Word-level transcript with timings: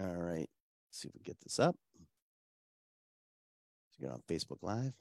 All 0.00 0.06
right. 0.06 0.48
Let's 0.48 0.48
see 0.92 1.08
if 1.08 1.14
we 1.14 1.20
get 1.22 1.40
this 1.42 1.58
up. 1.58 1.76
Let's 3.88 3.98
get 4.00 4.10
on 4.10 4.22
Facebook 4.28 4.62
Live. 4.62 4.94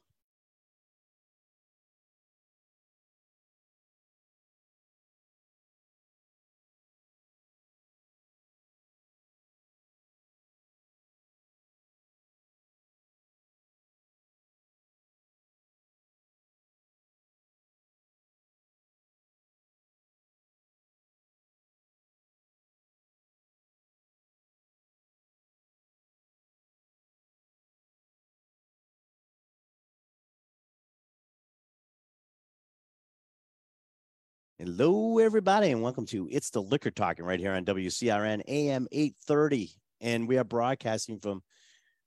Hello, 34.62 35.20
everybody, 35.20 35.72
and 35.72 35.82
welcome 35.82 36.06
to 36.08 36.28
It's 36.30 36.50
the 36.50 36.62
Liquor 36.62 36.92
Talking 36.92 37.24
right 37.24 37.40
here 37.40 37.54
on 37.54 37.64
WCRN 37.64 38.42
AM 38.46 38.90
830. 38.92 39.72
And 40.02 40.28
we 40.28 40.38
are 40.38 40.44
broadcasting 40.44 41.18
from 41.18 41.44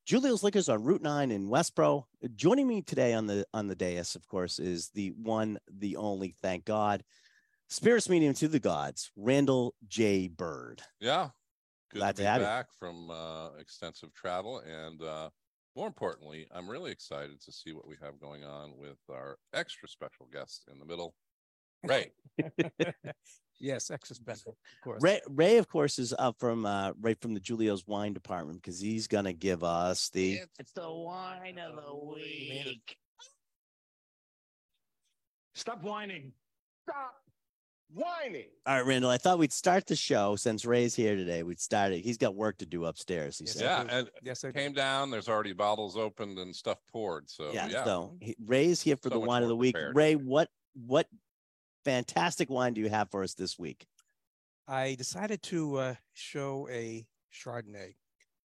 Julio's 0.05 0.43
Liquors 0.43 0.69
on 0.69 0.83
Route 0.83 1.01
9 1.01 1.30
in 1.30 1.48
Westboro. 1.48 2.05
Joining 2.37 2.69
me 2.69 2.83
today 2.83 3.15
on 3.15 3.27
the 3.27 3.46
on 3.55 3.69
the 3.69 3.74
dais, 3.74 4.15
of 4.16 4.29
course, 4.29 4.59
is 4.59 4.91
the 4.91 5.15
one, 5.16 5.60
the 5.66 5.96
only, 5.96 6.37
thank 6.43 6.66
God, 6.66 7.02
spirits 7.70 8.10
medium 8.10 8.34
to 8.34 8.48
the 8.48 8.60
gods, 8.60 9.10
Randall 9.16 9.74
J. 9.88 10.29
Bird. 10.29 10.82
Yeah. 11.01 11.30
Good 11.91 12.01
Glad 12.01 12.16
to 12.16 12.23
to 12.23 12.29
have 12.29 12.41
you. 12.43 12.46
back 12.46 12.66
from 12.79 13.10
uh, 13.10 13.52
extensive 13.59 14.12
travel. 14.12 14.59
And 14.59 15.01
uh, 15.01 15.30
more 15.74 15.87
importantly, 15.87 16.46
I'm 16.55 16.68
really 16.68 16.90
excited 16.93 17.40
to 17.40 17.51
see 17.51 17.73
what 17.73 17.88
we 17.88 17.96
have 18.02 18.21
going 18.21 18.45
on 18.45 18.77
with 18.77 18.99
our 19.10 19.38
extra 19.55 19.88
special 19.88 20.29
guest 20.30 20.68
in 20.71 20.79
the 20.79 20.84
middle, 20.84 21.15
Ray. 21.85 22.13
Yes, 23.61 23.93
extra 23.93 24.16
special, 24.16 24.57
of 24.75 24.80
course. 24.83 25.01
Ray, 25.01 25.21
Ray, 25.29 25.59
of 25.59 25.69
course, 25.69 26.01
is 26.01 26.13
up 26.19 26.35
from 26.41 26.66
uh, 26.66 26.91
right 27.01 27.16
from 27.21 27.33
the 27.33 27.39
Julio's 27.39 27.87
wine 27.87 28.13
department 28.13 28.61
because 28.61 28.80
he's 28.80 29.07
gonna 29.07 29.33
give 29.33 29.63
us 29.63 30.09
the 30.09 30.41
It's 30.59 30.73
the 30.73 30.91
wine 30.91 31.59
of 31.59 31.77
the 31.77 31.95
week. 31.95 32.97
Stop 35.55 35.80
whining. 35.85 36.33
Stop 36.89 37.15
whining. 37.95 38.46
All 38.67 38.74
right, 38.79 38.87
Randall. 38.87 39.11
I 39.11 39.19
thought 39.19 39.39
we'd 39.39 39.52
start 39.52 39.87
the 39.87 39.95
show 39.95 40.35
since 40.35 40.65
Ray's 40.65 40.96
here 40.96 41.15
today. 41.15 41.45
We'd 41.45 41.61
start 41.61 41.93
it. 41.93 42.01
He's 42.01 42.17
got 42.19 42.35
work 42.35 42.59
to 42.59 42.67
do 42.67 42.87
upstairs. 42.87 43.39
He 43.39 43.45
Yes, 43.45 43.55
said. 43.55 43.65
Yeah. 43.87 43.96
And 43.99 44.11
Yes, 44.24 44.43
I 44.45 44.49
do. 44.49 44.55
came 44.59 44.73
down. 44.73 45.11
There's 45.13 45.29
already 45.29 45.52
bottles 45.52 45.96
opened 45.96 46.39
and 46.39 46.57
stuff 46.57 46.79
poured. 46.91 47.30
So, 47.30 47.52
yeah. 47.52 47.69
yeah. 47.69 47.85
So 47.85 48.17
he, 48.21 48.35
Ray's 48.45 48.83
here 48.83 48.96
for 48.96 49.09
So 49.09 49.15
the 49.15 49.21
wine 49.21 49.43
of 49.43 49.49
the 49.49 49.57
week. 49.57 49.74
prepared. 49.74 49.95
Ray, 49.95 50.15
what 50.17 50.49
what 50.74 51.07
fantastic 51.85 52.51
wine 52.51 52.75
do 52.75 52.80
you 52.80 52.88
have 52.88 53.11
for 53.11 53.23
us 53.23 53.35
this 53.35 53.59
week? 53.59 53.87
I 54.69 54.95
decided 54.95 55.43
to 55.45 55.77
uh, 55.77 55.95
show 56.13 56.69
a 56.71 57.05
Chardonnay. 57.33 57.95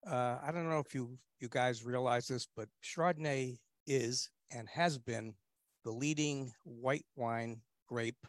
Uh, 0.05 0.37
I 0.45 0.51
don't 0.51 0.69
know 0.69 0.79
if 0.79 0.95
you 0.95 1.17
you 1.39 1.49
guys 1.49 1.85
realize 1.85 2.27
this, 2.27 2.47
but 2.55 2.67
Chardonnay 2.83 3.57
is 3.85 4.29
and 4.51 4.67
has 4.69 4.97
been 4.97 5.35
the 5.83 5.91
leading 5.91 6.51
white 6.63 7.05
wine 7.15 7.61
grape 7.87 8.25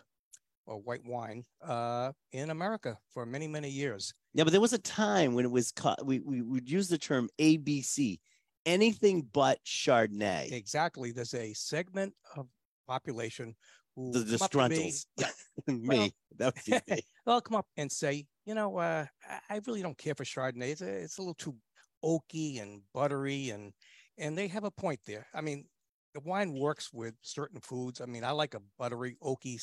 or 0.66 0.76
white 0.76 1.04
wine 1.06 1.44
uh, 1.66 2.12
in 2.32 2.50
America 2.50 2.98
for 3.12 3.24
many 3.24 3.48
many 3.48 3.70
years. 3.70 4.12
Yeah, 4.34 4.44
but 4.44 4.50
there 4.50 4.60
was 4.60 4.74
a 4.74 4.78
time 4.78 5.34
when 5.34 5.44
it 5.44 5.50
was 5.50 5.72
caught. 5.72 6.04
We 6.04 6.20
we 6.20 6.42
would 6.42 6.70
use 6.70 6.88
the 6.88 6.98
term 6.98 7.28
ABC, 7.40 8.18
anything 8.66 9.26
but 9.32 9.58
Chardonnay. 9.64 10.52
Exactly. 10.52 11.12
There's 11.12 11.34
a 11.34 11.54
segment 11.54 12.14
of 12.36 12.46
population 12.86 13.54
The 13.98 14.38
to 14.38 14.68
me- 14.68 14.92
me. 15.66 15.98
Well- 15.98 16.10
that 16.38 16.54
would 16.54 16.64
be 16.86 16.92
me. 16.96 17.02
they'll 17.26 17.40
come 17.40 17.56
up 17.56 17.66
and 17.76 17.90
say, 17.90 18.26
you 18.46 18.54
know, 18.54 18.76
uh, 18.78 19.06
I- 19.50 19.60
really 19.66 19.82
don't 19.82 19.98
care 19.98 20.14
for 20.14 20.24
Chardonnay. 20.24 20.70
It's 20.70 20.80
a, 20.82 20.88
it's 20.88 21.18
a 21.18 21.20
little 21.20 21.34
too 21.34 21.56
oaky 22.04 22.62
and 22.62 22.82
buttery, 22.94 23.50
and 23.50 23.72
and 24.18 24.38
they 24.38 24.46
have 24.48 24.64
a 24.64 24.70
point 24.70 25.00
there. 25.06 25.26
I 25.34 25.40
mean, 25.40 25.66
the 26.14 26.20
wine 26.20 26.54
works 26.54 26.92
with 26.92 27.14
certain 27.22 27.60
foods. 27.60 28.00
I 28.00 28.06
mean, 28.06 28.24
I 28.24 28.30
like 28.30 28.54
a 28.54 28.62
buttery, 28.78 29.16
oaky 29.22 29.58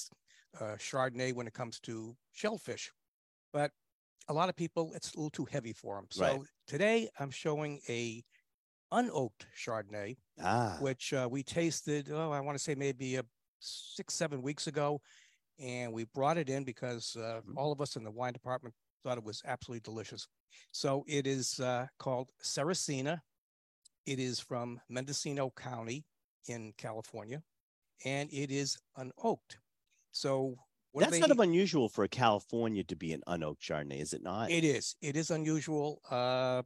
uh, 0.59 0.75
Chardonnay 0.77 1.33
when 1.33 1.47
it 1.47 1.53
comes 1.53 1.79
to 1.81 2.15
shellfish, 2.33 2.91
but 3.53 3.71
a 4.27 4.33
lot 4.33 4.49
of 4.49 4.55
people 4.55 4.91
it's 4.95 5.13
a 5.13 5.17
little 5.17 5.29
too 5.29 5.45
heavy 5.45 5.73
for 5.73 5.95
them. 5.95 6.07
So 6.11 6.23
Right. 6.25 6.39
today 6.67 7.09
I'm 7.19 7.31
showing 7.31 7.79
a 7.87 8.23
unoaked 8.93 9.45
Chardonnay 9.57 10.17
Ah, 10.41 10.77
which 10.79 11.13
uh, 11.13 11.27
we 11.29 11.41
tasted, 11.43 12.09
oh, 12.11 12.31
I 12.31 12.39
want 12.41 12.57
to 12.57 12.63
say 12.63 12.75
maybe 12.75 13.17
uh, 13.17 13.23
six, 13.65 14.13
seven 14.13 14.41
weeks 14.41 14.67
ago. 14.67 15.01
And 15.59 15.93
we 15.93 16.03
brought 16.05 16.37
it 16.37 16.49
in 16.49 16.63
because 16.63 17.15
uh, 17.15 17.41
Mhm. 17.47 17.55
all 17.57 17.71
of 17.71 17.79
us 17.81 17.95
in 17.95 18.03
the 18.03 18.11
wine 18.11 18.33
department 18.33 18.75
thought 19.03 19.17
it 19.17 19.23
was 19.23 19.41
absolutely 19.45 19.81
delicious. 19.81 20.27
So 20.71 21.03
it 21.07 21.27
is 21.27 21.59
uh, 21.59 21.87
called 21.97 22.31
Saracina. 22.43 23.21
It 24.05 24.19
is 24.19 24.39
from 24.39 24.79
Mendocino 24.89 25.49
County 25.51 26.05
in 26.47 26.73
California, 26.77 27.41
and 28.03 28.31
it 28.31 28.51
is 28.51 28.77
unoaked. 28.97 29.57
So 30.11 30.55
what 30.91 31.01
that's 31.01 31.11
they- 31.13 31.19
kind 31.19 31.31
of 31.31 31.39
unusual 31.39 31.89
for 31.89 32.07
California 32.07 32.83
to 32.83 32.95
be 32.95 33.13
an 33.13 33.21
unoaked 33.27 33.59
Chardonnay, 33.61 33.99
is 34.01 34.13
it 34.13 34.21
not? 34.21 34.51
It 34.51 34.63
is. 34.63 34.95
It 35.01 35.15
is 35.15 35.31
unusual. 35.31 36.01
Uh, 36.09 36.63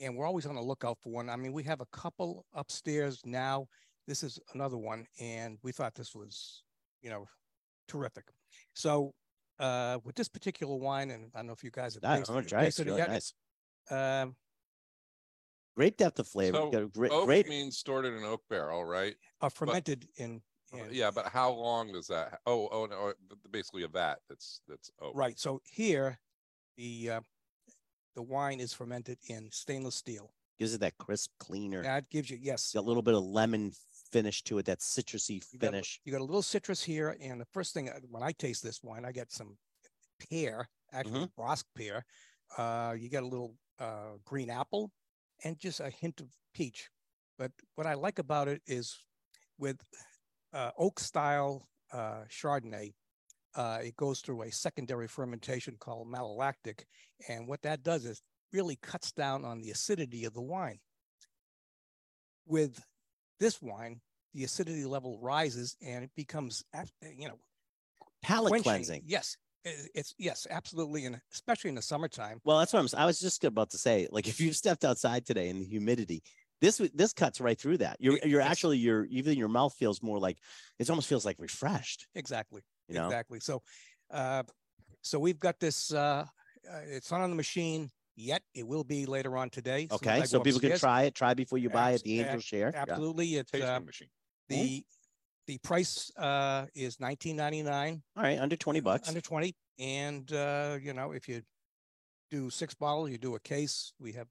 and 0.00 0.16
we're 0.16 0.26
always 0.26 0.46
on 0.46 0.54
the 0.56 0.62
lookout 0.62 0.98
for 1.00 1.10
one. 1.12 1.28
I 1.30 1.36
mean, 1.36 1.52
we 1.52 1.62
have 1.64 1.80
a 1.80 1.86
couple 1.86 2.44
upstairs 2.54 3.20
now. 3.24 3.68
This 4.06 4.22
is 4.22 4.38
another 4.54 4.76
one, 4.76 5.06
and 5.20 5.58
we 5.62 5.72
thought 5.72 5.94
this 5.94 6.14
was, 6.14 6.62
you 7.02 7.10
know, 7.10 7.26
terrific. 7.88 8.24
So 8.74 9.14
uh, 9.60 9.98
with 10.04 10.16
this 10.16 10.28
particular 10.28 10.74
wine, 10.76 11.10
and 11.10 11.30
I 11.34 11.38
don't 11.38 11.46
know 11.46 11.52
if 11.52 11.62
you 11.62 11.70
guys 11.70 11.94
have 11.94 12.04
Ah, 12.04 12.12
I'm 12.12 12.18
tasted, 12.18 12.32
gonna 12.32 12.40
it- 12.44 12.48
try 12.48 12.62
it. 12.64 12.66
It's 12.68 12.78
it 12.80 12.86
really 12.86 12.98
yet. 12.98 13.10
nice. 13.10 13.32
Um, 13.90 14.36
Great 15.74 15.96
depth 15.96 16.18
of 16.18 16.28
flavor. 16.28 16.58
So, 16.70 16.86
great, 16.88 17.10
Oak 17.12 17.24
great. 17.24 17.48
means 17.48 17.78
stored 17.78 18.04
in 18.04 18.12
an 18.12 18.24
oak 18.24 18.42
barrel, 18.50 18.84
right? 18.84 19.14
uh, 19.40 19.48
fermented 19.48 20.06
in, 20.18 20.42
in 20.74 20.88
Yeah. 20.92 21.10
But 21.10 21.28
how 21.28 21.50
long 21.50 21.92
does 21.92 22.08
that? 22.08 22.40
Oh, 22.44 22.68
oh, 22.70 22.84
no. 22.84 23.14
Basically 23.50 23.82
a 23.84 23.88
vat 23.88 24.16
that's, 24.28 24.60
that's 24.68 24.90
oak. 25.00 25.12
right. 25.16 25.38
So 25.38 25.62
here, 25.64 26.18
the 26.76 27.10
uh, 27.12 27.20
the 28.14 28.22
wine 28.22 28.60
is 28.60 28.74
fermented 28.74 29.16
in 29.30 29.48
stainless 29.50 29.94
steel. 29.94 30.34
Gives 30.58 30.74
it 30.74 30.80
that 30.80 30.98
crisp, 30.98 31.30
cleaner. 31.38 31.82
That 31.82 32.10
gives 32.10 32.28
you 32.28 32.38
yes, 32.40 32.72
Got 32.74 32.80
a 32.80 32.82
little 32.82 33.02
bit 33.02 33.14
of 33.14 33.22
lemon 33.24 33.72
finish 34.12 34.42
to 34.44 34.58
it. 34.58 34.66
That 34.66 34.80
citrusy 34.80 35.42
You 35.52 35.58
got 35.58 35.72
finish. 35.72 36.00
You 36.04 36.12
got 36.12 36.20
a 36.20 36.24
little 36.24 36.42
citrus 36.42 36.82
here, 36.82 37.16
and 37.20 37.40
the 37.40 37.46
first 37.52 37.74
thing 37.74 37.88
uh, 37.88 37.98
when 38.10 38.22
I 38.22 38.32
taste 38.32 38.62
this 38.62 38.80
wine, 38.82 39.04
I 39.04 39.12
get 39.12 39.32
some 39.32 39.56
pear, 40.30 40.68
actually 40.92 41.28
Mm-hmm. 41.38 41.62
Pear. 41.76 42.04
Uh, 42.56 42.94
you 42.98 43.08
get 43.08 43.22
a 43.22 43.26
little 43.26 43.54
uh, 43.80 44.16
green 44.24 44.50
apple, 44.50 44.90
and 45.44 45.58
just 45.58 45.80
a 45.80 45.90
hint 45.90 46.20
of 46.20 46.28
peach. 46.54 46.88
But 47.38 47.50
what 47.74 47.86
I 47.86 47.94
like 47.94 48.18
about 48.18 48.48
it 48.48 48.62
is 48.66 48.96
with 49.58 49.80
uh, 50.52 50.70
oak 50.78 51.00
style 51.00 51.66
uh, 51.92 52.24
Chardonnay, 52.28 52.92
uh, 53.54 53.78
it 53.82 53.96
goes 53.96 54.20
through 54.20 54.42
a 54.42 54.52
secondary 54.52 55.08
fermentation 55.08 55.76
called 55.78 56.12
malolactic, 56.12 56.84
and 57.28 57.48
what 57.48 57.62
that 57.62 57.82
does 57.82 58.04
is 58.04 58.22
really 58.52 58.76
cuts 58.82 59.12
down 59.12 59.44
on 59.44 59.60
the 59.62 59.70
acidity 59.70 60.24
of 60.24 60.34
the 60.34 60.42
wine. 60.42 60.78
With 62.46 62.82
this 63.42 63.60
wine, 63.60 64.00
the 64.34 64.44
acidity 64.44 64.84
level 64.84 65.18
rises 65.20 65.76
and 65.82 66.04
it 66.04 66.10
becomes, 66.16 66.64
you 67.18 67.28
know, 67.28 67.38
Palate 68.22 68.50
quenching. 68.50 68.62
cleansing. 68.62 69.02
Yes, 69.04 69.36
it's 69.64 70.14
yes, 70.18 70.46
absolutely, 70.48 71.06
and 71.06 71.20
especially 71.32 71.68
in 71.70 71.74
the 71.74 71.82
summertime. 71.82 72.40
Well, 72.44 72.58
that's 72.58 72.72
what 72.72 72.80
I'm. 72.80 72.88
I 72.98 73.04
was 73.04 73.18
just 73.18 73.44
about 73.44 73.70
to 73.70 73.78
say. 73.78 74.06
Like, 74.10 74.28
if 74.28 74.40
you've 74.40 74.56
stepped 74.56 74.84
outside 74.84 75.26
today 75.26 75.48
in 75.48 75.58
the 75.58 75.64
humidity, 75.64 76.22
this 76.60 76.78
this 76.94 77.12
cuts 77.12 77.40
right 77.40 77.58
through 77.58 77.78
that. 77.78 77.96
You're 77.98 78.18
you're 78.24 78.40
yes. 78.40 78.50
actually 78.50 78.78
your 78.78 79.04
even 79.06 79.36
your 79.36 79.48
mouth 79.48 79.74
feels 79.74 80.02
more 80.02 80.18
like 80.18 80.38
it 80.78 80.88
almost 80.88 81.08
feels 81.08 81.24
like 81.24 81.36
refreshed. 81.38 82.06
Exactly. 82.14 82.62
You 82.88 82.94
know. 82.94 83.06
Exactly. 83.06 83.40
So, 83.40 83.62
uh, 84.10 84.44
so 85.02 85.18
we've 85.18 85.40
got 85.40 85.58
this. 85.58 85.92
Uh, 85.92 86.26
uh, 86.72 86.78
it's 86.86 87.10
not 87.10 87.20
on 87.20 87.30
the 87.30 87.36
machine 87.36 87.90
yet. 88.16 88.42
It 88.54 88.66
will 88.66 88.84
be 88.84 89.06
later 89.06 89.36
on 89.36 89.50
today. 89.50 89.84
as 89.84 89.90
soon 89.90 90.08
as 90.08 90.14
Okay, 90.14 90.20
I 90.20 90.24
so 90.24 90.38
go 90.38 90.44
people 90.44 90.60
can 90.60 90.72
upstairs. 90.72 90.80
try 90.80 91.02
it. 91.04 91.14
Try 91.14 91.34
before 91.34 91.58
you 91.58 91.70
buy 91.70 91.92
it. 91.92 92.02
The 92.02 92.20
Angel 92.20 92.34
ab- 92.34 92.42
Share. 92.42 92.70
Yeah. 92.74 92.84
Absolutely. 92.88 93.34
It's 93.36 93.50
Tasting 93.50 93.68
uh, 93.68 93.80
machine. 93.80 94.08
the 94.48 94.84
the 95.46 95.58
price 95.58 96.10
uh, 96.16 96.66
is 96.74 97.00
nineteen 97.00 97.36
ninety 97.36 97.62
nine. 97.62 98.02
All 98.16 98.22
right, 98.22 98.38
under 98.38 98.56
twenty 98.56 98.80
bucks. 98.80 99.08
Under 99.08 99.20
twenty, 99.20 99.54
and 99.78 100.30
uh, 100.32 100.78
you 100.80 100.92
know 100.94 101.12
if 101.12 101.28
you 101.28 101.42
do 102.30 102.48
six 102.50 102.74
bottles, 102.74 103.10
you 103.10 103.18
do 103.18 103.34
a 103.34 103.40
case. 103.40 103.92
We 103.98 104.12
have 104.12 104.26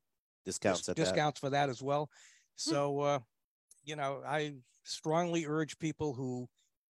Discounts 0.45 0.81
dis- 0.81 0.89
at 0.89 0.95
that. 0.95 1.03
discounts 1.03 1.39
for 1.39 1.49
that 1.51 1.69
as 1.69 1.81
well. 1.83 2.09
So, 2.55 2.99
uh, 3.01 3.19
you 3.83 3.95
know, 3.95 4.21
I 4.25 4.55
strongly 4.83 5.45
urge 5.45 5.77
people 5.79 6.13
who 6.13 6.47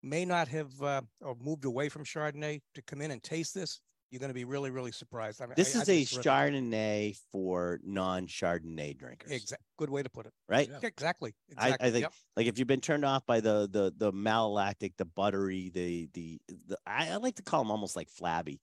may 0.02 0.26
not 0.26 0.48
have 0.48 0.82
uh, 0.82 1.02
or 1.22 1.36
moved 1.40 1.66
away 1.66 1.90
from 1.90 2.06
Chardonnay 2.06 2.62
to 2.74 2.82
come 2.84 3.02
in 3.02 3.12
and 3.12 3.22
taste 3.22 3.54
this. 3.54 3.82
You're 4.12 4.20
going 4.20 4.30
to 4.30 4.34
be 4.36 4.46
really, 4.46 4.70
really 4.70 4.92
surprised. 4.92 5.42
I 5.42 5.46
mean, 5.46 5.56
This 5.58 5.76
I- 5.76 5.80
I 5.80 5.82
is 5.82 5.88
think 5.88 6.26
a. 6.26 6.28
Chardonnay 6.30 7.18
for 7.32 7.80
non-Chardonnay 7.84 8.98
drinkers, 8.98 9.32
Exact. 9.32 9.62
Good 9.78 9.90
way 9.90 10.04
to 10.04 10.10
put 10.10 10.26
it. 10.26 10.34
right? 10.48 10.70
Yeah. 10.70 10.80
Yeah, 10.82 10.88
Exactly. 10.88 11.34
I- 11.58 11.76
I 11.80 11.92
think 11.92 12.04
Yep. 12.04 12.14
Like 12.38 12.48
if 12.48 12.60
you've 12.60 12.68
been 12.68 12.82
turned 12.82 13.04
off 13.06 13.26
by 13.26 13.40
the 13.42 13.68
the 13.70 13.94
the 13.96 14.12
malolactic, 14.14 14.94
the 14.98 15.06
buttery, 15.06 15.70
the 15.70 16.10
the, 16.14 16.40
the 16.68 16.78
I, 16.86 17.10
I 17.10 17.16
like 17.18 17.36
to 17.36 17.44
call 17.44 17.62
them 17.64 17.72
almost 17.72 17.96
like 17.96 18.10
flabby. 18.10 18.62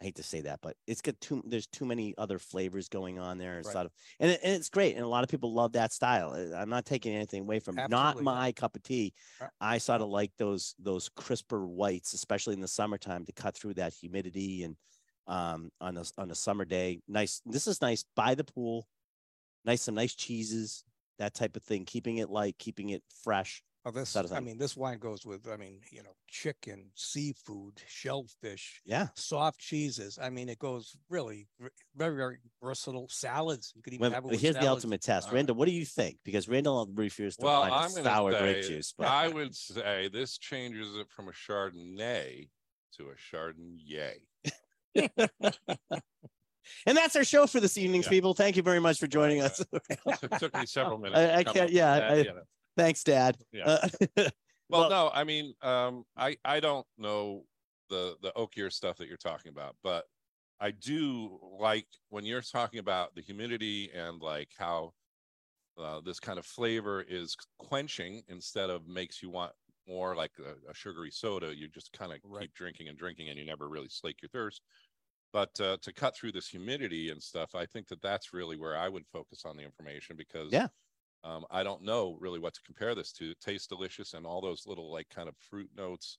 I 0.00 0.04
hate 0.04 0.16
to 0.16 0.22
say 0.22 0.42
that, 0.42 0.60
but 0.60 0.76
it's 0.86 1.00
got 1.00 1.18
too 1.20 1.42
there's 1.46 1.66
too 1.66 1.86
many 1.86 2.14
other 2.18 2.38
flavors 2.38 2.88
going 2.88 3.18
on 3.18 3.38
there 3.38 3.56
and 3.56 3.64
Right. 3.64 3.72
sort 3.72 3.86
of 3.86 3.92
and, 4.20 4.30
it, 4.32 4.40
and 4.42 4.52
it's 4.54 4.68
great 4.68 4.94
and 4.94 5.04
a 5.04 5.08
lot 5.08 5.24
of 5.24 5.30
people 5.30 5.54
love 5.54 5.72
that 5.72 5.92
style. 5.92 6.32
Uh, 6.32 6.54
I'm 6.54 6.68
not 6.68 6.84
taking 6.84 7.14
anything 7.14 7.42
away 7.42 7.60
from 7.60 7.78
it. 7.78 7.88
not 7.88 8.20
my 8.20 8.52
cup 8.52 8.76
of 8.76 8.82
tea. 8.82 9.14
Right. 9.40 9.50
I 9.60 9.78
sort 9.78 10.02
of 10.02 10.08
like 10.08 10.32
those 10.36 10.74
those 10.78 11.08
crisper 11.08 11.66
whites, 11.66 12.12
especially 12.12 12.54
in 12.54 12.60
the 12.60 12.68
summertime 12.68 13.24
to 13.24 13.32
cut 13.32 13.56
through 13.56 13.74
that 13.74 13.94
humidity 13.94 14.64
and 14.64 14.76
um 15.26 15.70
on 15.80 15.96
a 15.96 16.04
on 16.18 16.30
a 16.30 16.34
summer 16.34 16.64
day. 16.66 17.00
Nice. 17.08 17.40
This 17.46 17.66
is 17.66 17.80
nice 17.80 18.04
by 18.14 18.34
the 18.34 18.44
pool. 18.44 18.86
Nice 19.64 19.82
some 19.82 19.94
nice 19.94 20.14
cheeses, 20.14 20.84
that 21.18 21.34
type 21.34 21.56
of 21.56 21.62
thing, 21.62 21.84
keeping 21.86 22.18
it 22.18 22.30
light, 22.30 22.56
keeping 22.58 22.90
it 22.90 23.02
fresh. 23.24 23.62
Oh, 23.86 23.92
this, 23.92 24.08
sort 24.10 24.24
of 24.24 24.32
I 24.32 24.40
mean, 24.40 24.58
this 24.58 24.76
wine 24.76 24.98
goes 24.98 25.24
with, 25.24 25.46
I 25.48 25.56
mean, 25.56 25.78
you 25.92 26.02
know, 26.02 26.10
chicken, 26.26 26.90
seafood, 26.96 27.80
shellfish, 27.86 28.82
Yeah. 28.84 29.06
soft 29.14 29.60
cheeses. 29.60 30.18
I 30.20 30.28
mean, 30.28 30.48
it 30.48 30.58
goes 30.58 30.96
really 31.08 31.46
very, 31.94 32.16
very 32.16 32.38
versatile. 32.60 33.06
Salads. 33.08 33.72
You 33.76 33.82
could 33.82 33.92
even 33.92 34.00
Well, 34.02 34.10
have 34.10 34.24
it 34.24 34.26
but 34.26 34.30
with 34.32 34.40
here's 34.40 34.56
the 34.56 34.66
ultimate 34.68 35.02
test. 35.02 35.26
All 35.28 35.30
right. 35.30 35.36
Randall, 35.36 35.54
what 35.54 35.66
do 35.68 35.72
you 35.72 35.84
think? 35.84 36.18
Because 36.24 36.48
Randall 36.48 36.88
refused 36.94 37.38
to 37.38 37.44
Well, 37.46 37.60
find 37.62 37.74
I'm 37.74 37.90
going 37.92 38.02
sour 38.02 38.32
to 38.32 38.38
grape 38.40 38.64
say, 38.64 38.70
juice. 38.70 38.92
But 38.98 39.06
I 39.06 39.28
would 39.28 39.54
say 39.54 40.08
this 40.12 40.36
changes 40.36 40.96
it 40.96 41.08
from 41.08 41.28
a 41.28 41.32
Chardonnay 41.32 42.48
to 42.96 43.10
a 43.10 43.14
Chardonnay. 43.14 44.16
and 46.86 46.96
that's 46.96 47.14
our 47.14 47.22
show 47.22 47.46
for 47.46 47.60
this 47.60 47.78
evening, 47.78 48.02
Yeah. 48.02 48.08
people. 48.08 48.34
Thank 48.34 48.56
you 48.56 48.64
very 48.64 48.80
much 48.80 48.98
for 48.98 49.06
joining 49.06 49.42
Right, 49.42 49.52
us. 49.52 49.64
It 50.24 50.32
took 50.40 50.54
me 50.56 50.66
several 50.66 50.98
minutes. 50.98 51.20
I- 51.20 51.36
I 51.36 51.44
can't- 51.44 51.70
yeah, 51.70 52.00
that, 52.00 52.10
I- 52.10 52.16
you 52.16 52.24
know. 52.24 52.42
Thanks, 52.76 53.02
Dad. 53.04 53.38
Yeah. 53.52 53.64
Uh, 53.66 53.88
Well, 54.68 54.80
Well- 54.82 54.90
no, 54.90 55.10
I 55.14 55.22
mean, 55.22 55.54
um, 55.62 56.04
I 56.16 56.36
I 56.44 56.58
don't 56.60 56.86
know 56.98 57.46
the 57.88 58.16
the 58.20 58.32
oakier 58.32 58.72
stuff 58.72 58.96
that 58.98 59.06
you're 59.08 59.16
talking 59.16 59.50
about, 59.50 59.76
but 59.82 60.06
I 60.60 60.72
do 60.72 61.38
like 61.60 61.86
when 62.08 62.24
you're 62.24 62.42
talking 62.42 62.80
about 62.80 63.14
the 63.14 63.22
humidity 63.22 63.92
and 63.92 64.20
like 64.20 64.52
how 64.58 64.94
uh, 65.78 66.00
this 66.00 66.20
kind 66.20 66.38
of 66.38 66.46
flavor 66.46 67.02
is 67.02 67.36
quenching 67.58 68.24
instead 68.28 68.70
of 68.70 68.86
makes 68.88 69.22
you 69.22 69.30
want 69.30 69.54
more 69.88 70.16
like 70.16 70.32
a, 70.40 70.56
a 70.70 70.74
sugary 70.74 71.10
soda. 71.10 71.54
You 71.56 71.68
just 71.68 71.92
kind 71.92 72.12
of 72.12 72.20
Right. 72.22 72.40
keep 72.40 72.54
drinking 72.54 72.88
and 72.88 72.98
drinking, 72.98 73.28
and 73.30 73.38
you 73.38 73.44
never 73.46 73.68
really 73.68 73.88
slake 73.90 74.22
your 74.22 74.30
thirst. 74.30 74.62
But 75.32 75.60
uh, 75.60 75.78
to 75.82 75.92
cut 75.92 76.16
through 76.16 76.32
this 76.32 76.48
humidity 76.48 77.10
and 77.10 77.22
stuff, 77.22 77.54
I 77.54 77.66
think 77.66 77.88
that 77.88 78.02
that's 78.02 78.32
really 78.32 78.56
where 78.58 78.76
I 78.76 78.88
would 78.88 79.06
focus 79.08 79.44
on 79.44 79.56
the 79.56 79.64
information 79.64 80.16
because 80.16 80.52
Yeah. 80.52 80.68
Um, 81.26 81.44
I 81.50 81.62
don't 81.64 81.82
know 81.82 82.16
really 82.20 82.38
what 82.38 82.54
to 82.54 82.62
compare 82.62 82.94
this 82.94 83.12
to. 83.14 83.30
It 83.32 83.40
tastes 83.40 83.66
delicious, 83.66 84.14
and 84.14 84.26
all 84.26 84.40
those 84.40 84.66
little 84.66 84.92
like 84.92 85.08
kind 85.10 85.28
of 85.28 85.36
fruit 85.36 85.70
notes 85.76 86.18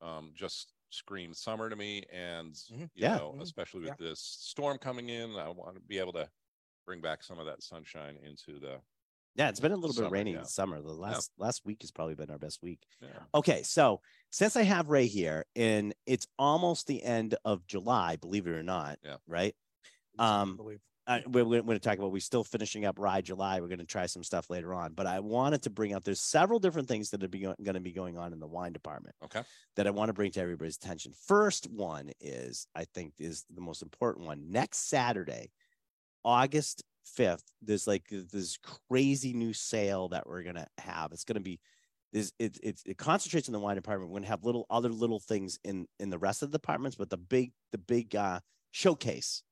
um, 0.00 0.32
just 0.34 0.74
scream 0.90 1.34
summer 1.34 1.68
to 1.70 1.76
me. 1.76 2.04
And 2.12 2.54
Mhm. 2.54 2.80
you 2.80 2.90
Yeah. 2.94 3.16
know, 3.16 3.32
Mhm. 3.32 3.42
especially 3.42 3.80
with 3.80 3.98
Yeah. 4.00 4.06
this 4.08 4.20
storm 4.20 4.78
coming 4.78 5.08
in, 5.08 5.36
I 5.36 5.48
want 5.48 5.74
to 5.76 5.80
be 5.80 5.98
able 5.98 6.12
to 6.14 6.30
bring 6.86 7.00
back 7.00 7.22
some 7.24 7.38
of 7.38 7.46
that 7.46 7.62
sunshine 7.62 8.16
into 8.18 8.58
the. 8.60 8.82
yeah, 9.36 9.48
it's 9.48 9.58
been 9.60 9.72
a 9.72 9.76
little 9.76 9.94
bit 9.94 10.04
Summer, 10.04 10.10
rainy 10.10 10.32
yeah. 10.32 10.40
this 10.40 10.52
summer. 10.54 10.80
The 10.80 10.92
last 10.94 11.32
last 11.38 11.64
week 11.64 11.82
has 11.82 11.90
probably 11.90 12.14
been 12.14 12.30
our 12.30 12.38
best 12.38 12.62
week. 12.62 12.86
Yeah. 13.00 13.26
Okay, 13.34 13.64
so 13.64 14.00
since 14.30 14.54
I 14.56 14.62
have 14.62 14.88
Ray 14.90 15.06
here, 15.08 15.46
and 15.56 15.94
it's 16.06 16.28
almost 16.38 16.86
the 16.86 17.02
end 17.02 17.34
of 17.44 17.66
July, 17.66 18.16
believe 18.16 18.46
it 18.46 18.52
or 18.52 18.62
not. 18.62 19.00
Yeah. 19.02 19.16
Right. 19.26 19.56
It's 20.12 20.20
Um, 20.20 20.50
unbelievable. 20.52 20.84
I, 21.06 21.22
we're, 21.26 21.44
we're 21.44 21.60
going 21.62 21.78
to 21.78 21.80
talk 21.80 21.98
about 21.98 22.12
we're 22.12 22.20
still 22.20 22.44
finishing 22.44 22.84
up 22.86 22.98
rye 22.98 23.20
july 23.20 23.60
we're 23.60 23.68
going 23.68 23.78
to 23.78 23.84
try 23.84 24.06
some 24.06 24.24
stuff 24.24 24.48
later 24.48 24.72
on 24.72 24.94
but 24.94 25.06
i 25.06 25.20
wanted 25.20 25.62
to 25.62 25.70
bring 25.70 25.94
up 25.94 26.02
there's 26.02 26.20
several 26.20 26.58
different 26.58 26.88
things 26.88 27.10
that 27.10 27.22
are 27.22 27.28
going 27.28 27.54
to 27.74 27.80
be 27.80 27.92
going 27.92 28.16
on 28.16 28.32
in 28.32 28.40
the 28.40 28.46
wine 28.46 28.72
department 28.72 29.14
Okay. 29.22 29.42
that 29.76 29.86
i 29.86 29.90
want 29.90 30.08
to 30.08 30.14
bring 30.14 30.30
to 30.32 30.40
everybody's 30.40 30.76
attention. 30.76 31.12
First 31.26 31.70
one 31.70 32.10
is 32.20 32.66
i 32.74 32.84
think 32.94 33.14
is 33.18 33.44
the 33.54 33.60
most 33.60 33.82
important 33.82 34.26
one 34.26 34.50
next 34.50 34.88
saturday 34.88 35.50
august 36.24 36.82
5th 37.18 37.42
there's 37.60 37.86
like 37.86 38.04
this 38.08 38.58
crazy 38.88 39.34
new 39.34 39.52
sale 39.52 40.08
that 40.08 40.26
we're 40.26 40.42
going 40.42 40.54
to 40.54 40.66
have. 40.78 41.12
It's 41.12 41.24
going 41.24 41.34
to 41.36 41.42
be 41.42 41.60
is 42.12 42.32
it, 42.38 42.58
it 42.62 42.80
it 42.86 42.96
concentrates 42.96 43.48
in 43.48 43.52
the 43.52 43.58
wine 43.60 43.74
department. 43.76 44.10
We're 44.10 44.14
going 44.14 44.22
to 44.22 44.28
have 44.30 44.44
little 44.44 44.66
other 44.70 44.88
little 44.88 45.18
things 45.20 45.58
in 45.64 45.86
in 45.98 46.08
the 46.10 46.18
rest 46.18 46.42
of 46.42 46.50
the 46.50 46.58
departments 46.58 46.96
but 46.96 47.10
the 47.10 47.18
big 47.18 47.52
the 47.72 47.78
big 47.78 48.14
uh 48.16 48.40
showcase 48.70 49.42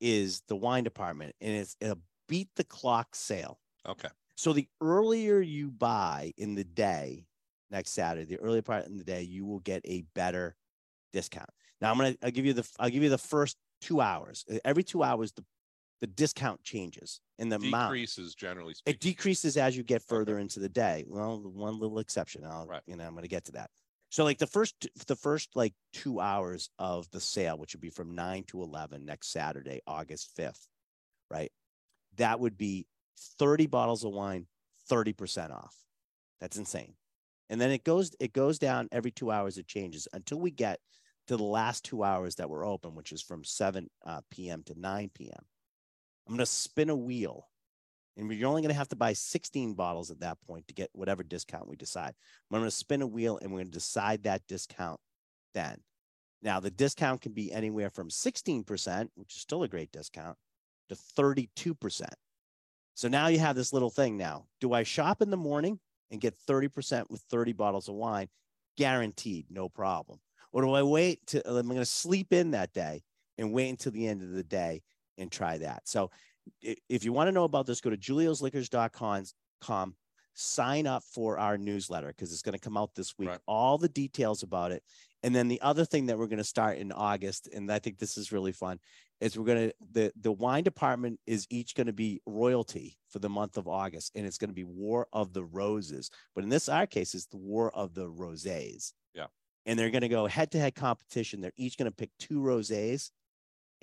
is 0.00 0.42
the 0.48 0.56
wine 0.56 0.84
department 0.84 1.34
and 1.40 1.56
it's 1.56 1.76
a 1.82 1.96
beat 2.28 2.48
the 2.56 2.64
clock 2.64 3.14
sale. 3.14 3.60
Okay. 3.86 4.08
So 4.36 4.52
the 4.52 4.68
earlier 4.80 5.40
you 5.40 5.70
buy 5.70 6.32
in 6.36 6.54
the 6.54 6.64
day 6.64 7.28
next 7.70 7.92
Saturday, 7.92 8.26
the 8.26 8.40
earlier 8.40 8.62
part 8.62 8.86
in 8.86 8.96
the 8.98 9.04
day, 9.04 9.22
you 9.22 9.44
will 9.44 9.60
get 9.60 9.82
a 9.84 10.02
better 10.14 10.56
discount. 11.12 11.50
Now 11.80 11.90
I'm 11.90 11.96
gonna 11.98 12.16
I'll 12.22 12.30
give 12.30 12.46
you 12.46 12.52
the 12.54 12.68
I'll 12.78 12.90
give 12.90 13.02
you 13.02 13.10
the 13.10 13.18
first 13.18 13.58
two 13.80 14.00
hours. 14.00 14.44
Every 14.64 14.84
two 14.84 15.02
hours, 15.02 15.32
the 15.32 15.44
the 16.00 16.06
discount 16.06 16.62
changes 16.62 17.20
in 17.38 17.48
the 17.48 17.56
amount. 17.56 17.92
Decreases 17.92 18.34
generally 18.34 18.74
It 18.84 19.00
decreases 19.00 19.56
as 19.56 19.76
you 19.76 19.82
get 19.82 20.02
further 20.02 20.38
into 20.38 20.60
the 20.60 20.68
day. 20.68 21.04
Well, 21.06 21.40
one 21.40 21.78
little 21.78 21.98
exception. 21.98 22.44
I'll 22.44 22.66
Right. 22.66 22.82
you 22.86 22.96
know 22.96 23.06
I'm 23.06 23.14
gonna 23.14 23.28
get 23.28 23.44
to 23.46 23.52
that. 23.52 23.70
So 24.16 24.24
like 24.24 24.38
the 24.38 24.46
first 24.46 24.88
the 25.08 25.14
first 25.14 25.50
like 25.54 25.74
two 25.92 26.20
hours 26.20 26.70
of 26.78 27.06
the 27.10 27.20
sale, 27.20 27.58
which 27.58 27.74
would 27.74 27.82
be 27.82 27.90
from 27.90 28.14
nine 28.14 28.44
to 28.44 28.62
eleven 28.62 29.04
next 29.04 29.30
Saturday, 29.30 29.82
August 29.86 30.30
fifth, 30.34 30.68
right? 31.30 31.52
That 32.16 32.40
would 32.40 32.56
be 32.56 32.86
30 33.38 33.66
bottles 33.66 34.04
of 34.04 34.12
wine, 34.12 34.46
30% 34.90 35.50
off. 35.50 35.76
That's 36.40 36.56
insane. 36.56 36.94
And 37.50 37.60
then 37.60 37.70
it 37.70 37.84
goes 37.84 38.12
it 38.18 38.32
goes 38.32 38.58
down 38.58 38.88
every 38.90 39.10
two 39.10 39.30
hours, 39.30 39.58
it 39.58 39.68
changes 39.68 40.08
until 40.14 40.40
we 40.40 40.50
get 40.50 40.80
to 41.26 41.36
the 41.36 41.44
last 41.44 41.84
two 41.84 42.02
hours 42.02 42.36
that 42.36 42.48
were 42.48 42.64
open, 42.64 42.94
which 42.94 43.12
is 43.12 43.20
from 43.20 43.44
7 43.44 43.90
uh, 44.06 44.22
p.m. 44.30 44.62
to 44.62 44.80
9 44.80 45.10
p.m. 45.12 45.44
I'm 46.26 46.36
gonna 46.36 46.46
spin 46.46 46.88
a 46.88 46.96
wheel 46.96 47.48
and 48.16 48.32
you're 48.32 48.48
only 48.48 48.62
going 48.62 48.72
to 48.72 48.78
have 48.78 48.88
to 48.88 48.96
buy 48.96 49.12
16 49.12 49.74
bottles 49.74 50.10
at 50.10 50.20
that 50.20 50.40
point 50.46 50.66
to 50.68 50.74
get 50.74 50.90
whatever 50.92 51.22
discount 51.22 51.68
we 51.68 51.76
decide. 51.76 52.14
I'm 52.50 52.58
going 52.58 52.64
to 52.64 52.70
spin 52.70 53.02
a 53.02 53.06
wheel 53.06 53.38
and 53.40 53.50
we're 53.50 53.58
going 53.58 53.66
to 53.66 53.72
decide 53.72 54.22
that 54.22 54.46
discount 54.46 55.00
then. 55.54 55.78
Now, 56.42 56.60
the 56.60 56.70
discount 56.70 57.22
can 57.22 57.32
be 57.32 57.52
anywhere 57.52 57.90
from 57.90 58.08
16%, 58.08 59.08
which 59.14 59.34
is 59.34 59.40
still 59.40 59.62
a 59.62 59.68
great 59.68 59.90
discount, 59.92 60.36
to 60.88 60.94
32%. 60.94 62.02
So 62.94 63.08
now 63.08 63.26
you 63.26 63.38
have 63.38 63.56
this 63.56 63.72
little 63.72 63.90
thing 63.90 64.16
now. 64.16 64.46
Do 64.60 64.72
I 64.72 64.82
shop 64.82 65.20
in 65.20 65.30
the 65.30 65.36
morning 65.36 65.78
and 66.10 66.20
get 66.20 66.38
30% 66.48 67.10
with 67.10 67.20
30 67.30 67.52
bottles 67.52 67.88
of 67.88 67.94
wine? 67.94 68.28
Guaranteed, 68.76 69.46
no 69.50 69.68
problem. 69.68 70.20
Or 70.52 70.62
do 70.62 70.72
I 70.72 70.82
wait 70.82 71.26
to, 71.28 71.46
I'm 71.46 71.66
going 71.66 71.78
to 71.78 71.84
sleep 71.84 72.32
in 72.32 72.52
that 72.52 72.72
day 72.72 73.02
and 73.36 73.52
wait 73.52 73.68
until 73.68 73.92
the 73.92 74.06
end 74.06 74.22
of 74.22 74.30
the 74.30 74.42
day 74.42 74.82
and 75.18 75.30
try 75.30 75.58
that? 75.58 75.88
So 75.88 76.10
if 76.62 77.04
you 77.04 77.12
want 77.12 77.28
to 77.28 77.32
know 77.32 77.44
about 77.44 77.66
this, 77.66 77.80
go 77.80 77.90
to 77.90 77.96
juliosliquors.com, 77.96 79.94
sign 80.34 80.86
up 80.86 81.02
for 81.02 81.38
our 81.38 81.56
newsletter 81.56 82.08
because 82.08 82.32
it's 82.32 82.42
going 82.42 82.52
to 82.52 82.58
come 82.58 82.76
out 82.76 82.94
this 82.94 83.14
week. 83.18 83.30
Right. 83.30 83.40
All 83.46 83.78
the 83.78 83.88
details 83.88 84.42
about 84.42 84.72
it. 84.72 84.82
And 85.22 85.34
then 85.34 85.48
the 85.48 85.60
other 85.62 85.84
thing 85.84 86.06
that 86.06 86.18
we're 86.18 86.26
going 86.26 86.38
to 86.38 86.44
start 86.44 86.78
in 86.78 86.92
August, 86.92 87.48
and 87.52 87.72
I 87.72 87.78
think 87.78 87.98
this 87.98 88.16
is 88.16 88.32
really 88.32 88.52
fun, 88.52 88.78
is 89.20 89.36
we're 89.36 89.46
going 89.46 89.68
to 89.68 89.74
the 89.92 90.12
the 90.20 90.30
wine 90.30 90.62
department 90.62 91.18
is 91.26 91.46
each 91.50 91.74
going 91.74 91.86
to 91.86 91.92
be 91.92 92.20
royalty 92.26 92.98
for 93.08 93.18
the 93.18 93.28
month 93.28 93.56
of 93.56 93.66
August, 93.66 94.12
and 94.14 94.26
it's 94.26 94.38
going 94.38 94.50
to 94.50 94.54
be 94.54 94.64
War 94.64 95.08
of 95.12 95.32
the 95.32 95.44
Roses. 95.44 96.10
But 96.34 96.44
in 96.44 96.50
this 96.50 96.68
our 96.68 96.86
case, 96.86 97.14
it's 97.14 97.26
the 97.26 97.38
War 97.38 97.74
of 97.74 97.94
the 97.94 98.06
Rosés. 98.06 98.92
Yeah. 99.14 99.26
And 99.64 99.78
they're 99.78 99.90
going 99.90 100.02
to 100.02 100.08
go 100.08 100.26
head 100.26 100.50
to 100.52 100.58
head 100.58 100.74
competition. 100.74 101.40
They're 101.40 101.52
each 101.56 101.78
going 101.78 101.90
to 101.90 101.96
pick 101.96 102.10
two 102.18 102.40
rosés, 102.40 103.10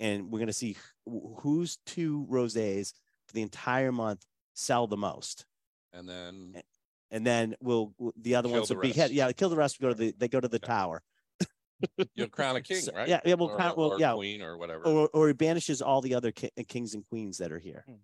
and 0.00 0.30
we're 0.30 0.38
going 0.38 0.46
to 0.48 0.52
see 0.52 0.76
wh- 1.08 1.40
whose 1.40 1.78
two 1.86 2.26
rosés 2.30 2.92
for 3.26 3.32
the 3.34 3.42
entire 3.42 3.92
month 3.92 4.24
sell 4.54 4.86
the 4.86 4.96
most. 4.96 5.46
And 5.92 6.08
then 6.08 6.62
And 7.10 7.24
then 7.26 7.54
we'll 7.60 7.94
w- 7.98 8.12
the 8.16 8.34
other 8.34 8.48
ones 8.48 8.68
will 8.70 8.80
be 8.80 8.88
head, 8.92 9.02
rest. 9.04 9.12
yeah, 9.12 9.30
kill 9.32 9.48
the 9.48 9.56
rest. 9.56 9.78
We 9.80 9.84
Go 9.84 9.88
to 9.90 9.94
the 9.94 10.14
they 10.18 10.28
go 10.28 10.40
to 10.40 10.48
the 10.48 10.56
Okay. 10.56 10.66
tower. 10.66 11.02
you'll 12.14 12.28
crown 12.28 12.56
a 12.56 12.60
king, 12.70 12.80
So- 12.80 12.92
right? 12.92 13.08
yeah, 13.08 13.20
yeah, 13.24 13.34
we'll 13.34 13.50
or, 13.50 13.56
crown- 13.56 13.74
well, 13.76 13.92
or 13.92 14.00
yeah. 14.00 14.14
queen 14.14 14.42
or 14.42 14.56
whatever. 14.56 14.84
Or 14.84 15.08
or 15.12 15.28
he 15.28 15.34
banishes 15.34 15.80
all 15.82 16.00
the 16.00 16.14
other 16.14 16.32
ki- 16.32 16.50
kings 16.68 16.94
and 16.94 17.06
queens 17.06 17.38
that 17.38 17.52
are 17.52 17.58
here. 17.58 17.84
Hmm. 17.86 17.94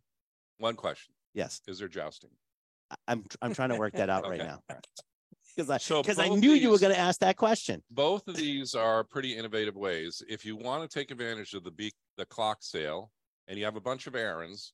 One 0.59 0.77
question: 0.77 1.15
Yes. 1.35 1.61
Is 1.67 1.79
there 1.79 1.89
jousting? 1.89 2.31
I- 2.91 2.97
I'm 3.09 3.25
I'm 3.43 3.55
trying 3.55 3.71
to 3.71 3.77
work 3.77 3.95
that 3.95 4.11
out 4.11 4.25
right 4.29 4.41
Okay. 4.41 4.49
now. 4.49 4.63
Because 5.67 5.71
I 5.71 5.79
So 5.79 6.03
because 6.03 6.19
I 6.19 6.29
both 6.29 6.39
knew 6.41 6.53
you 6.53 6.71
were 6.71 6.79
going 6.79 6.95
to 6.95 6.99
ask 6.99 7.21
that 7.21 7.37
question. 7.37 7.83
both 7.91 8.27
of 8.29 8.37
these 8.37 8.75
are 8.75 9.05
pretty 9.05 9.37
innovative 9.37 9.77
ways. 9.77 10.23
If 10.29 10.45
you 10.45 10.57
want 10.57 10.89
to 10.89 10.99
take 10.99 11.11
advantage 11.11 11.55
of 11.55 11.65
the 11.65 11.71
be- 11.71 11.93
the 12.17 12.27
clock 12.27 12.59
sale 12.61 13.11
and 13.49 13.59
you 13.59 13.65
have 13.65 13.77
a 13.77 13.81
bunch 13.81 14.07
of 14.07 14.15
errands, 14.15 14.73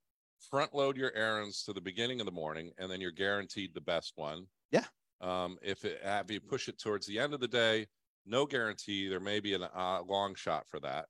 front 0.50 0.74
load 0.74 0.96
your 0.96 1.12
errands 1.14 1.62
to 1.64 1.72
the 1.72 1.80
beginning 1.80 2.20
of 2.20 2.26
the 2.26 2.32
morning, 2.32 2.72
and 2.78 2.90
then 2.90 3.00
you're 3.00 3.10
guaranteed 3.10 3.74
the 3.74 3.80
best 3.80 4.12
one. 4.16 4.46
Yeah. 4.70 4.84
Um, 5.20 5.56
if 5.62 5.84
it 5.84 6.00
have 6.04 6.30
you 6.30 6.40
push 6.40 6.68
it 6.68 6.78
towards 6.78 7.06
the 7.06 7.18
end 7.18 7.32
of 7.34 7.40
the 7.40 7.48
day, 7.48 7.86
no 8.26 8.44
guarantee. 8.46 9.08
There 9.08 9.20
may 9.20 9.40
be 9.40 9.54
a 9.54 9.60
uh, 9.60 10.02
long 10.06 10.34
shot 10.34 10.66
for 10.68 10.78
that. 10.80 11.06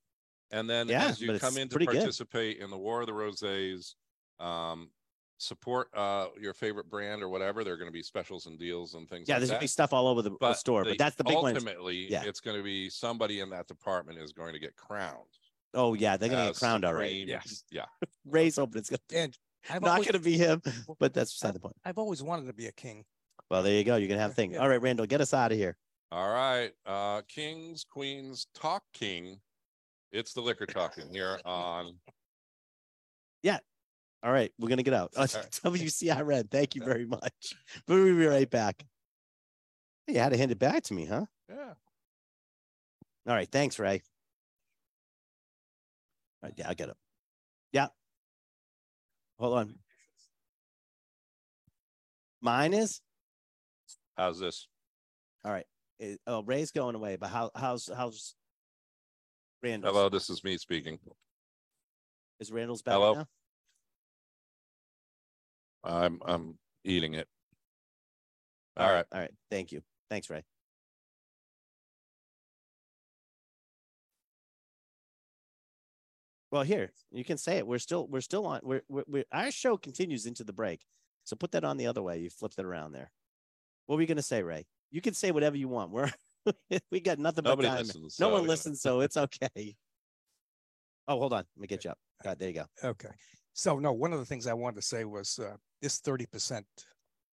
And 0.53 0.71
then 0.71 0.87
Yeah, 0.89 1.07
as 1.07 1.21
you 1.21 1.37
come 1.41 1.57
in 1.57 1.69
to 1.69 1.73
pretty 1.75 1.87
good. 1.87 1.97
participate 1.97 2.59
in 2.59 2.71
the 2.71 2.79
War 2.79 3.01
of 3.01 3.09
the 3.09 3.13
Rosés, 3.13 3.95
um, 4.39 4.91
support 5.39 5.89
uh 5.95 6.29
your 6.41 6.55
favorite 6.55 6.89
brand 6.89 7.23
or 7.23 7.29
whatever. 7.29 7.63
There 7.65 7.75
are 7.75 7.77
going 7.77 7.89
to 7.91 7.93
be 7.93 8.03
specials 8.03 8.47
and 8.47 8.59
deals 8.59 8.95
and 8.95 9.09
things. 9.09 9.29
Yeah, 9.29 9.35
like 9.35 9.41
there's 9.41 9.51
gonna 9.51 9.61
be 9.61 9.67
stuff 9.67 9.93
all 9.93 10.07
over 10.09 10.23
the, 10.23 10.31
the 10.41 10.55
store, 10.55 10.85
but 10.85 10.97
that's 10.99 11.17
the 11.17 11.25
big 11.25 11.37
one. 11.37 11.55
ultimately, 11.55 12.11
Yeah. 12.11 12.23
it's 12.25 12.41
going 12.41 12.57
to 12.57 12.63
be 12.63 12.89
somebody 12.89 13.41
in 13.41 13.51
that 13.51 13.67
department 13.69 14.19
is 14.19 14.33
going 14.33 14.53
to 14.55 14.59
get 14.59 14.77
crowned. 14.77 15.27
Oh 15.75 15.95
yeah, 15.95 16.17
they're 16.17 16.29
gonna 16.31 16.45
get 16.45 16.51
as 16.53 16.59
crowned 16.59 16.85
already. 16.85 17.21
supreme- 17.21 17.29
Yes. 17.29 17.65
Yeah. 17.71 17.85
Ray's 18.25 18.57
hoping 18.57 18.79
it's 18.79 18.89
gonna, 18.91 19.01
And 19.15 19.37
I've 19.69 19.83
not 19.83 19.91
always, 19.91 20.07
gonna 20.07 20.21
be 20.21 20.39
him, 20.39 20.63
but 20.99 21.13
that's 21.13 21.33
beside 21.35 21.55
the 21.55 21.61
point. 21.61 21.77
I've 21.85 21.99
always 21.99 22.23
wanted 22.23 22.47
to 22.47 22.53
be 22.55 22.67
a 22.67 22.73
king. 22.73 23.05
Well, 23.51 23.63
there 23.63 23.75
you 23.75 23.85
go. 23.85 23.97
You're 23.97 24.09
gonna 24.09 24.21
have 24.21 24.35
things. 24.35 24.55
Yeah. 24.55 24.61
All 24.61 24.69
right, 24.69 24.81
Randall, 24.81 25.07
get 25.07 25.21
us 25.21 25.35
out 25.35 25.53
of 25.53 25.59
here. 25.59 25.77
All 26.13 26.31
right. 26.31 26.71
Uh 26.87 27.23
Kings, 27.29 27.85
Queens, 27.85 28.47
Talk 28.55 28.85
King. 28.95 29.39
It's 30.13 30.33
the 30.33 30.41
liquor 30.41 30.67
talking 30.67 31.09
here 31.11 31.39
on 31.45 31.95
All 34.27 34.33
right, 34.33 34.51
we're 34.59 34.69
gonna 34.69 34.83
get 34.83 34.93
out. 34.93 35.13
right. 35.17 35.29
WCRN. 35.31 36.51
Thank 36.51 36.75
you 36.75 36.83
very 36.83 37.07
much. 37.07 37.55
We'll 37.87 38.05
be 38.05 38.27
right 38.27 38.51
back. 38.51 38.85
You 40.09 40.19
had 40.19 40.31
to 40.31 40.37
hand 40.37 40.51
it 40.51 40.59
back 40.59 40.83
to 40.85 40.95
me, 40.95 41.05
huh? 41.05 41.27
yeah. 41.49 41.75
All 43.29 43.35
right, 43.35 43.49
thanks, 43.51 43.79
Ray. 43.79 44.03
All 46.43 46.49
right, 46.49 46.55
yeah, 46.57 46.69
I 46.69 46.75
get 46.75 46.89
it. 46.89 46.97
Yeah. 47.73 47.87
Hold 49.39 49.59
on. 49.59 49.79
Mine 52.41 52.75
is 52.75 53.01
How's 54.17 54.41
this? 54.41 54.67
all 55.45 55.53
right. 55.53 55.67
It- 56.01 56.21
oh, 56.27 56.43
Ray's 56.43 56.73
going 56.73 56.97
away, 56.97 57.15
but 57.15 57.29
how 57.29 57.53
how's 57.55 57.89
how's 57.97 58.35
Randall's? 59.63 59.95
Hello, 59.95 60.09
this 60.09 60.29
is 60.31 60.43
me 60.43 60.59
speaking. 60.59 60.99
Is 62.41 62.51
Randall's 62.51 62.83
back 62.83 62.95
Hello? 62.95 63.15
now? 63.15 63.27
I'm 65.87 66.21
I'm 66.25 66.59
eating 66.85 67.15
it. 67.15 67.29
All 68.77 68.85
All 68.87 68.91
right. 68.91 68.97
right. 68.99 69.07
All 69.13 69.21
right. 69.21 69.31
Thank 69.51 69.73
you. 69.73 69.83
Thanks, 70.11 70.29
Ray. 70.29 70.43
Well, 76.51 76.63
here 76.63 76.91
you 77.11 77.25
can 77.25 77.39
say 77.39 77.59
it. 77.59 77.67
We're 77.67 77.79
still 77.79 78.07
we're 78.07 78.21
still 78.21 78.47
on. 78.47 78.61
We're, 78.63 78.83
we're, 78.89 79.05
we're 79.07 79.25
our 79.33 79.51
show 79.51 79.77
continues 79.77 80.27
into 80.27 80.45
the 80.45 80.53
break. 80.53 80.81
So 81.25 81.35
put 81.37 81.53
that 81.53 81.65
on 81.65 81.77
the 81.77 81.87
other 81.89 82.03
way. 82.03 82.19
You 82.19 82.31
flipped 82.31 82.59
it 82.59 82.65
around 82.65 82.93
there. 82.93 83.11
What 83.87 83.97
were 83.97 84.01
you 84.03 84.07
going 84.07 84.17
to 84.17 84.23
say, 84.23 84.43
Ray? 84.43 84.67
You 84.91 85.01
can 85.01 85.15
say 85.15 85.33
whatever 85.33 85.57
you 85.57 85.69
want. 85.69 85.91
We're 85.91 86.11
we 86.91 87.01
got 87.01 87.19
nothing 87.19 87.43
but 87.43 87.51
Nobody 87.51 87.69
time. 87.69 87.79
listens. 87.79 88.19
no 88.21 88.29
so, 88.29 88.33
one 88.33 88.43
you 88.43 88.49
listens, 88.49 88.81
so 88.81 89.01
it's 89.01 89.17
okay. 89.17 89.77
Oh, 91.09 91.19
hold 91.19 91.33
on. 91.33 91.45
Let 91.57 91.61
me 91.61 91.67
get 91.67 91.85
you 91.85 91.91
up. 91.91 91.99
God, 92.23 92.39
there 92.39 92.49
you 92.49 92.55
go. 92.55 92.67
Okay. 92.83 93.11
So 93.57 93.79
no, 93.79 93.91
one 93.91 94.13
of 94.13 94.19
the 94.19 94.27
things 94.27 94.47
I 94.47 94.53
wanted 94.53 94.77
to 94.77 94.83
say 94.83 95.07
was 95.07 95.39
uh, 95.39 95.57
this 95.81 95.99
30% 96.03 96.63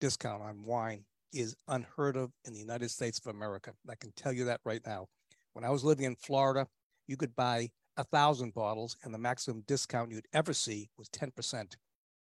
discount 0.03 0.43
on 0.43 0.63
wine 0.63 1.03
is 1.33 1.57
unheard 1.67 2.15
of 2.15 2.31
in 2.45 2.53
the 2.53 2.59
United 2.59 2.91
States 2.91 3.19
of 3.19 3.35
America. 3.35 3.73
I 3.89 3.95
can 3.95 4.13
tell 4.17 4.31
you 4.31 4.45
that 4.45 4.61
right 4.67 4.83
now. 4.85 5.07
When 5.55 5.65
I 5.65 5.71
was 5.71 5.83
living 5.83 6.05
in 6.05 6.17
Florida, 6.17 6.67
you 7.07 7.17
could 7.17 7.35
buy 7.35 7.71
a 7.97 8.05
thousand 8.05 8.53
bottles 8.53 8.99
and 9.03 9.15
the 9.15 9.19
maximum 9.19 9.65
discount 9.67 10.11
you'd 10.11 10.29
ever 10.35 10.53
see 10.53 10.91
was 10.99 11.09
10%. 11.09 11.75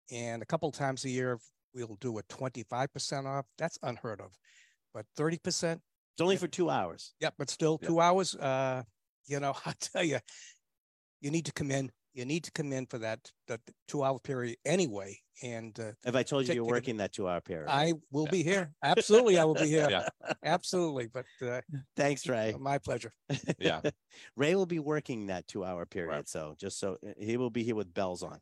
And 0.09 0.41
a 0.41 0.45
couple 0.45 0.71
times 0.71 1.03
a 1.03 1.09
year, 1.09 1.37
we'll 1.75 1.97
do 1.99 2.17
a 2.17 2.23
25% 2.23 3.25
off. 3.25 3.45
That's 3.57 3.77
unheard 3.83 4.21
of. 4.21 4.31
But 4.93 5.05
30%, 5.19 5.37
It's 5.43 6.21
only 6.21 6.37
for 6.37 6.47
two 6.47 6.69
hours. 6.69 7.13
yeah, 7.19 7.31
but 7.37 7.49
still 7.49 7.77
two 7.77 7.99
hours. 7.99 8.35
Uh, 8.35 8.83
you 9.25 9.41
know, 9.41 9.53
I 9.65 9.73
tell 9.81 10.03
you, 10.05 10.19
you 11.19 11.29
need 11.29 11.45
to 11.47 11.51
come 11.51 11.71
in. 11.71 11.91
You 12.13 12.25
need 12.25 12.43
to 12.43 12.51
come 12.51 12.73
in 12.73 12.85
for 12.87 12.97
that 12.99 13.31
that 13.47 13.61
two 13.87 14.03
hour 14.03 14.19
period 14.19 14.57
anyway. 14.65 15.19
And 15.43 15.77
uh, 15.79 15.93
If 16.05 16.15
I 16.15 16.23
told 16.23 16.47
you 16.47 16.53
you're 16.53 16.65
working 16.65 16.97
that 16.97 17.13
two 17.13 17.27
hour 17.27 17.41
period. 17.41 17.67
I 17.69 17.93
will 18.11 18.25
Yeah. 18.25 18.31
be 18.31 18.43
here. 18.43 18.73
Absolutely, 18.83 19.39
I 19.39 19.45
will 19.45 19.55
be 19.55 19.67
here. 19.67 19.87
Yeah. 19.89 20.07
Absolutely, 20.43 21.07
but 21.07 21.25
uh, 21.41 21.61
Thanks, 21.95 22.27
Ray. 22.27 22.53
my 22.59 22.77
pleasure. 22.77 23.11
Yeah. 23.59 23.81
Ray 24.35 24.55
will 24.55 24.65
be 24.67 24.79
working 24.79 25.27
that 25.27 25.47
two 25.47 25.63
hour 25.63 25.85
period. 25.85 26.27
So 26.27 26.55
just 26.59 26.79
so 26.79 26.97
uh, 27.05 27.13
he 27.17 27.37
will 27.37 27.49
be 27.49 27.63
here 27.63 27.75
with 27.75 27.93
bells 27.93 28.23
on. 28.23 28.39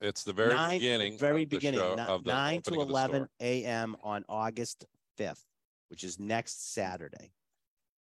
It's 0.00 0.22
the 0.22 0.32
very 0.32 0.54
Nine- 0.54 0.78
beginning. 0.78 1.18
Very 1.18 1.42
of 1.42 1.50
the 1.50 1.56
beginning, 1.56 1.80
show- 1.80 1.96
ni- 1.96 2.02
of 2.02 2.22
the 2.24 2.30
nine 2.32 2.62
to 2.62 2.70
opening 2.70 2.80
of 2.82 2.88
the 2.88 2.92
11 2.92 3.28
a.m. 3.40 3.96
on 4.02 4.24
August 4.28 4.86
5th, 5.18 5.42
which 5.90 6.04
is 6.04 6.18
next 6.20 6.72
Saturday. 6.72 7.32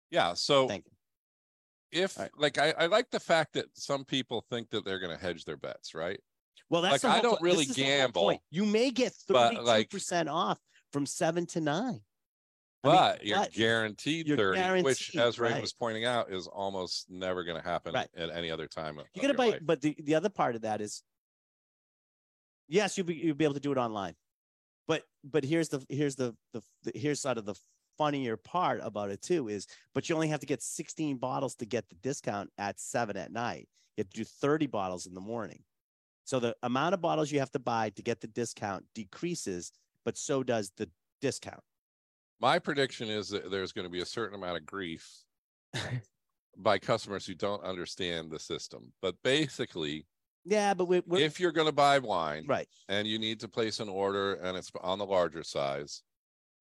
Yeah. 0.10 0.34
So 0.34 0.68
Thank 0.68 0.86
you. 0.88 0.92
If 1.92 2.18
right. 2.18 2.32
like 2.38 2.58
I, 2.58 2.74
I 2.78 2.86
like 2.88 3.10
the 3.12 3.20
fact 3.20 3.54
that 3.54 3.66
some 3.74 4.04
people 4.06 4.44
think 4.50 4.70
that 4.72 4.86
they're 4.86 5.00
going 5.00 5.16
to 5.16 5.22
hedge 5.24 5.46
their 5.46 5.58
bets, 5.58 5.94
right? 5.94 6.20
Well, 6.70 6.82
that's 6.82 7.04
Like, 7.04 7.20
I 7.20 7.22
don't 7.22 7.38
po- 7.40 7.44
really 7.44 7.66
this 7.66 7.70
is 7.72 7.76
the 7.76 7.84
whole 7.84 7.98
gamble. 8.32 8.42
You 8.50 8.66
may 8.66 8.92
get 8.92 9.14
but, 9.28 9.54
32% 9.54 10.12
like- 10.26 10.28
off 10.30 10.60
from 10.92 11.06
seven 11.06 11.46
to 11.48 11.62
nine. 11.62 12.02
I 12.84 12.88
mean, 12.88 12.96
But 12.98 13.26
you're 13.26 13.38
but- 13.38 13.54
guaranteed 13.54 14.28
you're 14.28 14.38
30, 14.38 14.84
which 14.84 15.16
as 15.16 15.40
Ray 15.40 15.54
right. 15.54 15.62
was 15.62 15.74
pointing 15.74 16.06
out 16.06 16.32
is 16.32 16.48
almost 16.48 17.10
never 17.10 17.44
going 17.44 17.62
to 17.62 17.68
happen 17.68 17.94
Right. 17.94 18.10
at 18.16 18.30
any 18.30 18.52
other 18.52 18.68
time. 18.68 18.96
You're 18.96 19.06
of 19.06 19.22
gonna 19.22 19.34
buy, 19.34 19.48
life. 19.56 19.60
but 19.64 19.82
the, 19.82 19.96
the 20.00 20.16
other 20.16 20.30
part 20.30 20.56
of 20.56 20.62
that 20.62 20.82
is, 20.82 21.04
yes, 22.68 22.98
you'll 22.98 23.08
be 23.08 23.16
you'll 23.16 23.36
be 23.36 23.44
able 23.44 23.56
to 23.56 23.60
do 23.60 23.72
it 23.72 23.78
online, 23.78 24.16
but 24.88 25.04
but 25.24 25.44
here's 25.44 25.70
the 25.70 25.84
here's 25.90 26.16
the 26.16 26.36
the, 26.54 26.62
the 26.84 26.92
here's 26.96 27.22
sort 27.22 27.38
of 27.38 27.46
the 27.46 27.56
funnier 27.98 28.38
part 28.38 28.80
about 28.84 29.10
it 29.10 29.22
too 29.22 29.48
is, 29.48 29.68
but 29.94 30.08
you 30.10 30.16
only 30.16 30.28
have 30.28 30.40
to 30.40 30.46
get 30.46 30.62
16 30.62 31.18
bottles 31.18 31.56
to 31.56 31.66
get 31.66 31.90
the 31.90 31.96
discount 31.96 32.50
at 32.58 32.80
seven 32.80 33.18
at 33.18 33.32
night. 33.32 33.68
You 33.98 34.02
have 34.02 34.10
to 34.10 34.18
do 34.18 34.26
30 34.26 34.68
bottles 34.68 35.06
in 35.06 35.14
the 35.14 35.22
morning, 35.22 35.64
so 36.26 36.40
the 36.40 36.56
amount 36.64 36.96
of 36.96 37.02
bottles 37.02 37.32
you 37.32 37.40
have 37.40 37.52
to 37.52 37.60
buy 37.60 37.92
to 37.92 38.02
get 38.02 38.20
the 38.20 38.28
discount 38.28 38.84
decreases, 38.96 39.72
but 40.04 40.18
so 40.18 40.44
does 40.44 40.72
the 40.76 40.90
discount. 41.22 41.62
My 42.42 42.60
prediction 42.60 43.10
is 43.10 43.30
that 43.30 43.50
there's 43.50 43.72
going 43.72 43.86
to 43.86 43.92
be 43.92 44.02
a 44.02 44.06
certain 44.06 44.36
amount 44.36 44.58
of 44.58 44.66
grief 44.66 45.08
by 46.58 46.80
customers 46.80 47.26
who 47.26 47.36
don't 47.36 47.64
understand 47.64 48.32
the 48.32 48.40
system. 48.40 48.92
But 49.02 49.16
basically, 49.24 50.06
Yeah, 50.44 50.74
but 50.74 50.86
we, 50.86 51.02
we're 51.06 51.20
if 51.20 51.40
you're 51.40 51.52
going 51.52 51.68
to 51.68 51.74
buy 51.74 52.00
wine 52.00 52.46
right. 52.48 52.68
and 52.90 53.08
you 53.08 53.20
need 53.20 53.40
to 53.42 53.48
place 53.48 53.80
an 53.80 53.88
order 53.88 54.34
and 54.36 54.58
it's 54.58 54.72
on 54.82 54.98
the 54.98 55.06
larger 55.06 55.44
size, 55.44 56.02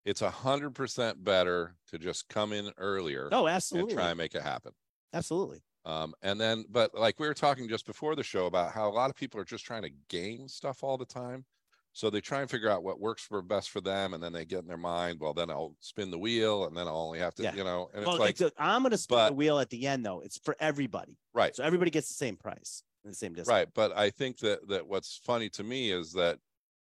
it's 0.04 0.22
a 0.22 0.30
hundred 0.30 0.74
percent 0.74 1.24
better 1.24 1.76
to 1.88 1.98
just 1.98 2.28
come 2.28 2.52
in 2.52 2.72
earlier 2.76 3.28
Oh, 3.32 3.46
and 3.46 3.54
absolutely, 3.54 3.94
try 3.94 4.10
and 4.10 4.18
make 4.18 4.34
it 4.34 4.42
happen. 4.42 4.72
absolutely. 5.12 5.62
Um, 5.84 6.14
and 6.22 6.40
then, 6.40 6.64
but 6.70 6.94
like 6.94 7.18
we 7.20 7.26
were 7.26 7.34
talking 7.34 7.68
just 7.68 7.84
before 7.86 8.16
the 8.16 8.22
show 8.22 8.46
about 8.46 8.72
how 8.72 8.88
a 8.88 8.92
lot 8.92 9.10
of 9.10 9.16
people 9.16 9.38
are 9.40 9.44
just 9.44 9.64
trying 9.66 9.82
to 9.82 9.90
game 10.08 10.48
stuff 10.48 10.82
all 10.82 10.96
the 10.96 11.04
time. 11.04 11.44
So 11.92 12.10
they 12.10 12.20
try 12.20 12.40
and 12.40 12.50
figure 12.50 12.68
out 12.70 12.82
what 12.82 12.98
works 12.98 13.22
for 13.22 13.40
best 13.40 13.70
for 13.70 13.80
them, 13.80 14.14
and 14.14 14.22
then 14.22 14.32
they 14.32 14.44
get 14.44 14.60
in 14.60 14.66
their 14.66 14.76
mind, 14.76 15.20
well, 15.20 15.32
then 15.32 15.48
I'll 15.48 15.76
spin 15.78 16.10
the 16.10 16.18
wheel, 16.18 16.64
and 16.66 16.76
then 16.76 16.88
I'll 16.88 16.96
only 16.96 17.20
have 17.20 17.34
to, 17.36 17.44
Yeah. 17.44 17.54
you 17.54 17.62
know, 17.62 17.88
and 17.94 18.04
Well, 18.04 18.16
it's 18.16 18.18
like, 18.18 18.40
it's 18.40 18.52
I'm 18.58 18.82
going 18.82 18.90
to 18.90 18.98
spin 18.98 19.26
the 19.26 19.32
wheel 19.32 19.60
at 19.60 19.70
the 19.70 19.86
end 19.86 20.04
though. 20.04 20.20
It's 20.20 20.38
for 20.38 20.56
everybody. 20.58 21.18
right, 21.34 21.54
So 21.54 21.62
everybody 21.62 21.90
gets 21.92 22.08
the 22.08 22.14
same 22.14 22.36
price 22.36 22.82
and 23.04 23.12
the 23.12 23.16
same 23.16 23.32
discount. 23.34 23.60
right. 23.60 23.68
But 23.74 23.92
I 23.96 24.10
think 24.10 24.38
that 24.38 24.66
that 24.68 24.86
what's 24.86 25.18
funny 25.18 25.48
to 25.50 25.62
me 25.62 25.90
is 25.92 26.12
that 26.14 26.38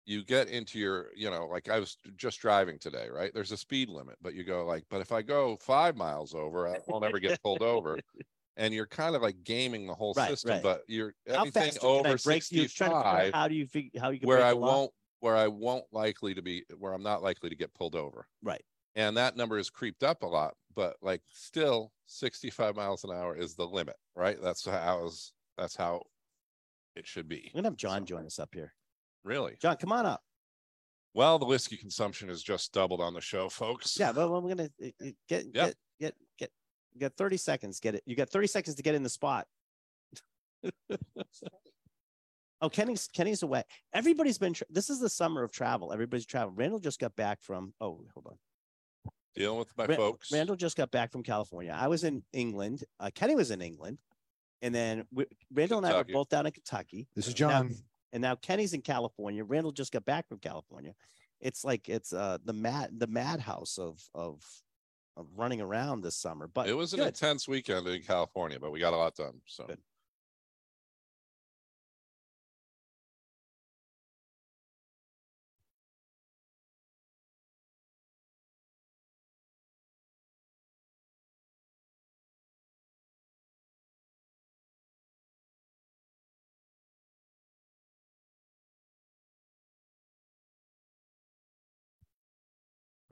you 0.07 0.23
get 0.23 0.47
into 0.47 0.79
your, 0.79 1.07
you 1.15 1.29
know, 1.29 1.45
like 1.47 1.69
I 1.69 1.79
was 1.79 1.97
just 2.15 2.39
driving 2.39 2.79
today, 2.79 3.09
right? 3.13 3.29
There's 3.33 3.51
a 3.51 3.57
speed 3.57 3.89
limit, 3.89 4.15
but 4.21 4.33
you 4.33 4.45
go 4.45 4.65
like, 4.65 4.85
but 4.89 5.01
if 5.01 5.11
I 5.11 5.21
go 5.21 5.57
five 5.57 5.97
miles 5.97 6.33
over, 6.33 6.65
I 6.67 6.77
won't 6.87 7.03
ever 7.03 7.19
get 7.19 7.41
pulled 7.43 7.61
over. 7.61 7.99
And 8.59 8.73
you're 8.73 8.87
kind 8.87 9.15
of 9.15 9.21
like 9.21 9.43
gaming 9.43 9.85
the 9.85 9.93
whole 9.93 10.15
Right, 10.17 10.29
system, 10.31 10.49
right. 10.53 10.63
but 10.63 10.81
you're 10.87 11.13
How 11.29 11.41
anything 11.43 11.61
fast 11.61 11.79
can 11.79 11.87
I 11.89 11.91
over 11.91 12.17
break? 12.17 12.43
You're 12.51 12.65
trying 12.67 12.89
to 12.89 12.95
figure 12.95 12.95
out 12.95 13.21
65 13.27 13.33
how 13.35 13.47
do 13.47 13.53
you 13.53 13.67
figure 13.67 14.01
how 14.01 14.09
you 14.09 14.19
can 14.19 14.27
where 14.27 14.43
I 14.43 14.53
won't 14.53 14.91
where 15.19 15.35
I 15.35 15.47
won't 15.47 15.85
likely 15.91 16.33
to 16.33 16.41
be 16.41 16.63
where 16.79 16.91
I'm 16.93 17.03
not 17.03 17.21
likely 17.21 17.51
to 17.51 17.55
get 17.55 17.71
pulled 17.75 17.93
over. 17.93 18.25
Right. 18.41 18.63
And 18.95 19.15
that 19.15 19.37
number 19.37 19.57
has 19.57 19.69
creeped 19.69 20.01
up 20.01 20.23
a 20.23 20.25
lot, 20.25 20.55
but 20.75 20.95
like 21.03 21.21
still 21.29 21.91
65 22.07 22.75
miles 22.75 23.03
an 23.03 23.11
hour 23.11 23.35
is 23.37 23.53
the 23.53 23.67
limit, 23.67 23.95
right? 24.15 24.41
That's 24.41 24.65
how 24.65 25.05
is 25.05 25.33
that's 25.55 25.75
how 25.75 26.01
it 26.95 27.05
should 27.05 27.29
be. 27.29 27.51
I'm 27.53 27.59
gonna 27.59 27.67
have 27.67 27.77
John 27.77 28.01
So- 28.01 28.05
join 28.05 28.25
us 28.25 28.39
up 28.39 28.55
here. 28.55 28.73
Really? 29.27 29.57
John, 29.61 29.75
come 29.75 29.91
on 29.91 30.05
up. 30.05 30.21
Well, 31.13 31.37
the 31.37 31.45
whiskey 31.45 31.75
consumption 31.75 32.29
has 32.29 32.41
just 32.41 32.71
doubled 32.73 33.01
on 33.01 33.13
the 33.13 33.19
show, 33.21 33.49
folks. 33.49 33.99
Yeah, 33.99 34.13
but 34.13 34.29
we're 34.29 34.55
gonna 34.55 34.69
uh, 34.81 34.87
uh, 35.05 35.09
get 35.27 35.45
Yep. 35.53 35.53
get 35.53 35.75
get 35.99 36.15
get. 36.39 36.51
You 36.93 37.01
got 37.01 37.13
30 37.17 37.37
seconds. 37.37 37.79
Get 37.81 37.95
it. 37.95 38.03
You 38.05 38.15
got 38.15 38.29
30 38.29 38.47
seconds 38.47 38.75
to 38.77 38.83
get 38.83 38.95
in 38.95 39.03
the 39.03 39.09
spot. 39.09 39.45
oh, 42.61 42.69
Kenny's 42.69 43.07
Kenny's 43.07 43.43
away. 43.43 43.63
Everybody's 43.93 44.37
been. 44.37 44.53
Tra- 44.53 44.67
this 44.69 44.89
is 44.89 44.99
the 44.99 45.09
summer 45.09 45.43
of 45.43 45.51
travel. 45.51 45.91
Everybody's 45.91 46.25
traveling. 46.25 46.55
Randall 46.55 46.79
just 46.79 46.99
got 46.99 47.15
back 47.15 47.41
from. 47.41 47.73
Oh, 47.81 47.99
hold 48.13 48.27
on. 48.27 48.37
Dealing 49.35 49.59
with 49.59 49.75
my 49.77 49.85
Ra- 49.85 49.95
folks. 49.95 50.31
Randall 50.31 50.55
just 50.55 50.77
got 50.77 50.89
back 50.91 51.11
from 51.11 51.21
California. 51.23 51.75
I 51.77 51.87
was 51.87 52.03
in 52.03 52.23
England. 52.33 52.83
Uh, 52.99 53.09
Kenny 53.13 53.35
was 53.35 53.51
in 53.51 53.61
England, 53.61 53.97
and 54.61 54.73
then 54.73 55.05
we, 55.11 55.25
Randall 55.53 55.79
and 55.79 55.87
I 55.87 55.95
were 55.97 56.03
both 56.05 56.29
down 56.29 56.45
in 56.45 56.51
Kentucky. 56.51 57.07
This 57.15 57.27
is 57.27 57.39
Now- 57.39 57.49
John. 57.49 57.75
And 58.13 58.21
now 58.21 58.35
Kenny's 58.35 58.73
in 58.73 58.81
California. 58.81 59.43
Randall 59.43 59.71
just 59.71 59.91
got 59.91 60.05
back 60.05 60.27
from 60.27 60.39
California. 60.39 60.93
It's 61.39 61.63
like 61.63 61.87
it's 61.89 62.13
uh 62.13 62.37
the 62.43 62.53
mad 62.53 62.99
the 62.99 63.07
madhouse 63.07 63.77
of 63.77 64.01
of 64.13 64.43
of 65.15 65.27
running 65.35 65.61
around 65.61 66.01
this 66.01 66.15
summer. 66.15 66.47
But 66.47 66.69
it 66.69 66.73
was 66.73 66.93
an 66.93 66.99
good. 66.99 67.07
intense 67.09 67.47
weekend 67.47 67.87
in 67.87 68.01
California, 68.03 68.59
but 68.59 68.71
we 68.71 68.79
got 68.79 68.93
a 68.93 68.97
lot 68.97 69.15
done. 69.15 69.41
So 69.45 69.65
Good. 69.65 69.79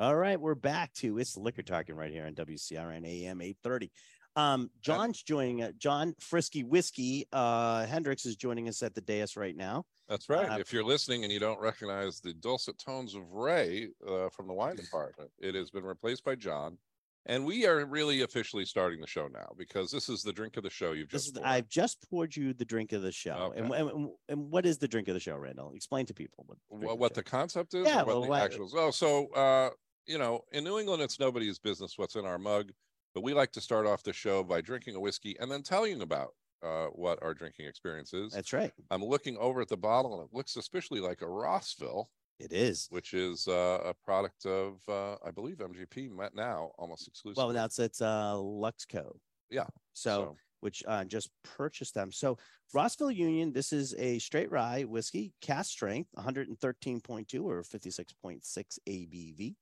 All 0.05 0.15
right, 0.15 0.39
we're 0.39 0.53
back 0.53 0.93
to 0.97 1.17
it's 1.17 1.35
liquor 1.35 1.63
talking 1.63 1.95
right 1.95 2.11
here 2.11 2.27
on 2.27 2.35
WCRN 2.35 3.07
AM 3.07 3.41
830. 3.41 3.91
Um, 4.35 4.69
John's 4.79 5.23
joining 5.23 5.63
uh, 5.63 5.71
John 5.79 6.13
Frisky 6.19 6.63
Whiskey. 6.63 7.25
Uh, 7.33 7.87
Hendricks 7.87 8.27
is 8.27 8.35
joining 8.35 8.67
us 8.67 8.83
at 8.83 8.93
the 8.93 9.01
dais 9.01 9.35
right 9.35 9.57
now. 9.57 9.83
that's 10.07 10.29
right. 10.29 10.47
Uh, 10.47 10.57
if 10.59 10.71
you're 10.71 10.83
listening 10.83 11.23
and 11.23 11.33
you 11.33 11.39
don't 11.39 11.59
recognize 11.59 12.19
the 12.19 12.35
dulcet 12.35 12.77
tones 12.77 13.15
of 13.15 13.23
Ray 13.31 13.87
uh, 14.07 14.29
from 14.29 14.45
the 14.45 14.53
wine 14.53 14.75
department, 14.75 15.31
it 15.39 15.55
has 15.55 15.71
been 15.71 15.83
replaced 15.83 16.23
by 16.23 16.35
John. 16.35 16.77
And 17.25 17.43
we 17.43 17.65
are 17.65 17.83
really 17.83 18.21
officially 18.21 18.65
starting 18.65 19.01
the 19.01 19.07
show 19.07 19.27
now 19.27 19.47
because 19.57 19.89
this 19.89 20.09
is 20.09 20.21
the 20.21 20.31
drink 20.31 20.57
of 20.57 20.63
the 20.63 20.69
show 20.69 20.91
you've 20.91 21.09
just 21.09 21.35
is. 21.35 21.43
I've 21.43 21.67
just 21.67 22.07
poured 22.07 22.35
you 22.35 22.53
the 22.53 22.65
drink 22.65 22.91
of 22.91 23.01
the 23.01 23.11
show. 23.11 23.51
And, 23.55 23.71
Okay. 23.71 23.79
and, 23.79 24.09
and 24.29 24.51
what 24.51 24.67
is 24.67 24.77
the 24.77 24.87
drink 24.87 25.07
of 25.07 25.15
the 25.15 25.19
show, 25.19 25.35
Randall? 25.35 25.71
Explain 25.73 26.05
to 26.05 26.13
people 26.13 26.43
what, 26.45 26.59
the 26.69 26.85
what, 26.85 26.93
of 26.93 26.99
what 26.99 27.13
the 27.15 27.23
concept 27.23 27.73
is 27.73 27.87
Yeah, 27.87 28.03
what 28.03 28.07
well, 28.07 28.21
the 28.21 28.69
oh 28.75 28.91
so 28.91 29.25
uh 29.33 29.71
you 30.07 30.17
know 30.17 30.41
in 30.51 30.63
new 30.63 30.79
england 30.79 31.01
it's 31.01 31.19
nobody's 31.19 31.59
business 31.59 31.97
what's 31.97 32.15
in 32.15 32.25
our 32.25 32.37
mug 32.37 32.71
but 33.13 33.21
we 33.23 33.33
like 33.33 33.51
to 33.51 33.61
start 33.61 33.85
off 33.85 34.03
the 34.03 34.13
show 34.13 34.43
by 34.43 34.61
drinking 34.61 34.95
a 34.95 34.99
whiskey 34.99 35.35
and 35.39 35.51
then 35.51 35.61
telling 35.63 36.01
about 36.01 36.29
uh 36.63 36.87
what 36.87 37.21
our 37.23 37.33
drinking 37.33 37.65
experience 37.65 38.13
is 38.13 38.31
That's 38.33 38.53
right. 38.53 38.71
i'm 38.91 39.03
looking 39.03 39.37
over 39.37 39.61
at 39.61 39.67
the 39.69 39.77
bottle 39.77 40.19
and 40.19 40.27
it 40.29 40.35
looks 40.35 40.55
especially 40.55 40.99
like 40.99 41.21
a 41.21 41.27
rossville 41.27 42.09
It 42.39 42.53
is. 42.53 42.87
which 42.89 43.13
is 43.13 43.47
uh, 43.47 43.81
a 43.85 43.93
product 43.93 44.45
of 44.45 44.81
uh 44.89 45.15
i 45.25 45.31
believe 45.31 45.57
mgp 45.57 46.11
met 46.11 46.35
now 46.35 46.71
almost 46.77 47.07
exclusively 47.07 47.43
Well, 47.45 47.53
now 47.53 47.65
it's 47.65 48.01
uh 48.01 48.33
Luxco. 48.35 49.17
Yeah, 49.51 49.67
So, 49.93 50.35
which 50.61 50.83
uh, 50.87 51.03
just 51.05 51.29
purchased 51.43 51.93
them. 51.93 52.11
So 52.11 52.39
Rossville 52.73 53.11
Union, 53.11 53.53
this 53.53 53.71
is 53.71 53.93
a 53.99 54.17
straight 54.17 54.49
rye 54.51 54.81
whiskey, 54.81 55.33
cask 55.39 55.69
strength, 55.69 56.09
113.2 56.17 57.43
or 57.43 57.61
56.6 57.61 58.79
ABV. 58.89 59.55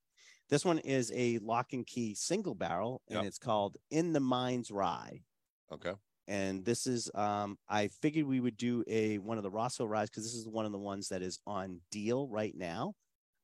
This 0.54 0.64
one 0.64 0.78
is 0.78 1.10
a 1.16 1.38
lock 1.38 1.72
and 1.72 1.84
key 1.84 2.14
single 2.14 2.54
barrel, 2.54 3.02
and 3.08 3.16
Yep. 3.16 3.24
it's 3.24 3.38
called 3.38 3.76
In 3.90 4.12
the 4.12 4.20
Mines 4.20 4.70
Rye. 4.70 5.24
okay 5.72 5.94
And 6.28 6.64
this 6.64 6.86
is, 6.86 7.10
um, 7.16 7.58
I 7.68 7.88
figured 7.88 8.24
we 8.24 8.38
would 8.38 8.56
do 8.56 8.84
a 8.86 9.18
one 9.18 9.36
of 9.36 9.42
the 9.42 9.50
Rossville 9.50 9.88
ryes 9.88 10.10
because 10.10 10.22
this 10.22 10.34
is 10.36 10.46
one 10.46 10.64
of 10.64 10.70
the 10.70 10.78
ones 10.78 11.08
that 11.08 11.22
is 11.22 11.40
on 11.44 11.80
deal 11.90 12.28
right 12.28 12.54
now. 12.56 12.94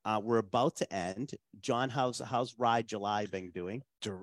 Uh, 0.05 0.21
we're 0.23 0.39
about 0.39 0.77
to 0.77 0.93
end. 0.93 1.35
John, 1.61 1.91
how's 1.91 2.21
how's 2.21 2.55
Rye 2.57 2.83
July 2.83 3.27
been 3.27 3.51
doing? 3.51 3.83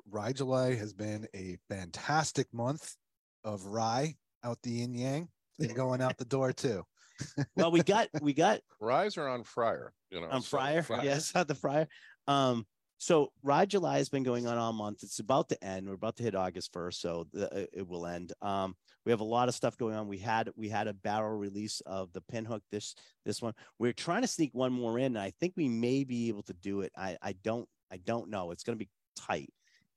Rye 0.10 0.32
July 0.32 0.75
has 0.75 0.94
been 0.94 1.27
a 1.36 1.58
fantastic 1.67 2.48
month 2.53 2.96
of 3.44 3.65
rye 3.65 4.15
out 4.46 4.62
the 4.63 4.72
yin 4.72 4.94
yang. 4.94 5.29
It's 5.60 5.74
going 5.74 6.01
out 6.01 6.17
the 6.17 6.24
door 6.24 6.53
too. 6.53 6.86
Well, 7.58 7.72
we 7.72 7.84
got 7.84 8.08
we 8.22 8.34
got 8.34 8.62
rise 8.79 9.17
are 9.17 9.27
on 9.27 9.44
fryer 9.44 9.91
you 10.10 10.22
know 10.22 10.29
on 10.29 10.41
so- 10.41 10.56
Fryer. 10.58 10.86
Yes, 11.03 11.36
on 11.36 11.48
the 11.48 11.56
Fryer. 11.56 11.88
Um, 12.27 12.65
so 12.98 13.32
Rye 13.44 13.66
July 13.66 13.98
has 13.98 14.10
been 14.10 14.24
going 14.24 14.48
on 14.48 14.58
all 14.58 14.74
month. 14.74 15.04
It's 15.04 15.20
about 15.20 15.50
to 15.50 15.63
end. 15.63 15.88
We're 15.88 15.94
about 15.94 16.16
to 16.18 16.24
hit 16.24 16.36
August 16.36 16.74
first, 16.74 17.00
so 17.01 17.27
the, 17.34 17.46
it- 17.63 17.70
it 17.74 17.88
will 17.88 18.06
end. 18.08 18.34
Um, 18.42 18.75
we 19.06 19.12
have 19.12 19.20
a 19.20 19.25
lot 19.25 19.48
of 19.50 19.56
stuff 19.56 19.77
going 19.77 19.96
on. 19.96 20.08
We 20.08 20.18
had 20.18 20.50
we 20.56 20.68
had 20.70 20.88
a 20.88 20.94
barrel 20.94 21.38
release 21.38 21.82
of 21.86 22.12
the 22.13 22.22
pinhook 22.22 22.62
this 22.72 22.96
this 23.25 23.42
one. 23.42 23.54
We're 23.80 23.94
trying 23.94 24.24
to 24.24 24.27
sneak 24.27 24.53
one 24.53 24.74
more 24.74 24.98
in. 25.00 25.16
And 25.16 25.20
I 25.20 25.31
think 25.40 25.53
we 25.55 25.70
may 25.70 26.03
be 26.03 26.27
able 26.27 26.44
to 26.44 26.53
do 26.53 26.81
it. 26.81 26.92
I 26.98 27.18
I 27.22 27.33
don't 27.44 27.68
I 27.92 27.98
don't 27.98 28.29
know. 28.29 28.51
It's 28.51 28.64
going 28.64 28.77
to 28.77 28.83
be 28.83 28.90
tight. 29.16 29.50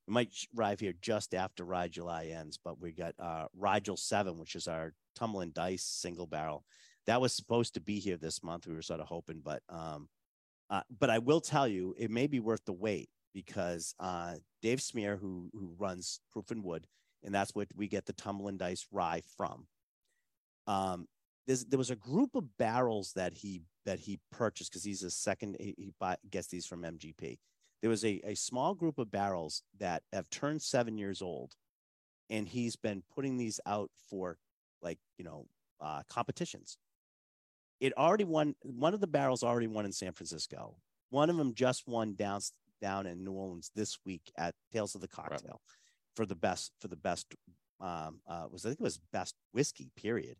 We 0.07 0.13
might 0.13 0.33
arrive 0.57 0.79
here 0.79 0.93
just 1.01 1.33
after 1.33 1.65
Rye 1.65 1.87
July 1.89 2.27
ends, 2.27 2.57
but 2.63 2.79
we 2.79 2.91
got 2.91 3.15
uh 3.19 3.47
Rigel 3.57 3.97
Seven, 3.97 4.37
which 4.37 4.55
is 4.55 4.67
our 4.67 4.93
tumbling 5.15 5.51
dice 5.51 5.83
single 5.83 6.27
barrel. 6.27 6.63
That 7.07 7.19
was 7.19 7.33
supposed 7.33 7.73
to 7.73 7.81
be 7.81 7.99
here 7.99 8.17
this 8.17 8.43
month. 8.43 8.67
We 8.67 8.75
were 8.75 8.81
sort 8.81 8.99
of 9.01 9.07
hoping, 9.07 9.41
but 9.43 9.61
um, 9.69 10.07
uh, 10.71 10.81
but 10.99 11.09
I 11.09 11.19
will 11.19 11.41
tell 11.41 11.67
you, 11.67 11.93
it 11.97 12.09
may 12.09 12.27
be 12.27 12.39
worth 12.39 12.63
the 12.65 12.73
wait 12.73 13.09
because 13.33 13.93
uh, 13.99 14.35
Dave 14.61 14.79
Schmier, 14.79 15.19
who 15.19 15.49
who 15.53 15.75
runs 15.77 16.21
Proof 16.31 16.49
and 16.49 16.63
Wood, 16.63 16.87
and 17.23 17.35
that's 17.35 17.53
what 17.53 17.67
we 17.75 17.89
get 17.89 18.05
the 18.05 18.13
Tumblin' 18.13 18.57
Dice 18.57 18.87
Rye 18.89 19.21
from. 19.37 19.67
Um, 20.67 21.07
there 21.47 21.77
was 21.77 21.89
a 21.89 21.95
group 21.97 22.35
of 22.35 22.57
barrels 22.57 23.11
that 23.17 23.33
he 23.33 23.63
that 23.85 23.99
he 23.99 24.19
purchased 24.31 24.71
because 24.71 24.85
he's 24.85 25.03
a 25.03 25.11
second 25.11 25.57
he, 25.59 25.75
he 25.77 25.93
buy, 25.99 26.15
gets 26.29 26.47
these 26.47 26.65
from 26.65 26.83
MGP. 26.83 27.37
There 27.81 27.89
was 27.89 28.05
a, 28.05 28.21
a 28.23 28.35
small 28.35 28.73
group 28.73 28.97
of 28.97 29.11
barrels 29.11 29.63
that 29.79 30.03
have 30.13 30.29
turned 30.29 30.61
seven 30.61 30.97
years 30.97 31.21
old, 31.21 31.53
and 32.29 32.47
he's 32.47 32.77
been 32.77 33.03
putting 33.13 33.35
these 33.35 33.59
out 33.65 33.91
for 34.09 34.37
like 34.81 34.99
you 35.17 35.25
know 35.25 35.47
uh, 35.81 36.03
competitions 36.09 36.77
it 37.81 37.97
already 37.97 38.23
won 38.23 38.55
one 38.61 38.93
of 38.93 39.01
the 39.01 39.07
barrels 39.07 39.43
already 39.43 39.67
won 39.67 39.85
in 39.85 39.91
San 39.91 40.13
Francisco. 40.13 40.75
One 41.09 41.29
of 41.29 41.35
them 41.35 41.53
just 41.53 41.87
won 41.87 42.13
down 42.13 42.39
down 42.79 43.05
in 43.05 43.23
New 43.25 43.33
Orleans 43.33 43.71
this 43.75 43.97
week 44.05 44.31
at 44.37 44.55
Tales 44.71 44.95
of 44.95 45.01
the 45.01 45.07
Cocktail 45.07 45.59
for 46.15 46.25
the 46.25 46.35
best 46.35 46.71
for 46.79 46.87
the 46.87 46.95
best 46.95 47.25
um 47.81 48.21
uh 48.27 48.45
was 48.49 48.65
I 48.65 48.69
think 48.69 48.79
it 48.79 48.83
was 48.83 48.99
best 49.11 49.35
whiskey 49.51 49.89
period. 49.97 50.37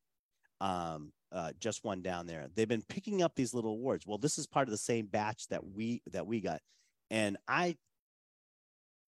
Um 0.62 1.12
uh 1.32 1.52
just 1.60 1.84
one 1.84 2.02
down 2.04 2.28
there. 2.28 2.48
They've 2.56 2.68
been 2.68 2.84
picking 2.88 3.24
up 3.24 3.34
these 3.36 3.54
little 3.54 3.72
awards. 3.72 4.06
Well, 4.06 4.20
this 4.20 4.38
is 4.38 4.48
part 4.48 4.68
of 4.68 4.72
the 4.72 4.78
same 4.78 5.08
batch 5.08 5.48
that 5.48 5.66
we 5.66 6.04
that 6.12 6.28
we 6.28 6.42
got. 6.42 6.62
And 7.10 7.38
I 7.48 7.76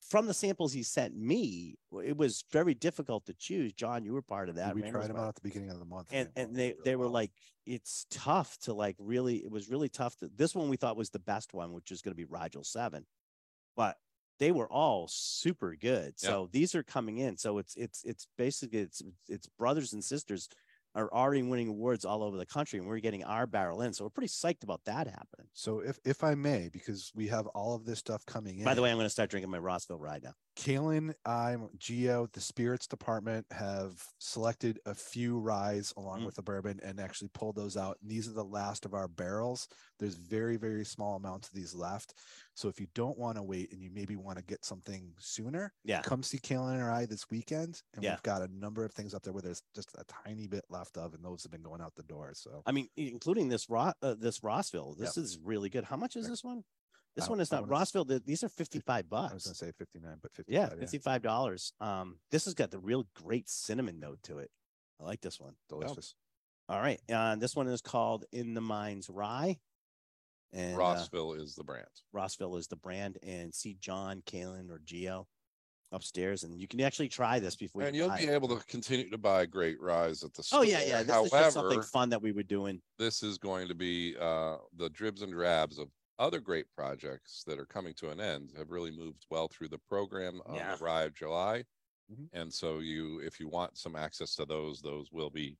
from 0.09 0.27
the 0.27 0.33
samples 0.33 0.73
he 0.73 0.83
sent 0.83 1.15
me, 1.15 1.75
it 2.03 2.17
was 2.17 2.43
very 2.51 2.73
difficult 2.73 3.25
to 3.25 3.33
choose. 3.33 3.73
John, 3.73 4.03
you 4.03 4.13
were 4.13 4.21
part 4.21 4.49
of 4.49 4.55
that. 4.55 4.75
we 4.75 4.81
tried 4.81 5.07
them 5.09 5.17
out 5.17 5.29
at 5.29 5.35
the 5.35 5.41
beginning 5.41 5.69
of 5.71 5.79
the 5.79 5.85
month. 5.85 6.09
and 6.11 6.29
they 6.35 6.41
and 6.41 6.55
they 6.55 6.75
they 6.83 6.95
were 6.95 7.07
like 7.07 7.31
it's 7.65 8.05
tough 8.09 8.57
to 8.63 8.73
like 8.73 8.95
really 8.99 9.37
it 9.37 9.49
was 9.51 9.69
really 9.69 9.89
tough 9.89 10.15
to 10.17 10.29
this 10.35 10.53
one 10.53 10.69
we 10.69 10.77
thought 10.77 10.97
was 10.97 11.09
the 11.11 11.19
best 11.19 11.53
one 11.53 11.71
which 11.73 11.91
is 11.91 12.01
going 12.01 12.11
to 12.11 12.15
be 12.17 12.25
Rigel 12.25 12.63
7 12.63 13.05
but 13.77 13.97
they 14.39 14.51
were 14.51 14.69
all 14.69 15.07
super 15.09 15.75
good 15.79 16.13
Yeah. 16.21 16.29
so 16.29 16.49
these 16.51 16.75
are 16.75 16.83
coming 16.83 17.19
in 17.19 17.37
so 17.37 17.57
it's 17.59 17.75
it's 17.75 18.03
it's 18.03 18.27
basically 18.37 18.79
it's 18.79 19.01
it's 19.29 19.47
brothers 19.57 19.93
and 19.93 20.03
sisters 20.03 20.49
are 20.95 21.11
already 21.13 21.41
winning 21.43 21.67
awards 21.69 22.05
all 22.05 22.21
over 22.23 22.37
the 22.37 22.45
country 22.45 22.77
and 22.79 22.87
we're 22.87 22.99
getting 22.99 23.23
our 23.23 23.47
barrel 23.47 23.81
in 23.81 23.93
so 23.93 24.03
we're 24.03 24.09
pretty 24.09 24.27
psyched 24.29 24.63
about 24.63 24.81
that 24.85 25.07
happening 25.07 25.47
So 25.53 25.79
if 25.79 25.97
if 26.05 26.23
I 26.23 26.35
may, 26.35 26.69
because 26.71 27.11
we 27.15 27.27
have 27.27 27.47
all 27.47 27.75
of 27.75 27.85
this 27.85 27.99
stuff 27.99 28.25
coming 28.25 28.59
in. 28.59 28.65
by 28.65 28.73
the 28.73 28.81
way 28.81 28.89
i'm 28.91 28.97
going 28.97 29.05
to 29.05 29.09
start 29.09 29.29
drinking 29.29 29.49
my 29.51 29.57
rossville 29.59 29.99
ride 29.99 30.23
now 30.23 30.33
Kalen, 30.55 31.15
I'm 31.25 31.67
Geo, 31.79 32.27
the 32.31 32.39
spirits 32.39 32.85
department 32.85 33.47
have 33.51 33.93
selected 34.19 34.79
a 34.85 34.93
few 34.93 35.39
ryes 35.39 35.91
along 35.97 36.21
Mm. 36.21 36.25
with 36.27 36.35
the 36.35 36.43
bourbon 36.43 36.79
and 36.83 36.99
actually 36.99 37.29
pulled 37.33 37.55
those 37.55 37.75
out. 37.75 37.97
And 38.03 38.11
these 38.11 38.27
are 38.29 38.33
the 38.33 38.43
last 38.45 38.85
of 38.85 38.93
our 38.93 39.07
barrels. 39.07 39.67
There's 39.99 40.13
very, 40.13 40.57
very 40.57 40.85
small 40.85 41.15
amounts 41.15 41.47
of 41.47 41.55
these 41.55 41.73
left. 41.73 42.13
So 42.55 42.69
if 42.69 42.79
you 42.79 42.87
don't 42.93 43.17
want 43.17 43.37
to 43.37 43.43
wait 43.43 43.71
and 43.71 43.81
you 43.81 43.89
maybe 43.91 44.15
want 44.15 44.37
to 44.37 44.43
get 44.43 44.63
something 44.63 45.13
sooner, 45.17 45.73
yeah 45.83 46.01
come 46.01 46.21
see 46.23 46.37
Kalen 46.37 46.73
and 46.75 46.83
I 46.83 47.05
this 47.05 47.29
weekend. 47.29 47.81
And 47.95 48.03
Yeah. 48.03 48.11
we've 48.13 48.23
got 48.23 48.41
a 48.41 48.47
number 48.47 48.85
of 48.85 48.91
things 48.93 49.13
up 49.13 49.23
there 49.23 49.33
where 49.33 49.41
there's 49.41 49.63
just 49.75 49.89
a 49.97 50.03
tiny 50.05 50.47
bit 50.47 50.65
left 50.69 50.97
of, 50.97 51.13
and 51.13 51.23
those 51.25 51.43
have 51.43 51.51
been 51.51 51.63
going 51.63 51.81
out 51.81 51.95
the 51.95 52.03
door. 52.03 52.31
So 52.35 52.61
i 52.65 52.71
mean 52.71 52.87
including 52.95 53.49
this 53.49 53.69
Ro- 53.69 53.93
uh, 54.01 54.13
this 54.15 54.43
rossville 54.43 54.95
this 54.97 55.17
is 55.17 55.39
really 55.43 55.69
good 55.69 55.83
how 55.85 55.97
much 55.97 56.15
is 56.15 56.27
this 56.27 56.43
one 56.43 56.63
this 57.15 57.25
I- 57.27 57.29
one 57.29 57.39
is 57.39 57.51
not 57.51 57.67
rossville 57.69 58.05
th- 58.05 58.23
these 58.25 58.43
are 58.43 58.49
55 58.49 59.09
bucks 59.09 59.31
I 59.31 59.33
was 59.35 59.43
going 59.45 59.53
to 59.53 59.57
say 59.65 59.71
59, 59.77 60.17
but 60.21 60.33
55. 60.33 60.53
Yeah, 60.53 60.79
fifty-five 60.79 61.21
dollars. 61.21 61.73
Um, 61.79 62.19
this 62.31 62.45
has 62.45 62.53
got 62.53 62.71
the 62.71 62.79
real 62.79 63.05
great 63.15 63.49
cinnamon 63.49 63.99
note 63.99 64.19
to 64.23 64.39
it. 64.39 64.49
I 64.99 65.03
like 65.05 65.21
this 65.21 65.39
one. 65.39 65.55
delicious. 65.69 66.15
All 66.69 66.79
right, 66.79 66.99
uh, 67.11 67.35
this 67.35 67.55
one 67.55 67.67
is 67.67 67.81
called 67.81 68.25
In 68.31 68.53
the 68.53 68.61
Mines 68.61 69.09
Rye, 69.09 69.59
and 70.53 70.75
uh, 70.75 70.77
rossville 70.79 71.33
is 71.33 71.55
the 71.55 71.63
brand 71.63 71.87
Rossville 72.13 72.57
is 72.57 72.67
the 72.67 72.75
brand. 72.77 73.17
And 73.23 73.53
see 73.53 73.75
John, 73.79 74.21
Kalen, 74.25 74.69
or 74.69 74.79
Geo 74.85 75.27
upstairs, 75.91 76.43
and 76.43 76.59
you 76.59 76.67
can 76.67 76.81
actually 76.81 77.07
try 77.09 77.39
this 77.39 77.55
before. 77.55 77.83
and 77.83 77.95
you 77.95 78.03
you'll 78.03 78.09
buy 78.09 78.17
be 78.25 78.27
able 78.29 78.47
to 78.57 78.63
continue 78.65 79.09
to 79.09 79.17
buy 79.17 79.45
great 79.45 79.79
ryes 79.81 80.23
at 80.23 80.33
the 80.33 80.41
store. 80.43 80.59
Oh 80.59 80.63
yeah, 80.63 80.81
yeah. 80.85 81.03
This 81.03 81.15
is 81.25 81.31
just 81.31 81.53
something 81.53 81.81
fun 81.83 82.09
that 82.09 82.21
we 82.21 82.31
were 82.31 82.43
doing. 82.43 82.81
this 82.97 83.21
is 83.23 83.37
going 83.37 83.67
to 83.67 83.75
be 83.75 84.15
uh, 84.19 84.57
the 84.77 84.89
dribs 84.89 85.21
and 85.21 85.31
drabs 85.31 85.77
of 85.77 85.89
other 86.19 86.39
great 86.39 86.65
projects 86.75 87.43
that 87.47 87.59
are 87.59 87.65
coming 87.65 87.93
to 87.95 88.09
an 88.09 88.19
end 88.21 88.51
have 88.57 88.69
really 88.69 88.91
moved 88.91 89.25
well 89.29 89.47
through 89.47 89.67
the 89.67 89.79
program 89.89 90.41
on 90.45 90.55
Yeah. 90.55 90.73
of 90.73 91.13
July. 91.13 91.63
Mhm. 92.11 92.29
And 92.33 92.53
so 92.53 92.79
you, 92.79 93.19
if 93.19 93.39
you 93.39 93.47
want 93.47 93.77
some 93.77 93.95
access 93.95 94.35
to 94.35 94.45
those, 94.45 94.81
those 94.81 95.11
will 95.11 95.29
be 95.31 95.57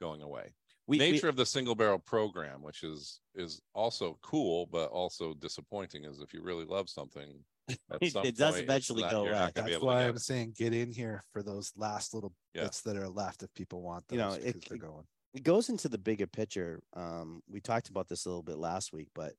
going 0.00 0.20
away. 0.22 0.52
We, 0.88 0.98
we- 0.98 1.10
Nature 1.12 1.28
of 1.28 1.36
the 1.36 1.46
single 1.46 1.74
barrel 1.74 1.98
program, 1.98 2.62
which 2.62 2.82
is 2.84 3.20
is 3.34 3.60
also 3.74 4.18
cool, 4.22 4.66
but 4.66 4.86
also 4.90 5.34
disappointing, 5.34 6.04
is 6.04 6.20
if 6.20 6.32
you 6.32 6.42
really 6.42 6.64
love 6.64 6.88
something, 6.88 7.44
At 7.68 7.78
It- 8.00 8.12
some 8.12 8.24
it 8.24 8.36
does 8.36 8.52
point, 8.54 8.62
it's 8.62 8.70
eventually 8.70 9.02
not- 9.02 9.10
go 9.10 9.24
you're 9.24 9.32
away. 9.32 9.40
not 9.40 9.54
gonna 9.54 9.66
be 9.66 9.72
That's 9.72 9.84
why 9.84 10.04
I'm 10.04 10.18
saying 10.18 10.54
get 10.56 10.72
in 10.72 10.92
here 10.92 11.22
for 11.32 11.42
those 11.42 11.72
last 11.76 12.14
little 12.14 12.32
Yeah. 12.54 12.62
bits 12.64 12.82
that 12.82 12.96
are 12.96 13.08
left 13.08 13.42
if 13.42 13.52
people 13.54 13.82
want 13.82 14.06
those 14.08 14.16
You 14.16 14.18
know, 14.22 14.32
it- 14.34 14.68
they're 14.68 14.78
going. 14.78 15.06
it 15.34 15.42
goes 15.42 15.68
into 15.68 15.88
the 15.88 15.98
bigger 15.98 16.26
picture. 16.28 16.80
Um, 16.94 17.42
we 17.48 17.60
talked 17.60 17.88
about 17.88 18.06
this 18.08 18.24
a 18.24 18.28
little 18.28 18.42
bit 18.44 18.58
last 18.58 18.92
week, 18.92 19.08
but 19.14 19.34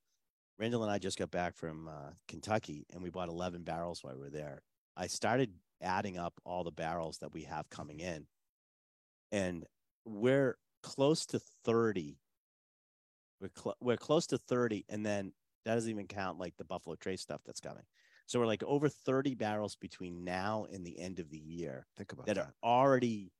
Randall 0.59 0.83
and 0.83 0.91
I 0.91 0.97
just 0.97 1.17
got 1.17 1.31
back 1.31 1.55
from 1.55 1.87
uh, 1.87 2.11
Kentucky 2.27 2.85
and 2.91 3.01
we 3.01 3.09
bought 3.09 3.29
11 3.29 3.63
barrels 3.63 4.03
while 4.03 4.15
we 4.15 4.19
were 4.21 4.29
there. 4.29 4.63
I 4.97 5.07
started 5.07 5.53
adding 5.81 6.17
up 6.17 6.33
all 6.43 6.63
the 6.63 6.71
barrels 6.71 7.19
that 7.19 7.31
we 7.31 7.43
have 7.43 7.69
coming 7.69 7.99
in, 8.01 8.27
and 9.31 9.65
we're 10.05 10.57
close 10.83 11.25
to 11.27 11.39
30. 11.65 12.19
We're, 13.39 13.49
cl- 13.55 13.77
we're 13.81 13.97
close 13.97 14.27
to 14.27 14.37
30, 14.37 14.85
and 14.89 15.05
then 15.05 15.31
that 15.65 15.75
doesn't 15.75 15.89
even 15.91 16.07
count 16.07 16.39
like 16.39 16.55
the 16.57 16.63
Buffalo 16.65 16.95
Trace 16.95 17.21
stuff 17.21 17.41
that's 17.45 17.59
coming. 17.59 17.83
So 18.25 18.39
we're 18.39 18.45
like 18.47 18.63
over 18.63 18.89
30 18.89 19.35
barrels 19.35 19.75
between 19.75 20.23
now 20.23 20.65
and 20.71 20.85
the 20.85 20.99
end 20.99 21.19
of 21.19 21.29
the 21.29 21.37
year 21.37 21.85
Think 21.97 22.11
about 22.13 22.25
that 22.25 22.35
that. 22.35 22.41
are 22.47 22.53
already 22.63 23.31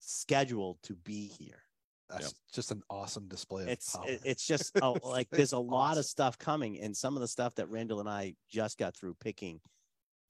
scheduled 0.00 0.78
to 0.84 0.94
be 0.96 1.26
here. 1.38 1.62
That's 2.08 2.34
just 2.52 2.72
an 2.72 2.82
awesome 2.90 3.28
display 3.28 3.62
of 3.64 3.68
It's 3.68 3.94
power. 3.94 4.04
it- 4.08 4.22
it's 4.24 4.44
just 4.46 4.72
a, 4.82 4.90
like 5.06 5.28
there's 5.30 5.52
a 5.52 5.58
lot 5.58 5.90
awesome. 5.90 5.98
of 6.00 6.04
stuff 6.06 6.38
coming, 6.38 6.80
and 6.80 6.96
some 6.96 7.14
of 7.16 7.20
the 7.20 7.28
stuff 7.28 7.54
that 7.56 7.68
Randall 7.68 8.00
and 8.00 8.08
I 8.08 8.34
just 8.50 8.78
got 8.78 8.96
through 8.96 9.14
picking, 9.20 9.60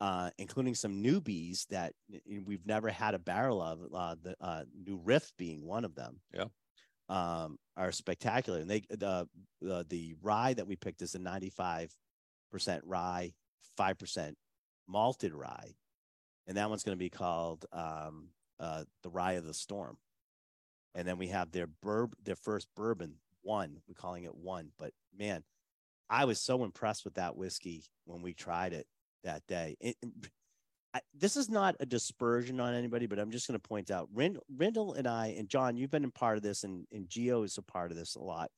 uh, 0.01 0.31
including 0.39 0.75
some 0.75 1.03
newbies 1.03 1.67
that 1.69 1.93
we've 2.47 2.67
never 2.67 2.89
had 2.89 3.15
a 3.15 3.19
barrel 3.19 3.61
of. 3.61 3.81
Uh, 3.95 4.17
the 4.23 4.35
uh, 4.41 4.65
new 4.87 5.01
Riff 5.03 5.33
being 5.37 5.67
one 5.67 5.85
of 5.85 5.95
them. 5.95 6.21
Yeah. 6.33 6.47
Um, 7.09 7.59
are 7.77 7.91
spectacular, 7.91 8.61
and 8.61 8.71
they 8.71 8.83
the 8.89 9.27
the 9.61 9.85
the 9.89 10.15
rye 10.23 10.55
that 10.55 10.69
we 10.69 10.77
picked 10.77 11.03
is 11.03 11.17
a 11.17 11.19
95 11.19 11.93
percent 12.53 12.85
rye, 12.87 13.33
five 13.77 13.99
percent 13.99 14.37
malted 14.87 15.35
rye, 15.35 15.75
and 16.47 16.57
that 16.57 16.71
one's 16.71 16.85
going 16.85 16.97
to 16.97 17.03
be 17.05 17.11
called 17.11 17.67
um, 17.73 18.29
uh, 18.61 18.85
the 19.03 19.11
Rye 19.11 19.33
of 19.33 19.45
the 19.45 19.55
Storm. 19.55 19.97
And 20.95 21.07
then 21.07 21.19
we 21.19 21.29
have 21.29 21.51
their 21.51 21.67
burb, 21.67 22.13
their 22.23 22.37
first 22.37 22.69
bourbon, 22.77 23.15
one. 23.43 23.79
We're 23.89 23.95
calling 23.95 24.25
it 24.25 24.35
one, 24.35 24.71
but 24.79 24.93
man, 25.17 25.43
I 26.09 26.27
was 26.27 26.41
so 26.41 26.63
impressed 26.63 27.05
with 27.05 27.15
that 27.15 27.37
whiskey 27.37 27.85
when 28.05 28.23
we 28.23 28.35
tried 28.35 28.73
it 28.73 28.87
that 29.25 29.47
day. 29.47 29.77
It, 29.81 29.97
I, 30.93 31.01
this 31.15 31.37
is 31.37 31.49
not 31.49 31.77
a 31.79 31.87
dispersion 31.87 32.59
on 32.61 32.75
anybody, 32.75 33.07
but 33.07 33.19
I'm 33.19 33.31
just 33.31 33.47
going 33.47 33.59
to 33.59 33.69
point 33.69 33.91
out 33.91 34.09
Rind, 34.13 34.39
Rindle 34.57 34.95
and 34.95 35.07
I 35.07 35.29
and 35.39 35.49
John, 35.49 35.77
you've 35.77 35.91
been 35.91 36.05
a 36.05 36.11
part 36.11 36.37
of 36.37 36.43
this, 36.43 36.65
and 36.65 36.87
and 36.93 37.09
Geo 37.09 37.43
is 37.43 37.59
a 37.59 37.63
part 37.63 37.91
of 37.91 37.97
this 37.97 38.17
a 38.17 38.21
lot. 38.21 38.51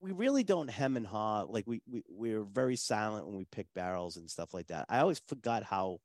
We 0.00 0.12
really 0.12 0.44
don't 0.44 0.68
hem 0.68 0.96
and 0.96 1.06
haw 1.06 1.44
like 1.48 1.64
we 1.66 1.80
we 1.90 2.02
we're 2.08 2.44
very 2.44 2.76
silent 2.76 3.26
when 3.26 3.36
we 3.36 3.46
pick 3.46 3.66
barrels 3.74 4.16
and 4.16 4.30
stuff 4.30 4.54
like 4.54 4.68
that. 4.68 4.86
I 4.88 5.00
always 5.00 5.20
forgot 5.26 5.62
how 5.64 6.00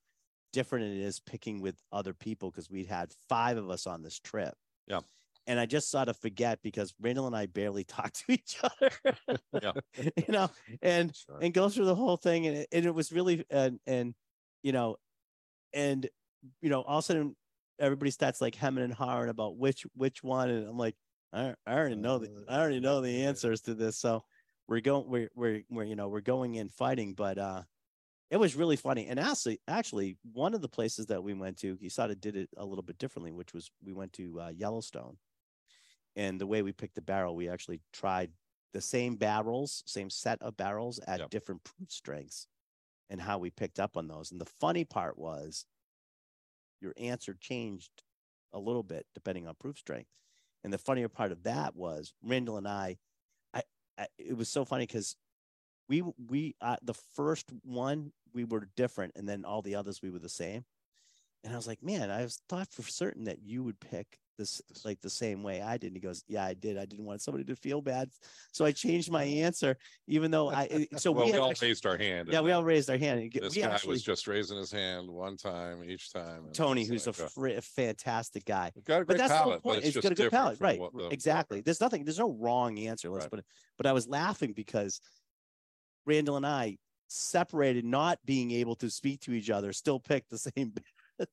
different 0.54 0.86
it 0.86 1.02
is 1.02 1.20
picking 1.20 1.62
with 1.62 1.76
other 1.92 2.14
people 2.14 2.50
because 2.50 2.70
we'd 2.70 2.88
had 2.88 3.12
five 3.28 3.58
of 3.58 3.70
us 3.70 3.86
on 3.86 4.02
this 4.02 4.20
trip. 4.20 4.54
Yeah. 4.88 5.02
And 5.46 5.60
I 5.60 5.66
just 5.66 5.92
sort 5.92 6.08
of 6.08 6.18
forget 6.18 6.62
because 6.64 6.94
Randall 7.00 7.28
and 7.28 7.36
I 7.36 7.48
barely 7.48 7.84
talk 7.86 8.14
to 8.14 8.24
each 8.32 8.58
other. 8.64 8.92
Yeah. 9.62 9.74
you 9.98 10.30
know, 10.30 10.50
and 10.82 11.16
Sure. 11.16 11.40
and 11.42 11.54
go 11.54 11.70
through 11.70 11.86
the 11.86 11.96
whole 11.96 12.18
thing, 12.18 12.48
and 12.48 12.58
it, 12.58 12.68
and 12.72 12.86
it 12.86 12.92
was 12.94 13.12
really 13.12 13.46
and 13.50 13.80
and 13.86 14.16
you 14.64 14.72
know, 14.72 14.98
and 15.74 16.10
you 16.62 16.70
know, 16.70 16.82
all 16.82 17.00
of 17.00 17.04
a 17.04 17.08
sudden 17.08 17.36
everybody 17.80 18.12
starts 18.12 18.42
like 18.42 18.56
hemming 18.56 18.84
and 18.84 18.94
hawing 18.94 19.30
about 19.30 19.58
which 19.58 19.86
which 19.96 20.24
one, 20.24 20.50
and 20.50 20.68
I'm 20.68 20.78
like, 20.78 20.96
I, 21.34 21.56
I 21.66 21.74
already 21.76 21.96
know 21.96 22.20
the 22.20 22.46
Uh, 22.48 22.52
I 22.52 22.60
already 22.60 22.80
know 22.80 23.02
the 23.02 23.24
answers 23.26 23.62
to 23.62 23.74
this, 23.76 23.98
so 23.98 24.24
we're 24.68 24.82
going 24.82 25.10
we're 25.10 25.30
we're 25.36 25.64
we're 25.70 25.84
you 25.84 25.96
know 25.96 26.08
we're 26.10 26.22
going 26.22 26.56
in 26.56 26.70
fighting, 26.70 27.14
but 27.16 27.38
uh, 27.38 27.64
it 28.32 28.38
was 28.38 28.56
really 28.56 28.76
funny, 28.78 29.08
and 29.08 29.20
actually 29.20 29.60
actually 29.68 30.18
one 30.24 30.54
of 30.54 30.62
the 30.62 30.70
places 30.70 31.08
that 31.08 31.24
we 31.24 31.34
went 31.34 31.58
to, 31.60 31.76
he 31.76 31.90
sort 31.90 32.12
of 32.12 32.20
did 32.22 32.36
it 32.36 32.50
a 32.58 32.66
little 32.66 32.84
bit 32.84 32.98
differently, 32.98 33.32
which 33.32 33.54
was 33.54 33.72
we 33.84 33.94
went 33.94 34.14
to 34.14 34.40
uh, 34.42 34.50
Yellowstone, 34.50 35.18
and 36.16 36.40
the 36.40 36.48
way 36.48 36.62
we 36.62 36.72
picked 36.72 36.96
the 36.96 37.02
barrel, 37.02 37.36
we 37.36 37.50
actually 37.50 37.82
tried 37.92 38.32
the 38.74 38.82
same 38.82 39.16
barrels, 39.16 39.84
same 39.86 40.10
set 40.10 40.42
of 40.42 40.58
barrels 40.58 41.00
at 41.08 41.20
Yep. 41.20 41.30
different 41.30 41.64
proof 41.64 41.92
strengths 41.92 42.48
and 43.10 43.22
how 43.22 43.38
we 43.38 43.50
picked 43.50 43.80
up 43.80 43.96
on 43.98 44.08
those. 44.08 44.32
And 44.32 44.42
the 44.42 44.46
funny 44.46 44.84
part 44.86 45.18
was 45.18 45.66
your 46.82 46.94
answer 46.98 47.36
changed 47.40 48.04
a 48.52 48.60
little 48.60 48.84
bit 48.84 49.06
depending 49.14 49.48
on 49.48 49.56
proof 49.56 49.78
strength. 49.78 50.10
And 50.64 50.72
the 50.72 50.78
funnier 50.78 51.10
part 51.10 51.32
of 51.32 51.44
that 51.44 51.76
was 51.76 52.14
Randall 52.24 52.58
and 52.58 52.68
I, 52.68 52.98
I, 53.54 53.64
I 53.98 54.08
it 54.18 54.38
was 54.38 54.50
so 54.50 54.66
funny 54.66 54.86
because 54.86 55.16
we 55.90 56.02
we 56.30 56.56
uh, 56.62 56.78
the 56.82 56.94
first 56.94 57.52
one 57.64 58.14
we 58.34 58.46
were 58.46 58.68
different, 58.76 59.14
and 59.16 59.28
then 59.28 59.46
all 59.46 59.62
the 59.62 59.76
others 59.76 60.02
we 60.02 60.10
were 60.10 60.20
the 60.20 60.30
same. 60.30 60.66
And 61.44 61.54
I 61.54 61.58
was 61.58 61.68
like, 61.68 61.84
man, 61.84 62.10
I 62.10 62.24
was 62.24 62.42
thought 62.48 62.70
for 62.72 62.84
certain 62.84 63.26
that 63.26 63.44
you 63.44 63.64
would 63.64 63.80
pick 63.80 64.20
this 64.38 64.62
like 64.84 65.00
the 65.02 65.10
same 65.10 65.44
way 65.44 65.62
I 65.62 65.78
did. 65.78 65.88
And 65.88 65.96
he 65.96 66.00
goes, 66.02 66.24
yeah, 66.28 66.44
I 66.44 66.54
did. 66.54 66.78
I 66.78 66.86
didn't 66.86 67.06
want 67.06 67.22
somebody 67.22 67.44
to 67.46 67.56
feel 67.56 67.82
bad, 67.82 68.10
so 68.52 68.66
I 68.66 68.72
changed 68.72 69.12
my 69.12 69.24
answer, 69.24 69.78
even 70.08 70.32
though 70.32 70.50
I. 70.50 70.88
So 70.98 71.12
well, 71.12 71.26
we 71.26 71.32
we 71.34 71.38
all 71.38 71.52
actually- 71.52 71.70
raised 71.70 71.86
our 71.86 71.98
hand. 71.98 72.30
yeah, 72.32 72.42
we 72.42 72.52
all 72.52 72.64
raised 72.64 72.90
our 72.90 72.98
hand. 72.98 73.20
and 73.22 73.32
This 73.32 73.56
guy 73.56 73.62
actually, 73.70 73.90
was 73.92 74.04
just 74.04 74.28
raising 74.28 74.58
his 74.58 74.72
hand 74.72 75.10
one 75.10 75.38
time 75.38 75.84
each 75.84 76.12
time. 76.12 76.46
Tony, 76.54 76.86
who's 76.86 77.06
a 77.08 77.12
like, 77.12 77.20
uh, 77.22 77.28
fr- 77.28 77.62
fantastic 77.62 78.46
guy. 78.46 78.72
got 78.86 79.02
a 79.02 79.06
But 79.06 79.08
great 79.08 79.18
that's 79.20 79.32
the 79.32 79.38
whole 79.38 79.46
palate, 79.52 79.64
point. 79.64 79.76
but 79.82 79.86
it's, 79.88 79.96
It's 79.98 80.04
got 80.04 80.12
a 80.12 80.16
good 80.16 80.32
palate, 80.32 80.60
right? 80.60 80.80
the- 80.94 81.10
exactly. 81.12 81.62
There's 81.62 81.82
nothing. 81.82 82.04
There's 82.04 82.20
no 82.20 82.32
wrong 82.32 82.78
answer. 82.80 83.10
Let's 83.10 83.26
Right. 83.26 83.30
put 83.32 83.40
it. 83.40 83.46
But 83.78 83.86
I 83.86 83.92
was 83.94 84.08
laughing 84.08 84.54
because 84.54 85.00
Randall 86.06 86.38
and 86.38 86.46
I 86.46 86.78
separated, 87.08 87.86
not 87.86 88.18
being 88.26 88.52
able 88.52 88.76
to 88.78 88.90
speak 88.90 89.22
to 89.22 89.34
each 89.34 89.50
other, 89.52 89.72
still 89.72 90.00
picked 90.00 90.30
the 90.32 90.38
same, 90.40 90.74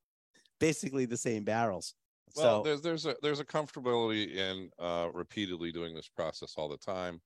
basically 0.60 1.06
the 1.06 1.16
same 1.16 1.42
barrels. 1.44 1.94
Well, 2.36 2.62
so 2.62 2.68
there's 2.68 2.80
there's 2.82 3.06
a 3.06 3.16
there's 3.22 3.40
a 3.40 3.44
comfortability 3.44 4.34
in 4.34 4.70
uh, 4.78 5.08
repeatedly 5.12 5.72
doing 5.72 5.94
this 5.94 6.08
process 6.08 6.54
all 6.56 6.68
the 6.68 6.76
time, 6.78 7.20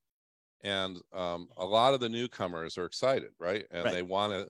and 0.62 0.98
um, 1.12 1.48
a 1.56 1.64
lot 1.64 1.94
of 1.94 2.00
the 2.00 2.08
newcomers 2.08 2.78
are 2.78 2.84
excited, 2.86 3.30
right? 3.38 3.66
And 3.70 3.84
Right. 3.84 3.94
they 3.94 4.02
want 4.02 4.32
to, 4.32 4.48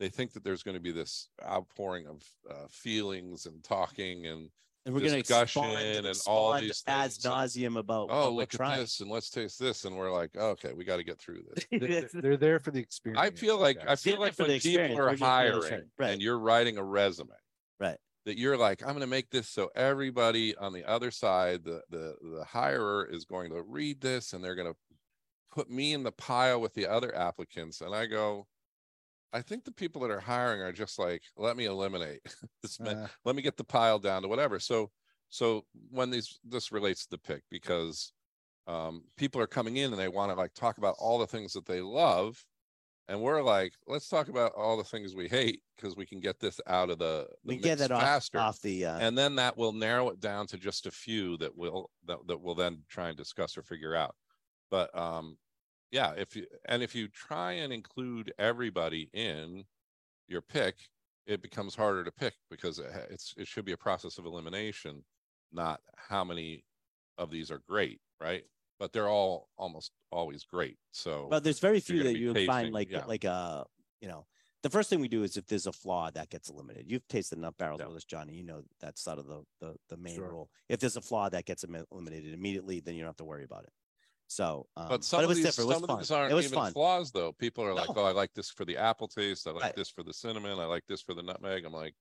they 0.00 0.08
think 0.08 0.32
that 0.32 0.44
there's 0.44 0.62
going 0.62 0.76
to 0.76 0.80
be 0.82 0.92
this 0.92 1.28
outpouring 1.42 2.06
of 2.06 2.22
uh, 2.50 2.66
feelings 2.70 3.46
and 3.46 3.62
talking 3.64 4.26
and 4.26 4.50
and 4.86 4.94
we're 4.94 5.00
going 5.00 5.12
to 5.12 5.18
discussion 5.20 5.64
expand 5.64 6.06
and 6.06 6.20
all 6.26 6.52
expand 6.52 6.62
these 6.64 6.84
ad 6.86 7.10
things 7.10 7.24
nauseum 7.24 7.78
about 7.78 8.08
oh 8.10 8.24
what 8.24 8.32
we're 8.34 8.40
look 8.40 8.52
at 8.54 8.58
trying. 8.58 8.80
this 8.80 9.00
and 9.00 9.10
let's 9.10 9.30
taste 9.30 9.58
this 9.58 9.86
and 9.86 9.96
we're 9.96 10.12
like 10.12 10.30
oh, 10.36 10.48
okay 10.50 10.74
we 10.74 10.84
got 10.84 10.98
to 10.98 11.04
get 11.04 11.18
through 11.18 11.40
this. 11.54 11.64
They- 11.70 11.78
they- 11.78 12.20
they're 12.20 12.36
there 12.36 12.58
for 12.58 12.70
the 12.70 12.80
experience. 12.80 13.18
I 13.22 13.30
feel 13.30 13.58
like 13.58 13.78
I 13.80 13.84
guys. 13.86 14.02
feel 14.02 14.14
Yeah, 14.14 14.18
like 14.18 14.34
for 14.34 14.44
the 14.44 14.50
when 14.50 14.60
people 14.60 14.98
are 14.98 15.04
we're 15.06 15.10
just 15.12 15.22
really 15.22 15.30
hiring 15.30 15.90
right. 15.98 16.10
and 16.10 16.20
you're 16.20 16.38
writing 16.38 16.76
a 16.76 16.84
resume, 16.84 17.30
Right. 17.80 17.96
That 18.24 18.38
you're 18.38 18.56
like, 18.56 18.82
I'm 18.82 18.90
going 18.90 19.00
to 19.00 19.06
make 19.06 19.30
this 19.30 19.48
so 19.48 19.70
everybody 19.74 20.56
on 20.56 20.72
the 20.72 20.84
other 20.88 21.10
side, 21.10 21.64
the 21.64 21.82
the 21.90 22.16
the 22.22 22.44
hirer 22.44 23.06
is 23.10 23.24
going 23.24 23.50
to 23.50 23.62
read 23.62 24.00
this 24.00 24.32
and 24.32 24.42
they're 24.42 24.54
going 24.54 24.72
to 24.72 24.76
put 25.50 25.70
me 25.70 25.92
in 25.92 26.02
the 26.02 26.12
pile 26.12 26.60
with 26.60 26.74
the 26.74 26.86
other 26.86 27.14
applicants, 27.14 27.80
and 27.80 27.94
I 27.94 28.06
go, 28.06 28.46
I 29.32 29.42
think 29.42 29.64
the 29.64 29.72
people 29.72 30.02
that 30.02 30.10
are 30.10 30.20
hiring 30.20 30.62
are 30.62 30.72
just 30.72 30.98
like, 30.98 31.22
let 31.36 31.56
me 31.56 31.64
eliminate 31.66 32.20
this. 32.62 32.78
Uh, 32.80 33.08
let 33.24 33.36
me 33.36 33.42
get 33.42 33.56
the 33.56 33.64
pile 33.64 33.98
down 33.98 34.22
to 34.22 34.28
whatever. 34.28 34.58
So 34.58 34.90
so 35.28 35.64
when 35.90 36.10
these 36.10 36.38
this 36.44 36.70
relates 36.70 37.04
to 37.04 37.10
the 37.10 37.18
pick 37.18 37.42
because 37.50 38.12
um 38.68 39.02
people 39.16 39.40
are 39.40 39.46
coming 39.48 39.76
in 39.76 39.90
and 39.90 40.00
they 40.00 40.08
want 40.08 40.30
to 40.30 40.36
like 40.36 40.54
talk 40.54 40.78
about 40.78 40.94
all 40.98 41.18
the 41.18 41.26
things 41.26 41.52
that 41.52 41.66
they 41.66 41.80
love 41.80 42.44
and 43.08 43.20
we're 43.20 43.42
like 43.42 43.74
let's 43.86 44.08
talk 44.08 44.28
about 44.28 44.52
all 44.54 44.76
the 44.76 44.84
things 44.84 45.14
we 45.14 45.28
hate 45.28 45.60
because 45.76 45.96
we 45.96 46.06
can 46.06 46.20
get 46.20 46.40
this 46.40 46.60
out 46.66 46.90
of 46.90 46.98
the, 46.98 47.26
the 47.44 47.54
we 47.54 47.56
get 47.56 47.78
that 47.78 47.90
off, 47.90 48.02
faster 48.02 48.38
off 48.38 48.60
the. 48.60 48.84
Uh, 48.84 48.98
and 48.98 49.16
then 49.16 49.36
that 49.36 49.56
will 49.56 49.72
narrow 49.72 50.08
it 50.08 50.20
down 50.20 50.46
to 50.46 50.56
just 50.56 50.86
a 50.86 50.90
few 50.90 51.36
that 51.38 51.54
will 51.56 51.90
that, 52.06 52.18
that 52.26 52.40
we'll 52.40 52.54
then 52.54 52.82
try 52.88 53.08
and 53.08 53.16
discuss 53.16 53.56
or 53.56 53.62
figure 53.62 53.94
out 53.94 54.14
but 54.70 54.96
um 54.98 55.36
yeah 55.90 56.12
if 56.16 56.34
you 56.34 56.46
and 56.66 56.82
if 56.82 56.94
you 56.94 57.08
try 57.08 57.52
and 57.52 57.72
include 57.72 58.32
everybody 58.38 59.10
in 59.12 59.64
your 60.28 60.40
pick 60.40 60.76
it 61.26 61.42
becomes 61.42 61.74
harder 61.74 62.04
to 62.04 62.12
pick 62.12 62.34
because 62.50 62.78
it, 62.78 62.90
it's 63.10 63.34
it 63.36 63.46
should 63.46 63.64
be 63.64 63.72
a 63.72 63.76
process 63.76 64.18
of 64.18 64.26
elimination 64.26 65.04
not 65.52 65.80
how 65.96 66.24
many 66.24 66.64
of 67.18 67.30
these 67.30 67.50
are 67.50 67.62
great 67.68 68.00
right 68.20 68.44
but 68.78 68.92
they're 68.92 69.08
all 69.08 69.48
almost 69.56 69.92
always 70.12 70.44
great 70.44 70.78
so 70.92 71.30
but 71.30 71.44
there's 71.44 71.60
very 71.60 71.80
few 71.80 72.02
that 72.02 72.16
you 72.16 72.34
tasting, 72.34 72.46
find 72.46 72.72
like 72.72 72.90
yeah. 72.90 73.04
like 73.06 73.24
uh 73.24 73.64
you 74.00 74.08
know 74.08 74.26
the 74.62 74.70
first 74.70 74.88
thing 74.88 75.00
we 75.00 75.08
do 75.08 75.22
is 75.22 75.36
if 75.36 75.46
there's 75.46 75.66
a 75.66 75.72
flaw 75.72 76.10
that 76.10 76.30
gets 76.30 76.48
eliminated 76.50 76.90
you've 76.90 77.06
tasted 77.08 77.38
enough 77.38 77.56
barrels 77.56 77.80
Yeah. 77.80 77.86
with 77.86 77.96
us 77.96 78.04
johnny 78.04 78.34
you 78.34 78.44
know 78.44 78.62
that's 78.80 79.02
sort 79.02 79.18
of 79.18 79.26
the 79.26 79.44
the, 79.60 79.76
the 79.88 79.96
main 79.96 80.14
Sure. 80.14 80.28
rule 80.28 80.50
if 80.68 80.80
there's 80.80 80.96
a 80.96 81.00
flaw 81.00 81.28
that 81.28 81.44
gets 81.44 81.64
eliminated 81.64 82.32
immediately 82.34 82.80
then 82.80 82.94
you 82.94 83.00
don't 83.02 83.08
have 83.08 83.16
to 83.16 83.24
worry 83.24 83.44
about 83.44 83.64
it 83.64 83.72
so 84.28 84.68
um, 84.76 84.88
but 84.88 85.04
some 85.04 85.24
it 85.24 85.26
of 85.26 85.28
was 85.28 85.36
these, 85.36 85.44
different 85.46 85.66
it 85.66 85.68
some 85.68 85.82
was 85.82 85.82
of 85.84 85.90
these 85.90 86.10
fun 86.10 86.10
aren't 86.10 86.32
it 86.32 86.34
was 86.34 86.46
even 86.46 86.60
fun 86.60 86.74
flaws 86.74 87.12
though. 87.12 87.32
People 87.32 87.64
are 87.64 87.74
like, 87.74 87.92
"Oh, 87.96 88.04
I 88.04 88.12
like 88.12 88.32
this 88.34 88.50
for 88.50 88.64
the 88.64 88.76
apple 88.76 89.08
taste. 89.08 89.46
I 89.46 89.50
like 89.52 89.68
Right. 89.68 89.74
this 89.74 89.90
for 89.90 90.02
the 90.02 90.12
cinnamon. 90.14 90.58
I 90.58 90.64
like 90.66 90.84
this 90.86 91.02
for 91.02 91.14
the 91.14 91.22
nutmeg." 91.22 91.64
I'm 91.64 91.72
like, 91.72 91.94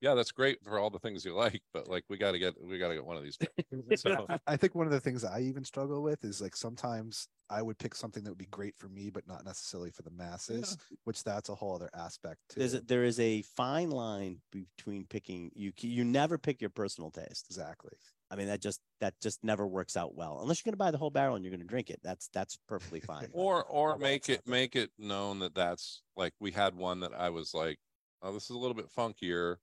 yeah, 0.00 0.14
that's 0.14 0.32
great 0.32 0.58
for 0.62 0.78
all 0.78 0.90
the 0.90 0.98
things 0.98 1.24
you 1.24 1.34
like, 1.34 1.62
but 1.72 1.88
like 1.88 2.04
we 2.08 2.18
got 2.18 2.32
to 2.32 2.38
get 2.38 2.54
we 2.62 2.78
got 2.78 2.88
to 2.88 2.94
get 2.94 3.04
one 3.04 3.16
of 3.16 3.22
these. 3.22 3.38
So, 3.96 4.26
I- 4.28 4.38
I 4.46 4.56
think 4.56 4.74
one 4.74 4.86
of 4.86 4.92
the 4.92 5.00
things 5.00 5.24
I 5.24 5.40
even 5.40 5.64
struggle 5.64 6.02
with 6.02 6.24
is 6.24 6.40
like 6.40 6.56
sometimes 6.56 7.28
I 7.48 7.62
would 7.62 7.78
pick 7.78 7.94
something 7.94 8.24
that 8.24 8.30
would 8.30 8.38
be 8.38 8.46
great 8.46 8.76
for 8.76 8.88
me, 8.88 9.10
but 9.10 9.26
not 9.26 9.44
necessarily 9.44 9.90
for 9.90 10.02
the 10.02 10.10
masses, 10.10 10.76
which 11.04 11.22
that's 11.22 11.48
a 11.48 11.54
whole 11.54 11.74
other 11.74 11.90
aspect 11.94 12.40
too. 12.48 12.60
There's 12.60 12.74
a, 12.74 12.80
there 12.80 13.04
is 13.04 13.20
a 13.20 13.42
fine 13.42 13.90
line 13.90 14.40
between 14.50 15.06
picking 15.06 15.50
you. 15.54 15.72
You 15.80 16.04
never 16.04 16.38
pick 16.38 16.60
your 16.60 16.70
personal 16.70 17.10
taste. 17.10 17.46
exactly. 17.50 17.92
I 18.30 18.36
mean, 18.36 18.48
that 18.48 18.60
just 18.60 18.80
that 19.00 19.14
just 19.22 19.44
never 19.44 19.66
works 19.66 19.96
out 19.96 20.16
well 20.16 20.40
unless 20.42 20.58
you're 20.58 20.70
going 20.72 20.78
to 20.78 20.84
buy 20.84 20.90
the 20.90 20.98
whole 20.98 21.10
barrel 21.10 21.36
and 21.36 21.44
you're 21.44 21.52
going 21.52 21.60
to 21.60 21.66
drink 21.66 21.90
it. 21.90 22.00
That's 22.02 22.28
that's 22.32 22.58
perfectly 22.68 23.00
fine. 23.00 23.28
or 23.32 23.64
or 23.64 23.96
make 23.98 24.28
it 24.28 24.46
make 24.46 24.74
it 24.74 24.90
known 24.98 25.38
that 25.40 25.54
that's 25.54 26.02
like 26.16 26.32
we 26.40 26.50
had 26.50 26.74
one 26.74 27.00
that 27.00 27.12
I 27.14 27.30
was 27.30 27.54
like, 27.54 27.78
oh, 28.22 28.32
this 28.32 28.44
is 28.44 28.50
a 28.50 28.58
little 28.58 28.74
bit 28.74 28.90
funkier, 28.90 29.56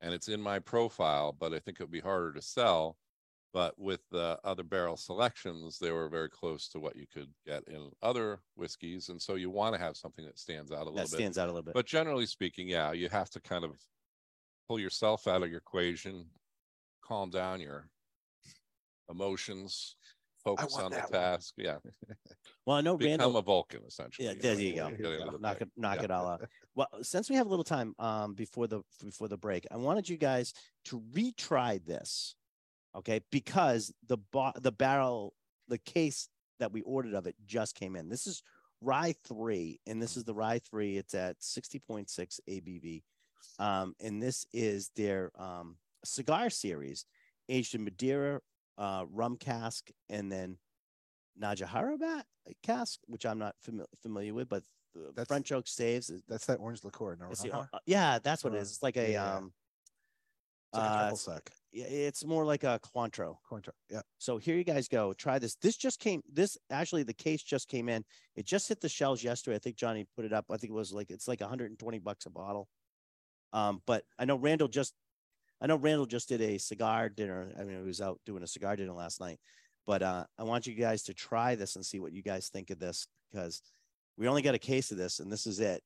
and 0.00 0.12
it's 0.12 0.28
in 0.28 0.40
my 0.40 0.58
profile, 0.58 1.34
but 1.38 1.52
I 1.52 1.58
think 1.58 1.78
it 1.78 1.82
would 1.82 1.90
be 1.90 2.00
harder 2.00 2.32
to 2.32 2.42
sell. 2.42 2.96
But 3.52 3.78
with 3.78 4.00
the 4.10 4.38
other 4.44 4.64
barrel 4.64 4.98
selections, 4.98 5.78
they 5.78 5.90
were 5.90 6.08
very 6.08 6.28
close 6.28 6.68
to 6.68 6.78
what 6.78 6.96
you 6.96 7.06
could 7.12 7.30
get 7.46 7.62
in 7.68 7.90
other 8.02 8.40
whiskeys, 8.54 9.08
and 9.08 9.20
so 9.20 9.36
you 9.36 9.48
want 9.48 9.74
to 9.74 9.80
have 9.80 9.96
something 9.96 10.26
that 10.26 10.38
stands 10.38 10.70
out 10.70 10.82
a 10.82 10.90
little 10.90 10.96
that 10.96 11.10
bit. 11.10 11.16
stands 11.16 11.38
out 11.38 11.44
a 11.48 11.52
little 11.52 11.62
bit. 11.62 11.72
But 11.72 11.86
generally 11.86 12.26
speaking, 12.26 12.68
yeah, 12.68 12.92
you 12.92 13.08
have 13.08 13.30
to 13.30 13.40
kind 13.40 13.64
of 13.64 13.70
pull 14.68 14.78
yourself 14.78 15.26
out 15.26 15.42
of 15.42 15.48
your 15.48 15.58
equation, 15.58 16.26
calm 17.02 17.30
down 17.30 17.60
your 17.60 17.88
emotions, 19.08 19.96
focus 20.46 20.74
on 20.76 20.90
the 20.90 20.96
that 20.96 21.10
one. 21.10 21.20
task. 21.20 21.54
Yeah, 21.56 21.76
well, 22.66 22.76
I 22.76 22.80
know 22.80 22.96
become 22.96 23.10
Randall. 23.20 23.36
a 23.38 23.42
Vulcan 23.42 23.80
essentially. 23.86 24.26
Yeah, 24.28 24.34
you 24.34 24.40
there 24.40 24.54
know, 24.54 24.60
you 24.60 24.74
go. 24.74 24.90
get 24.90 25.26
into 25.26 25.38
knock 25.40 25.60
it 25.60 25.68
knock 25.76 25.96
Yeah. 25.98 26.04
it 26.04 26.10
all 26.10 26.28
out. 26.28 26.48
Well, 26.74 26.88
since 27.02 27.30
we 27.30 27.36
have 27.36 27.46
a 27.46 27.48
little 27.48 27.64
time 27.64 27.94
um 27.98 28.34
before 28.34 28.66
the 28.66 28.82
before 29.02 29.28
the 29.28 29.38
break, 29.38 29.66
I 29.70 29.76
wanted 29.76 30.08
you 30.08 30.16
guys 30.18 30.52
to 30.86 31.00
retry 31.12 31.82
this, 31.84 32.34
okay? 32.94 33.20
Because 33.32 33.92
the 34.06 34.18
bo- 34.18 34.52
the 34.60 34.72
barrel, 34.72 35.32
the 35.68 35.78
case 35.78 36.28
that 36.60 36.72
we 36.72 36.82
ordered 36.82 37.14
of 37.14 37.26
it 37.26 37.34
just 37.46 37.74
came 37.74 37.96
in. 37.96 38.08
This 38.10 38.26
is 38.26 38.42
rye 38.82 39.14
three, 39.26 39.80
and 39.86 40.02
this 40.02 40.16
is 40.18 40.24
the 40.24 40.34
rye 40.34 40.58
three. 40.58 40.98
It's 40.98 41.14
at 41.14 41.36
sixty 41.42 41.78
point 41.78 42.10
six 42.10 42.40
ABV, 42.48 43.02
um, 43.58 43.94
and 44.00 44.22
this 44.22 44.46
is 44.52 44.90
their 44.96 45.32
um 45.40 45.78
cigar 46.04 46.50
series, 46.50 47.06
aged 47.48 47.74
in 47.74 47.84
Madeira, 47.84 48.40
uh, 48.78 49.04
rum 49.10 49.36
cask, 49.36 49.90
and 50.08 50.30
then 50.30 50.58
Najaharabat 51.40 52.22
cask, 52.62 53.00
which 53.06 53.26
I'm 53.26 53.38
not 53.38 53.54
fami- 53.66 53.84
familiar 54.02 54.34
with, 54.34 54.48
but 54.48 54.62
the 54.94 55.12
That's- 55.14 55.26
French 55.28 55.52
oak 55.52 55.66
staves. 55.68 56.10
That's 56.28 56.46
that 56.46 56.58
orange 56.58 56.84
liqueur. 56.84 57.16
No, 57.16 57.28
the- 57.28 57.52
uh, 57.52 57.66
yeah, 57.86 58.18
that's 58.18 58.42
what 58.44 58.54
it 58.54 58.58
is. 58.58 58.70
It's 58.70 58.82
like 58.82 58.96
a 58.96 59.12
Yeah. 59.12 59.36
um, 59.36 59.52
it's 60.72 60.78
like 60.78 60.88
a 60.90 60.92
uh, 60.92 61.00
triple 61.02 61.16
sec. 61.16 61.50
yeah, 61.72 61.84
it's 61.84 62.24
more 62.24 62.44
like 62.44 62.64
a 62.64 62.80
Cointreau. 62.82 63.36
Cointreau. 63.48 63.70
Yeah. 63.90 64.02
So 64.18 64.38
here 64.38 64.56
you 64.56 64.64
guys 64.64 64.88
go. 64.88 65.12
Try 65.12 65.38
this. 65.38 65.54
This 65.56 65.76
just 65.76 66.00
came. 66.00 66.22
This 66.30 66.56
actually 66.70 67.02
the 67.02 67.14
case 67.14 67.42
just 67.42 67.68
came 67.68 67.88
in. 67.88 68.04
It 68.34 68.46
just 68.46 68.68
hit 68.68 68.80
the 68.80 68.88
shelves 68.88 69.22
yesterday. 69.22 69.56
I 69.56 69.58
think 69.58 69.76
Johnny 69.76 70.06
put 70.16 70.24
it 70.24 70.32
up. 70.32 70.46
I 70.50 70.56
think 70.56 70.70
it 70.70 70.74
was 70.74 70.92
like 70.92 71.10
it's 71.10 71.28
like 71.28 71.40
120 71.40 71.98
bucks 72.00 72.26
a 72.26 72.30
bottle. 72.30 72.68
Um, 73.52 73.80
but 73.86 74.04
I 74.18 74.24
know 74.24 74.36
Randall 74.36 74.68
just, 74.68 74.92
I 75.60 75.66
know 75.66 75.76
Randall 75.76 76.06
just 76.06 76.28
did 76.28 76.40
a 76.40 76.58
cigar 76.58 77.08
dinner. 77.08 77.52
I 77.58 77.64
mean, 77.64 77.78
he 77.78 77.82
was 77.84 78.00
out 78.00 78.20
doing 78.26 78.42
a 78.42 78.46
cigar 78.46 78.76
dinner 78.76 78.92
last 78.92 79.20
night. 79.20 79.38
But 79.86 80.02
uh, 80.02 80.24
I 80.38 80.42
want 80.42 80.66
you 80.66 80.74
guys 80.74 81.02
to 81.04 81.14
try 81.14 81.54
this 81.54 81.76
and 81.76 81.86
see 81.86 82.00
what 82.00 82.12
you 82.12 82.22
guys 82.22 82.48
think 82.48 82.70
of 82.70 82.78
this 82.78 83.06
because 83.32 83.62
we 84.18 84.26
only 84.28 84.42
got 84.42 84.54
a 84.54 84.58
case 84.58 84.90
of 84.90 84.98
this 84.98 85.20
and 85.20 85.30
this 85.30 85.46
is 85.46 85.60
it. 85.60 85.82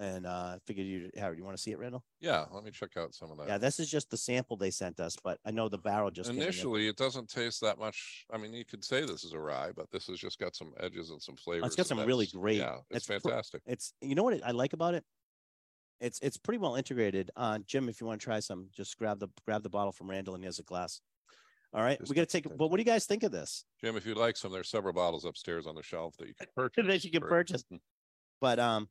And 0.00 0.26
uh, 0.26 0.30
I 0.54 0.58
figured 0.64 0.86
you, 0.86 1.10
Howard, 1.18 1.38
you 1.38 1.44
want 1.44 1.56
to 1.56 1.62
see 1.62 1.72
it, 1.72 1.78
Randall? 1.78 2.04
Yeah, 2.20 2.44
let 2.52 2.62
me 2.62 2.70
check 2.70 2.90
out 2.96 3.14
some 3.16 3.32
of 3.32 3.38
that. 3.38 3.48
Yeah, 3.48 3.58
this 3.58 3.80
is 3.80 3.90
just 3.90 4.10
the 4.10 4.16
sample 4.16 4.56
they 4.56 4.70
sent 4.70 5.00
us, 5.00 5.16
but 5.24 5.40
I 5.44 5.50
know 5.50 5.68
the 5.68 5.78
barrel 5.78 6.12
just. 6.12 6.30
Initially, 6.30 6.86
it 6.86 6.96
doesn't 6.96 7.28
taste 7.28 7.60
that 7.62 7.80
much. 7.80 8.24
I 8.32 8.38
mean, 8.38 8.52
you 8.52 8.64
could 8.64 8.84
say 8.84 9.00
this 9.00 9.24
is 9.24 9.32
a 9.32 9.40
rye, 9.40 9.72
but 9.74 9.90
this 9.90 10.06
has 10.06 10.20
just 10.20 10.38
got 10.38 10.54
some 10.54 10.72
edges 10.78 11.10
and 11.10 11.20
some 11.20 11.34
flavors. 11.34 11.66
It's 11.66 11.74
got 11.74 11.86
some 11.88 12.04
really 12.04 12.26
great- 12.26 12.58
Yeah, 12.58 12.76
it's 12.90 12.98
it's 12.98 13.06
pr- 13.22 13.28
fantastic. 13.28 13.62
It's 13.66 13.92
you 14.00 14.14
know 14.14 14.22
what 14.22 14.40
I 14.46 14.52
like 14.52 14.72
about 14.72 14.94
it. 14.94 15.02
It's 16.00 16.20
it's 16.20 16.36
pretty 16.36 16.58
well 16.58 16.76
integrated. 16.76 17.30
Uh, 17.36 17.58
Jim, 17.66 17.88
if 17.88 18.00
you 18.00 18.06
want 18.06 18.20
to 18.20 18.24
try 18.24 18.40
some, 18.40 18.68
just 18.72 18.96
grab 18.98 19.18
the 19.18 19.28
grab 19.46 19.62
the 19.62 19.68
bottle 19.70 19.92
from 19.92 20.08
Randall 20.08 20.34
and 20.34 20.42
he 20.42 20.46
has 20.46 20.58
a 20.58 20.62
glass. 20.62 21.00
All 21.74 21.82
right, 21.82 21.98
Just 21.98 22.08
we 22.08 22.14
got 22.16 22.22
to 22.22 22.26
take. 22.26 22.44
that. 22.44 22.56
But 22.56 22.68
what 22.68 22.76
do 22.78 22.80
you 22.80 22.86
guys 22.86 23.04
think 23.04 23.22
of 23.24 23.30
this? 23.32 23.64
Jim, 23.80 23.96
if 23.96 24.06
you'd 24.06 24.16
like 24.16 24.36
some, 24.38 24.50
there's 24.52 24.70
several 24.70 24.94
bottles 24.94 25.26
upstairs 25.26 25.66
on 25.66 25.74
the 25.74 25.82
shelf 25.82 26.16
that 26.18 26.26
you 26.28 26.34
can 26.34 26.46
purchase. 26.56 26.86
that 26.86 27.04
you 27.04 27.10
can 27.10 27.20
for- 27.20 27.28
purchase. 27.28 27.64
But 28.40 28.58
um, 28.60 28.88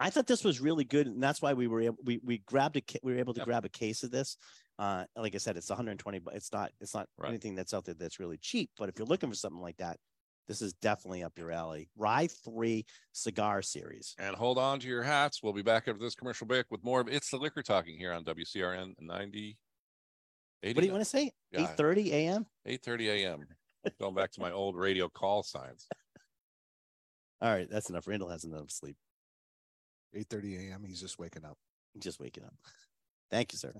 I 0.00 0.08
thought 0.08 0.26
this 0.26 0.42
was 0.42 0.58
really 0.60 0.84
good, 0.84 1.06
and 1.06 1.22
that's 1.22 1.42
why 1.42 1.52
we 1.52 1.66
were 1.68 1.82
able 1.82 1.98
we 2.02 2.18
we 2.24 2.38
grabbed 2.38 2.78
a 2.78 2.82
we 3.02 3.12
were 3.12 3.18
able 3.18 3.34
to 3.34 3.40
Yep. 3.40 3.46
grab 3.46 3.64
a 3.66 3.68
case 3.68 4.02
of 4.02 4.10
this. 4.10 4.38
Uh, 4.78 5.04
like 5.14 5.34
I 5.34 5.38
said, 5.38 5.58
it's 5.58 5.68
120, 5.68 6.18
but 6.20 6.34
it's 6.34 6.50
not 6.52 6.72
it's 6.80 6.94
not 6.94 7.06
Right. 7.18 7.28
anything 7.28 7.54
that's 7.54 7.74
out 7.74 7.84
there 7.84 7.94
that's 7.94 8.18
really 8.18 8.38
cheap. 8.38 8.70
But 8.78 8.88
if 8.88 8.98
you're 8.98 9.06
looking 9.06 9.28
for 9.28 9.36
something 9.36 9.60
like 9.60 9.76
that, 9.76 9.98
this 10.50 10.60
is 10.62 10.72
definitely 10.72 11.22
up 11.22 11.38
your 11.38 11.52
alley. 11.52 11.88
Rye 11.96 12.26
Three 12.26 12.84
Cigar 13.12 13.62
Series. 13.62 14.16
And 14.18 14.34
hold 14.34 14.58
on 14.58 14.80
to 14.80 14.88
your 14.88 15.04
hats. 15.04 15.44
We'll 15.44 15.52
be 15.52 15.62
back 15.62 15.86
after 15.86 16.02
this 16.02 16.16
commercial 16.16 16.44
break 16.44 16.66
with 16.72 16.82
more 16.82 17.00
of 17.00 17.06
It's 17.06 17.30
the 17.30 17.36
Liquor 17.36 17.62
Talking 17.62 17.96
here 17.96 18.12
on 18.12 18.24
WCRN 18.24 18.94
90. 18.98 19.58
What 20.62 20.74
do 20.74 20.84
you 20.84 20.90
want 20.90 21.02
to 21.02 21.08
say? 21.08 21.30
Yeah. 21.52 21.68
8:30 21.78 22.10
a.m. 22.10 22.46
8:30 22.66 23.06
a.m. 23.10 23.46
Going 24.00 24.16
back 24.16 24.32
to 24.32 24.40
my 24.40 24.50
old 24.50 24.74
radio 24.74 25.08
call 25.08 25.44
signs. 25.44 25.86
All 27.40 27.52
right, 27.52 27.70
that's 27.70 27.88
enough. 27.88 28.08
Randall 28.08 28.28
has 28.30 28.42
enough 28.42 28.72
sleep. 28.72 28.96
8:30 30.16 30.70
a.m. 30.70 30.82
He's 30.84 31.00
just 31.00 31.16
waking 31.20 31.44
up. 31.44 31.58
Just 32.00 32.18
waking 32.18 32.42
up. 32.42 32.54
Thank 33.30 33.52
you, 33.52 33.58
sir. 33.60 33.72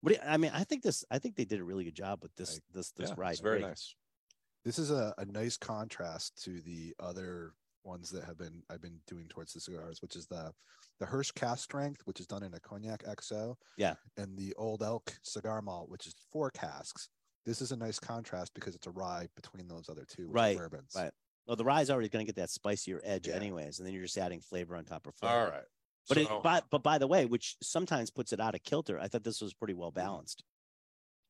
What 0.00 0.08
do 0.08 0.14
you, 0.14 0.20
I 0.26 0.38
mean, 0.38 0.52
I 0.54 0.64
think 0.64 0.82
this. 0.82 1.04
I 1.10 1.18
think 1.18 1.36
they 1.36 1.44
did 1.44 1.60
a 1.60 1.64
really 1.64 1.84
good 1.84 1.94
job 1.94 2.20
with 2.22 2.34
this. 2.34 2.60
This 2.72 2.92
this 2.92 3.10
Yeah, 3.10 3.14
ride. 3.18 3.32
it's 3.32 3.40
very 3.40 3.60
nice. 3.60 3.94
This 4.66 4.80
is 4.80 4.90
a, 4.90 5.14
a 5.16 5.24
nice 5.26 5.56
contrast 5.56 6.42
to 6.42 6.60
the 6.60 6.92
other 6.98 7.52
ones 7.84 8.10
that 8.10 8.24
have 8.24 8.36
been 8.36 8.64
I've 8.68 8.82
been 8.82 8.98
doing 9.06 9.28
towards 9.28 9.52
the 9.52 9.60
cigars, 9.60 10.02
which 10.02 10.16
is 10.16 10.26
the 10.26 10.52
the 10.98 11.06
Hirsch 11.06 11.30
cask 11.30 11.62
strength, 11.62 12.00
which 12.04 12.18
is 12.18 12.26
done 12.26 12.42
in 12.42 12.52
a 12.52 12.58
cognac 12.58 13.04
XO. 13.04 13.54
Yeah. 13.78 13.94
And 14.16 14.36
the 14.36 14.52
Old 14.56 14.82
Elk 14.82 15.16
cigar 15.22 15.62
malt, 15.62 15.88
which 15.88 16.08
is 16.08 16.16
four 16.32 16.50
casks. 16.50 17.08
This 17.44 17.62
is 17.62 17.70
a 17.70 17.76
nice 17.76 18.00
contrast 18.00 18.54
because 18.54 18.74
it's 18.74 18.88
a 18.88 18.90
rye 18.90 19.28
between 19.36 19.68
those 19.68 19.88
other 19.88 20.04
two 20.04 20.22
which 20.24 20.30
are 20.30 20.34
Right, 20.34 20.56
bourbons. 20.56 20.92
right. 20.96 21.12
Well, 21.46 21.54
the 21.54 21.64
rye's 21.64 21.88
already 21.88 22.08
going 22.08 22.26
to 22.26 22.32
get 22.32 22.40
that 22.42 22.50
spicier 22.50 23.00
edge, 23.04 23.28
Yeah. 23.28 23.34
anyways, 23.34 23.78
and 23.78 23.86
then 23.86 23.94
you're 23.94 24.02
just 24.02 24.18
adding 24.18 24.40
flavor 24.40 24.74
on 24.74 24.84
top 24.84 25.06
of 25.06 25.14
flavor. 25.14 25.32
All 25.38 25.46
right. 25.48 25.64
But 26.08 26.18
it, 26.18 26.26
So- 26.26 26.40
but 26.42 26.64
but 26.70 26.82
by 26.82 26.98
the 26.98 27.06
way, 27.06 27.24
which 27.26 27.54
sometimes 27.62 28.10
puts 28.10 28.32
it 28.32 28.40
out 28.40 28.56
of 28.56 28.64
kilter. 28.64 28.98
I 28.98 29.06
thought 29.06 29.22
this 29.22 29.40
was 29.40 29.54
pretty 29.54 29.74
well 29.74 29.92
balanced. 29.92 30.42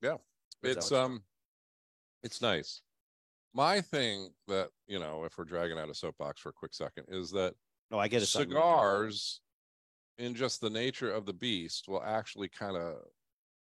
Yeah, 0.01 0.17
it's 0.63 0.91
um 0.91 1.23
it's 2.23 2.41
nice 2.41 2.81
my 3.57 3.81
thing 3.81 4.29
that 4.47 4.71
you 4.87 4.99
know 4.99 5.25
if 5.25 5.39
we're 5.39 5.45
dragging 5.45 5.79
out 5.79 5.89
a 5.89 5.95
soapbox 5.95 6.41
for 6.41 6.51
a 6.51 6.53
quick 6.53 6.75
second 6.75 7.07
is 7.09 7.31
that 7.31 7.55
Oh, 7.91 7.99
I 7.99 8.09
get 8.09 8.23
it. 8.23 8.29
cigars 8.29 9.41
in 10.19 10.35
just 10.35 10.61
the 10.61 10.71
nature 10.71 11.11
of 11.13 11.27
the 11.27 11.35
beast 11.35 11.89
will 11.89 12.03
actually 12.03 12.49
kind 12.49 12.77
of 12.77 13.03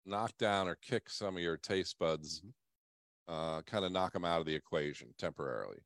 knock 0.06 0.38
down 0.38 0.68
or 0.68 0.76
kick 0.76 1.10
some 1.10 1.38
of 1.38 1.44
your 1.44 1.58
taste 1.58 1.98
buds 2.00 2.44
uh 3.28 3.62
kind 3.64 3.86
of 3.86 3.92
knock 3.92 4.14
them 4.14 4.26
out 4.26 4.40
of 4.40 4.46
the 4.46 4.56
equation 4.56 5.14
temporarily. 5.18 5.80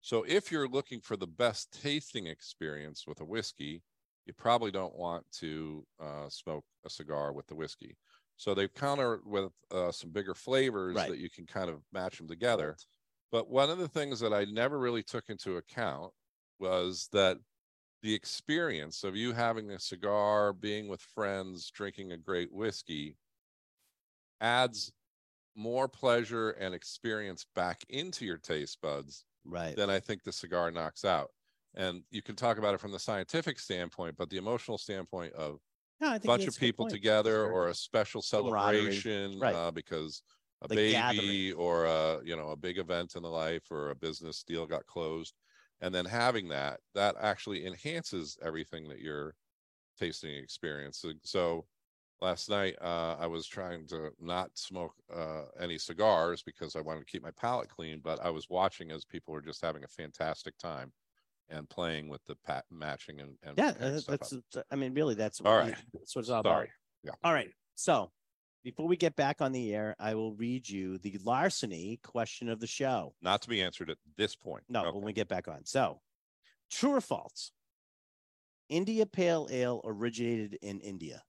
So 0.00 0.24
if 0.24 0.52
you're 0.52 0.68
looking 0.68 1.00
for 1.00 1.16
the 1.16 1.26
best 1.26 1.72
tasting 1.82 2.26
experience 2.26 3.06
with 3.06 3.20
a 3.20 3.24
whiskey 3.24 3.82
you 4.26 4.32
probably 4.34 4.72
don't 4.72 4.96
want 4.96 5.24
to 5.32 5.86
uh, 6.00 6.28
smoke 6.28 6.64
a 6.84 6.90
cigar 6.90 7.32
with 7.32 7.46
the 7.46 7.54
whiskey. 7.54 7.96
So 8.36 8.54
they've 8.54 8.74
countered 8.74 9.20
with 9.24 9.52
uh, 9.70 9.92
some 9.92 10.10
bigger 10.10 10.34
flavors 10.34 10.96
Right. 10.96 11.10
that 11.10 11.18
you 11.18 11.30
can 11.30 11.46
kind 11.46 11.70
of 11.70 11.82
match 11.92 12.18
them 12.18 12.26
together 12.28 12.76
but 13.36 13.50
one 13.50 13.68
of 13.68 13.76
the 13.78 13.88
things 13.88 14.18
that 14.20 14.32
i 14.32 14.44
never 14.44 14.78
really 14.78 15.02
took 15.02 15.28
into 15.28 15.56
account 15.58 16.12
was 16.58 17.08
that 17.12 17.36
the 18.02 18.14
experience 18.14 19.04
of 19.04 19.16
you 19.16 19.32
having 19.32 19.70
a 19.72 19.78
cigar, 19.80 20.52
being 20.52 20.88
with 20.88 21.02
friends, 21.02 21.70
drinking 21.70 22.12
a 22.12 22.18
great 22.18 22.52
whiskey 22.52 23.18
adds 24.40 24.92
more 25.56 25.88
pleasure 25.88 26.52
and 26.52 26.74
experience 26.74 27.46
back 27.54 27.84
into 27.90 28.24
your 28.26 28.38
taste 28.38 28.80
buds 28.82 29.24
Right. 29.44 29.78
than 29.78 29.90
I 29.90 30.00
think 30.00 30.24
the 30.24 30.32
cigar 30.32 30.70
knocks 30.72 31.04
out. 31.04 31.32
And 31.74 32.04
you 32.10 32.22
can 32.22 32.36
talk 32.36 32.58
about 32.58 32.74
it 32.74 32.80
from 32.80 32.92
the 32.92 33.00
scientific 33.00 33.58
standpoint, 33.60 34.16
but 34.16 34.30
the 34.30 34.38
emotional 34.38 34.78
standpoint 34.78 35.34
of 35.34 35.60
No, 36.00 36.14
a 36.14 36.20
bunch 36.20 36.46
of 36.48 36.56
people 36.56 36.86
together 36.86 37.44
Sure. 37.44 37.48
or 37.48 37.68
a 37.68 37.74
special 37.74 38.22
celebration 38.22 39.42
Right. 39.42 39.50
uh, 39.50 39.70
because 39.72 40.22
a 40.66 40.74
The 40.74 40.76
baby 40.76 40.92
gathering. 40.92 41.52
or 41.52 41.86
a 41.86 42.20
you 42.24 42.36
know 42.36 42.50
a 42.50 42.56
big 42.56 42.78
event 42.78 43.16
in 43.16 43.22
the 43.22 43.30
life 43.30 43.70
or 43.70 43.90
a 43.90 43.94
business 43.94 44.42
deal 44.42 44.66
got 44.66 44.86
closed 44.86 45.34
and 45.80 45.94
then 45.94 46.04
having 46.04 46.48
that 46.48 46.80
that 46.94 47.16
actually 47.20 47.66
enhances 47.66 48.38
everything 48.42 48.88
that 48.88 49.00
you're 49.00 49.34
tasting 49.98 50.34
experience 50.34 50.98
so, 50.98 51.12
so 51.22 51.66
last 52.20 52.48
night 52.50 52.76
uh, 52.80 53.16
i 53.18 53.26
was 53.26 53.46
trying 53.46 53.86
to 53.86 54.10
not 54.18 54.50
smoke 54.56 54.94
uh, 55.14 55.44
any 55.60 55.78
cigars 55.78 56.42
because 56.42 56.76
i 56.76 56.80
wanted 56.80 57.00
to 57.00 57.06
keep 57.06 57.22
my 57.22 57.30
palate 57.32 57.68
clean 57.68 58.00
but 58.02 58.20
i 58.24 58.30
was 58.30 58.48
watching 58.50 58.90
as 58.90 59.04
people 59.04 59.34
were 59.34 59.42
just 59.42 59.62
having 59.62 59.84
a 59.84 59.88
fantastic 59.88 60.56
time 60.58 60.92
and 61.48 61.68
playing 61.70 62.08
with 62.08 62.24
the 62.24 62.36
pat 62.44 62.64
matching 62.70 63.20
and, 63.20 63.36
and 63.42 63.56
Yeah, 63.56 63.72
that's. 63.72 64.08
uh, 64.56 64.62
I 64.70 64.76
mean, 64.76 64.94
really, 64.94 65.14
that's. 65.14 65.40
all 65.44 65.56
right 65.56 65.68
you, 65.68 65.74
that's 65.94 66.16
what 66.16 66.20
it's 66.20 66.30
all 66.30 66.40
Sorry. 66.42 66.66
about 66.66 66.68
yeah 67.04 67.12
all 67.22 67.32
right 67.32 67.50
So 67.76 68.10
before 68.66 68.88
we 68.88 68.96
get 68.96 69.14
back 69.14 69.40
on 69.40 69.52
the 69.52 69.72
air, 69.72 69.94
I 70.00 70.16
will 70.16 70.34
read 70.34 70.68
you 70.68 70.98
the 70.98 71.16
larceny 71.22 72.00
question 72.02 72.48
of 72.48 72.58
the 72.58 72.66
show. 72.66 73.14
Not 73.22 73.40
to 73.42 73.48
be 73.48 73.62
answered 73.62 73.90
at 73.90 73.98
this 74.16 74.34
point. 74.34 74.64
No, 74.68 74.80
Okay. 74.80 74.90
when 74.90 75.04
we 75.04 75.12
get 75.12 75.28
back 75.28 75.46
on. 75.46 75.64
So, 75.64 76.00
true 76.68 76.94
or 76.96 77.00
false? 77.00 77.52
India 78.68 79.06
Pale 79.06 79.46
Ale 79.52 79.80
originated 79.84 80.58
in 80.62 80.80
India. 80.80 81.22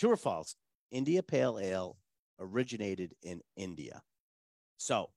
True 0.00 0.10
or 0.10 0.16
false? 0.16 0.56
India 0.90 1.22
Pale 1.22 1.60
Ale 1.60 1.96
originated 2.40 3.14
in 3.22 3.40
India. 3.54 4.02
So, 4.76 5.10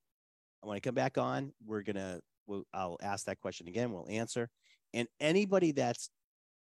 when 0.62 0.76
I 0.78 0.80
come 0.80 0.94
back 0.94 1.18
on, 1.18 1.54
we're 1.66 1.82
gonna. 1.82 2.20
We'll, 2.46 2.66
I'll 2.72 3.00
ask 3.02 3.26
that 3.26 3.40
question 3.40 3.68
again. 3.68 3.92
We'll 3.92 4.08
answer, 4.10 4.52
and 4.94 5.08
anybody 5.20 5.72
that's 5.72 6.12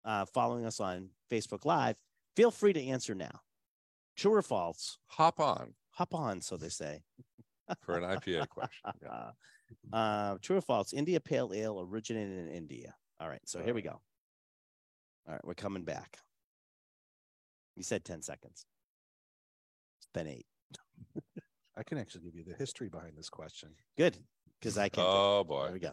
uh, 0.04 0.26
following 0.26 0.66
us 0.66 0.82
on 0.82 1.12
Facebook 1.32 1.64
Live, 1.64 1.96
feel 2.36 2.52
free 2.52 2.74
to 2.74 2.84
answer 2.84 3.16
now. 3.16 3.40
True 4.20 4.34
or 4.34 4.42
false? 4.42 4.98
Hop 5.08 5.40
on 5.40 5.74
Hop 5.92 6.14
on, 6.14 6.40
so 6.42 6.56
they 6.58 6.70
say. 6.70 7.02
for 7.82 7.98
an 7.98 8.04
IPA 8.04 8.48
question. 8.50 8.92
Yeah. 9.02 9.32
Uh, 9.94 10.36
true 10.42 10.58
or 10.58 10.62
false? 10.62 10.94
India 10.94 11.20
Pale 11.20 11.54
Ale 11.54 11.80
originated 11.80 12.40
in 12.40 12.48
India. 12.50 12.96
All 13.20 13.30
right, 13.30 13.42
so 13.46 13.62
here 13.62 13.76
we 13.76 13.82
Uh. 13.88 13.92
go. 13.92 14.02
All 15.28 15.34
right, 15.34 15.46
we're 15.46 15.54
coming 15.54 15.84
back. 15.84 16.18
You 17.76 17.84
said 17.84 18.04
10 18.04 18.24
seconds. 18.24 18.66
It's 20.00 20.08
been 20.12 20.26
eight. 20.26 20.48
I 21.78 21.84
can 21.84 22.00
actually 22.00 22.22
give 22.24 22.34
you 22.36 22.44
the 22.44 22.56
history 22.56 22.90
behind 22.90 23.16
this 23.16 23.30
question. 23.30 23.70
Good, 23.96 24.18
because 24.60 24.80
I 24.80 24.90
can't. 24.90 25.06
do. 25.06 25.12
Oh 25.14 25.46
There 25.48 25.70
boy. 25.70 25.74
we 25.74 25.80
go. 25.80 25.92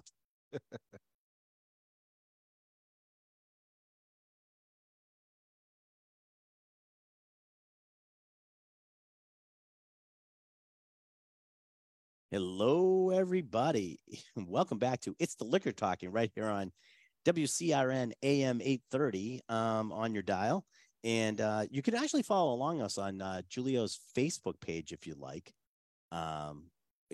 Hello, 12.32 13.10
everybody. 13.10 14.00
Welcome 14.36 14.78
back 14.78 15.00
to 15.02 15.14
It's 15.20 15.36
the 15.36 15.44
Liquor 15.44 15.70
Talking 15.70 16.10
right 16.10 16.28
here 16.34 16.48
on 16.48 16.72
WCRN 17.24 18.10
AM 18.20 18.60
830 18.60 19.42
um, 19.48 19.92
on 19.92 20.12
your 20.12 20.24
dial. 20.24 20.64
And 21.04 21.40
uh, 21.40 21.66
you 21.70 21.82
can 21.82 21.94
actually 21.94 22.24
follow 22.24 22.52
along 22.52 22.82
us 22.82 22.98
on 22.98 23.22
uh, 23.22 23.42
Julio's 23.48 24.00
Facebook 24.18 24.60
page 24.60 24.90
if 24.90 25.06
you 25.06 25.14
like. 25.16 25.54
Um, 26.10 26.64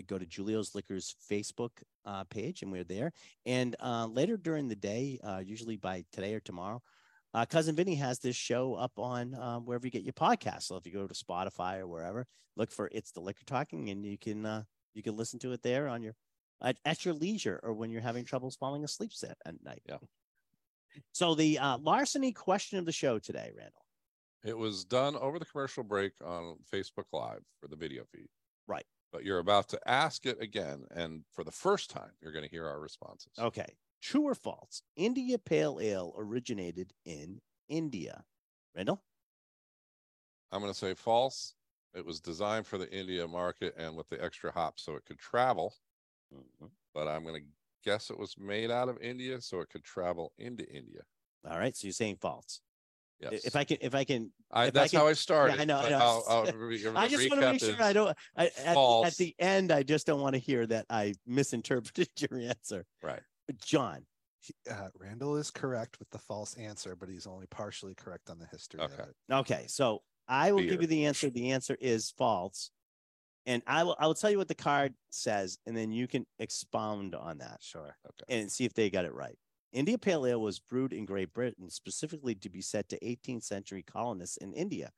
go 0.06 0.18
to 0.18 0.24
Julio's 0.24 0.74
Liquors 0.74 1.14
Facebook 1.30 1.72
uh, 2.06 2.24
page, 2.24 2.62
and 2.62 2.72
we're 2.72 2.82
there. 2.82 3.12
And 3.44 3.76
uh, 3.80 4.06
later 4.06 4.38
during 4.38 4.68
the 4.68 4.76
day, 4.76 5.20
uh, 5.22 5.42
usually 5.44 5.76
by 5.76 6.06
today 6.14 6.32
or 6.32 6.40
tomorrow, 6.40 6.80
uh, 7.34 7.44
cousin 7.44 7.76
Vinny 7.76 7.96
has 7.96 8.18
this 8.18 8.34
show 8.34 8.76
up 8.76 8.92
on 8.96 9.34
um, 9.34 9.66
wherever 9.66 9.86
you 9.86 9.90
get 9.90 10.04
your 10.04 10.14
podcast. 10.14 10.62
So 10.62 10.76
if 10.76 10.86
you 10.86 10.92
go 10.94 11.06
to 11.06 11.14
Spotify 11.14 11.80
or 11.80 11.86
wherever, 11.86 12.26
look 12.56 12.72
for 12.72 12.88
"It's 12.92 13.12
the 13.12 13.20
Liquor 13.20 13.44
Talking," 13.44 13.90
and 13.90 14.06
you 14.06 14.16
can 14.16 14.46
uh, 14.46 14.62
you 14.94 15.02
can 15.02 15.16
listen 15.16 15.38
to 15.40 15.52
it 15.52 15.62
there 15.62 15.88
on 15.88 16.02
your 16.02 16.14
at, 16.62 16.78
at 16.84 17.04
your 17.04 17.14
leisure 17.14 17.60
or 17.62 17.72
when 17.72 17.90
you're 17.90 18.00
having 18.00 18.24
troubles 18.24 18.56
falling 18.56 18.84
asleep 18.84 19.12
set 19.12 19.36
at 19.44 19.54
night. 19.64 19.82
Yeah. 19.88 19.98
So 21.12 21.34
the 21.34 21.58
uh, 21.58 21.78
larceny 21.78 22.32
question 22.32 22.78
of 22.78 22.86
the 22.86 22.92
show 22.92 23.18
today, 23.18 23.50
Randall. 23.56 23.84
It 24.44 24.56
was 24.56 24.84
done 24.84 25.16
over 25.16 25.38
the 25.38 25.44
commercial 25.44 25.84
break 25.84 26.12
on 26.24 26.56
Facebook 26.72 27.04
Live 27.12 27.42
for 27.60 27.68
the 27.68 27.76
video 27.76 28.04
feed. 28.12 28.28
Right. 28.66 28.84
But 29.12 29.24
you're 29.24 29.38
about 29.38 29.68
to 29.70 29.80
ask 29.86 30.26
it 30.26 30.40
again. 30.40 30.84
And 30.94 31.22
for 31.32 31.44
the 31.44 31.52
first 31.52 31.90
time, 31.90 32.10
you're 32.20 32.32
going 32.32 32.44
to 32.44 32.50
hear 32.50 32.66
our 32.66 32.80
responses. 32.80 33.32
Okay. 33.38 33.76
True 34.02 34.22
or 34.22 34.34
false? 34.34 34.82
India 34.96 35.38
Pale 35.38 35.78
Ale 35.80 36.12
originated 36.18 36.92
in 37.04 37.40
India. 37.68 38.24
Randall? 38.74 39.02
I'm 40.50 40.60
going 40.60 40.72
to 40.72 40.78
say 40.78 40.94
false. 40.94 41.54
It 41.94 42.04
was 42.06 42.20
designed 42.20 42.66
for 42.66 42.78
the 42.78 42.90
India 42.90 43.26
market 43.28 43.74
and 43.76 43.96
with 43.96 44.08
the 44.08 44.22
extra 44.22 44.50
hops 44.52 44.82
so 44.84 44.94
it 44.96 45.04
could 45.04 45.18
travel. 45.18 45.74
But 46.94 47.08
I'm 47.08 47.22
going 47.24 47.42
to 47.42 47.48
guess 47.84 48.10
it 48.10 48.18
was 48.18 48.36
made 48.38 48.70
out 48.70 48.88
of 48.88 48.98
India 49.02 49.40
so 49.40 49.60
it 49.60 49.68
could 49.68 49.84
travel 49.84 50.32
into 50.38 50.66
India. 50.68 51.02
All 51.48 51.58
right. 51.58 51.76
So 51.76 51.86
you're 51.86 51.92
saying 51.92 52.16
false. 52.20 52.60
Yes. 53.20 53.44
If 53.44 53.54
I 53.56 53.64
can, 53.64 53.76
if 53.80 53.94
I 53.94 54.02
can, 54.04 54.32
I, 54.50 54.64
if 54.64 54.68
I 54.68 54.70
that's 54.70 54.90
can- 54.90 55.00
how 55.00 55.06
I 55.06 55.12
started. 55.12 55.60
I 55.60 55.64
know, 55.64 55.78
I 55.78 55.90
know. 55.90 55.98
I'll- 55.98 56.24
I'll 56.28 56.52
re- 56.52 56.82
I 56.96 57.08
just 57.08 57.28
want 57.30 57.40
to 57.42 57.52
make 57.52 57.60
sure 57.60 57.76
I 57.80 57.92
don't. 57.92 58.16
I, 58.36 58.46
at, 58.64 58.76
at 58.76 59.14
the 59.16 59.34
end, 59.38 59.70
I 59.70 59.82
just 59.84 60.06
don't 60.06 60.20
want 60.20 60.34
to 60.34 60.40
hear 60.40 60.66
that 60.66 60.86
I 60.90 61.14
misinterpreted 61.26 62.08
your 62.18 62.40
answer. 62.40 62.84
Right. 63.02 63.20
John. 63.64 64.06
He- 64.40 64.54
Uh, 64.68 64.88
Randall 64.98 65.36
is 65.36 65.50
correct 65.52 65.98
with 66.00 66.10
the 66.10 66.18
false 66.18 66.54
answer, 66.56 66.96
but 66.96 67.08
he's 67.08 67.26
only 67.28 67.46
partially 67.46 67.94
correct 67.94 68.28
on 68.28 68.40
the 68.40 68.46
history 68.46 68.80
of 68.80 68.92
Okay. 68.92 69.04
it. 69.04 69.32
Okay, 69.34 69.64
so 69.68 70.02
I 70.28 70.52
will 70.52 70.62
give 70.62 70.80
you 70.80 70.86
the 70.86 71.06
answer. 71.06 71.30
The 71.30 71.50
answer 71.50 71.76
is 71.80 72.12
false, 72.16 72.70
and 73.46 73.62
I 73.66 73.84
will. 73.84 73.96
I 73.98 74.06
will 74.06 74.14
tell 74.14 74.30
you 74.30 74.38
what 74.38 74.48
the 74.48 74.54
card 74.54 74.94
says, 75.10 75.58
and 75.66 75.76
then 75.76 75.92
you 75.92 76.06
can 76.06 76.26
expound 76.38 77.14
on 77.14 77.38
that. 77.38 77.58
Sure. 77.60 77.96
Okay. 78.06 78.40
and 78.40 78.50
see 78.50 78.64
if 78.64 78.74
they 78.74 78.90
got 78.90 79.04
it 79.04 79.14
right. 79.14 79.36
India 79.72 79.96
Pale 79.96 80.26
Ale 80.26 80.40
was 80.40 80.60
brewed 80.60 80.92
in 80.92 81.06
Great 81.06 81.32
Britain 81.32 81.70
specifically 81.70 82.34
to 82.36 82.50
be 82.50 82.60
set 82.60 82.88
to 82.90 82.98
18th 83.00 83.42
century 83.42 83.82
colonists 83.82 84.36
in 84.36 84.52
India, 84.52 84.90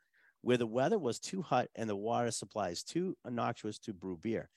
where 0.42 0.56
the 0.56 0.66
weather 0.66 0.98
was 0.98 1.20
too 1.20 1.42
hot 1.42 1.68
and 1.76 1.88
the 1.88 1.94
water 1.96 2.30
supplies 2.32 2.82
too 2.82 3.16
innocuous 3.26 3.78
to 3.78 3.92
brew 3.92 4.16
beer. 4.20 4.50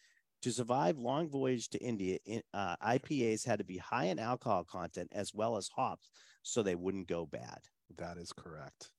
To 0.43 0.51
survive 0.51 0.97
long 0.97 1.29
voyage 1.29 1.69
to 1.69 1.79
India, 1.79 2.17
in- 2.25 2.43
uh, 2.53 2.75
IPAs 2.77 3.45
had 3.45 3.59
to 3.59 3.65
be 3.65 3.77
high 3.77 4.05
in 4.05 4.19
alcohol 4.19 4.63
content 4.63 5.09
as 5.11 5.33
well 5.33 5.55
as 5.57 5.69
hops, 5.69 6.09
so 6.43 6.61
they 6.61 6.75
wouldn't 6.75 7.07
go 7.07 7.25
bad. 7.25 7.59
That 7.97 8.17
is 8.17 8.33
correct. 8.33 8.91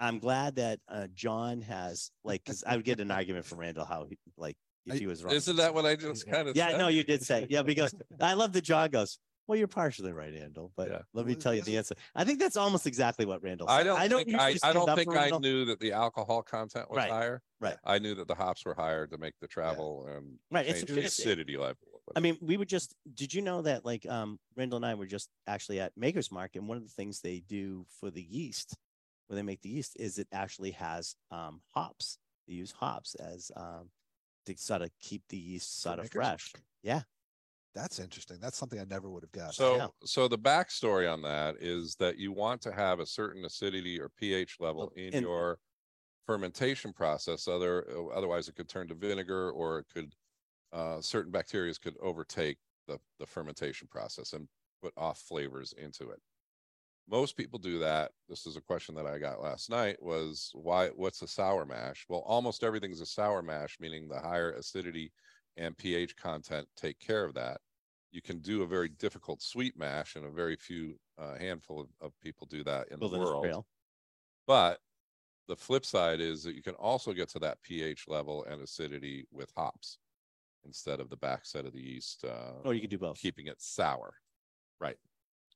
I'm 0.00 0.18
glad 0.18 0.56
that 0.56 0.80
uh, 0.88 1.06
John 1.14 1.60
has 1.62 2.10
like, 2.24 2.44
because 2.44 2.62
I 2.66 2.76
would 2.76 2.84
get 2.84 3.00
an 3.00 3.10
argument 3.10 3.46
from 3.46 3.58
Randall 3.58 3.84
how 3.84 4.06
he, 4.08 4.18
like 4.36 4.56
if 4.86 4.94
I- 4.94 4.96
he 4.98 5.06
was 5.06 5.22
wrong. 5.24 5.34
Isn't 5.34 5.56
that 5.56 5.74
what 5.74 5.84
I 5.86 5.96
just 5.96 6.26
kind 6.28 6.48
of? 6.48 6.56
Yeah, 6.56 6.70
said? 6.70 6.78
no, 6.78 6.88
you 6.88 7.02
did 7.04 7.22
say. 7.22 7.46
Yeah, 7.50 7.62
because 7.62 7.94
I 8.20 8.34
love 8.34 8.52
that 8.52 8.62
John 8.62 8.90
goes, 8.90 9.18
Well, 9.46 9.58
you're 9.58 9.66
partially 9.66 10.12
right, 10.12 10.32
Randall, 10.32 10.72
but 10.76 10.88
Yeah. 10.90 10.98
let 11.14 11.26
me 11.26 11.34
tell 11.34 11.54
you 11.54 11.62
the 11.62 11.76
answer. 11.78 11.94
I 12.14 12.24
think 12.24 12.38
that's 12.38 12.56
almost 12.56 12.86
exactly 12.86 13.26
what 13.26 13.42
Randall 13.42 13.68
I 13.68 13.78
said. 13.78 14.08
don't, 14.10 14.24
think 14.26 14.38
I, 14.40 14.56
I 14.62 14.72
don't 14.72 14.94
think 14.94 15.10
I 15.10 15.14
Randall. 15.14 15.40
knew 15.40 15.64
that 15.66 15.80
the 15.80 15.92
alcohol 15.92 16.42
content 16.42 16.88
was 16.90 16.96
Right, 16.98 17.10
higher. 17.10 17.42
right. 17.60 17.76
I 17.84 17.98
knew 17.98 18.14
that 18.14 18.28
the 18.28 18.34
hops 18.34 18.64
were 18.64 18.74
higher 18.74 19.06
to 19.06 19.18
make 19.18 19.34
the 19.40 19.48
travel 19.48 20.06
and 20.14 20.38
Right, 20.50 20.66
it's- 20.66 20.84
the 20.84 20.92
it's- 20.98 21.18
acidity 21.18 21.56
level. 21.56 21.76
I 22.16 22.20
mean, 22.20 22.38
we 22.40 22.56
were 22.56 22.64
just 22.64 22.94
did 23.14 23.34
you 23.34 23.42
know 23.42 23.60
that 23.60 23.84
like 23.84 24.06
um 24.08 24.38
Randall 24.56 24.78
and 24.78 24.86
I 24.86 24.94
were 24.94 25.04
just 25.04 25.28
actually 25.46 25.78
at 25.80 25.92
Maker's 25.94 26.32
Mark, 26.32 26.52
and 26.56 26.66
one 26.66 26.78
of 26.78 26.82
the 26.82 26.88
things 26.88 27.20
they 27.20 27.40
do 27.40 27.84
for 28.00 28.10
the 28.10 28.22
yeast 28.22 28.74
when 29.28 29.36
they 29.36 29.42
make 29.42 29.60
the 29.62 29.68
yeast 29.68 29.96
is 30.00 30.18
it 30.18 30.26
actually 30.32 30.72
has 30.72 31.14
um 31.30 31.60
hops. 31.72 32.18
They 32.46 32.54
use 32.54 32.72
hops 32.72 33.14
as 33.16 33.50
um 33.56 33.90
to 34.46 34.56
sort 34.56 34.82
of 34.82 34.90
keep 35.00 35.22
the 35.28 35.36
yeast 35.38 35.80
sort 35.80 35.98
of 36.00 36.10
fresh. 36.10 36.52
Yeah. 36.82 37.02
That's 37.74 37.98
interesting. 38.00 38.38
That's 38.40 38.56
something 38.56 38.80
I 38.80 38.84
never 38.84 39.08
would 39.10 39.22
have 39.22 39.30
guessed. 39.30 39.56
So, 39.58 39.76
Yeah. 39.76 39.88
so 40.04 40.26
the 40.26 40.38
backstory 40.38 41.10
on 41.12 41.22
that 41.22 41.56
is 41.60 41.94
that 41.96 42.16
you 42.16 42.32
want 42.32 42.60
to 42.62 42.72
have 42.72 42.98
a 42.98 43.06
certain 43.06 43.44
acidity 43.44 44.00
or 44.00 44.08
pH 44.08 44.56
level 44.58 44.90
Well, 44.96 45.04
in 45.04 45.14
and- 45.14 45.22
your 45.22 45.60
fermentation 46.26 46.92
process. 46.92 47.46
Other, 47.46 47.86
otherwise, 48.12 48.48
it 48.48 48.56
could 48.56 48.68
turn 48.68 48.88
to 48.88 48.94
vinegar, 48.94 49.50
or 49.50 49.78
it 49.80 49.86
could 49.92 50.14
uh, 50.72 51.00
certain 51.00 51.30
bacteria 51.30 51.72
could 51.74 51.96
overtake 52.00 52.58
the 52.86 52.98
the 53.18 53.26
fermentation 53.26 53.86
process 53.88 54.32
and 54.32 54.48
put 54.82 54.92
off 54.96 55.18
flavors 55.20 55.72
into 55.74 56.10
it. 56.10 56.20
Most 57.10 57.36
people 57.36 57.58
do 57.58 57.78
that. 57.78 58.12
This 58.28 58.46
is 58.46 58.56
a 58.56 58.60
question 58.60 58.94
that 58.96 59.06
I 59.06 59.18
got 59.18 59.40
last 59.40 59.70
night. 59.70 59.96
Was 60.02 60.50
why? 60.54 60.88
What's 60.88 61.22
a 61.22 61.28
sour 61.28 61.64
mash? 61.64 62.04
Well, 62.08 62.20
almost 62.26 62.62
everything's 62.62 63.00
a 63.00 63.06
sour 63.06 63.40
mash, 63.42 63.78
meaning 63.80 64.08
the 64.08 64.20
higher 64.20 64.52
acidity 64.52 65.12
and 65.56 65.76
pH 65.76 66.16
content 66.16 66.68
take 66.76 66.98
care 67.00 67.24
of 67.24 67.34
that 67.34 67.60
you 68.10 68.22
can 68.22 68.38
do 68.40 68.62
a 68.62 68.66
very 68.66 68.88
difficult 68.88 69.42
sweet 69.42 69.76
mash 69.76 70.16
and 70.16 70.24
a 70.24 70.30
very 70.30 70.56
few 70.56 70.98
uh, 71.18 71.36
handful 71.36 71.80
of, 71.80 71.88
of 72.00 72.12
people 72.20 72.46
do 72.46 72.64
that 72.64 72.88
in 72.90 73.00
the 73.00 73.08
world 73.08 73.64
but 74.46 74.78
the 75.48 75.56
flip 75.56 75.84
side 75.84 76.20
is 76.20 76.42
that 76.44 76.54
you 76.54 76.62
can 76.62 76.74
also 76.74 77.12
get 77.12 77.28
to 77.28 77.38
that 77.40 77.60
ph 77.62 78.06
level 78.08 78.44
and 78.44 78.62
acidity 78.62 79.26
with 79.32 79.50
hops 79.56 79.98
instead 80.64 81.00
of 81.00 81.10
the 81.10 81.16
backside 81.16 81.66
of 81.66 81.72
the 81.72 81.82
yeast 81.82 82.24
uh, 82.24 82.52
Or 82.64 82.72
you 82.72 82.80
can 82.80 82.90
do 82.90 82.98
both. 82.98 83.18
keeping 83.18 83.48
it 83.48 83.60
sour 83.60 84.14
right 84.80 84.96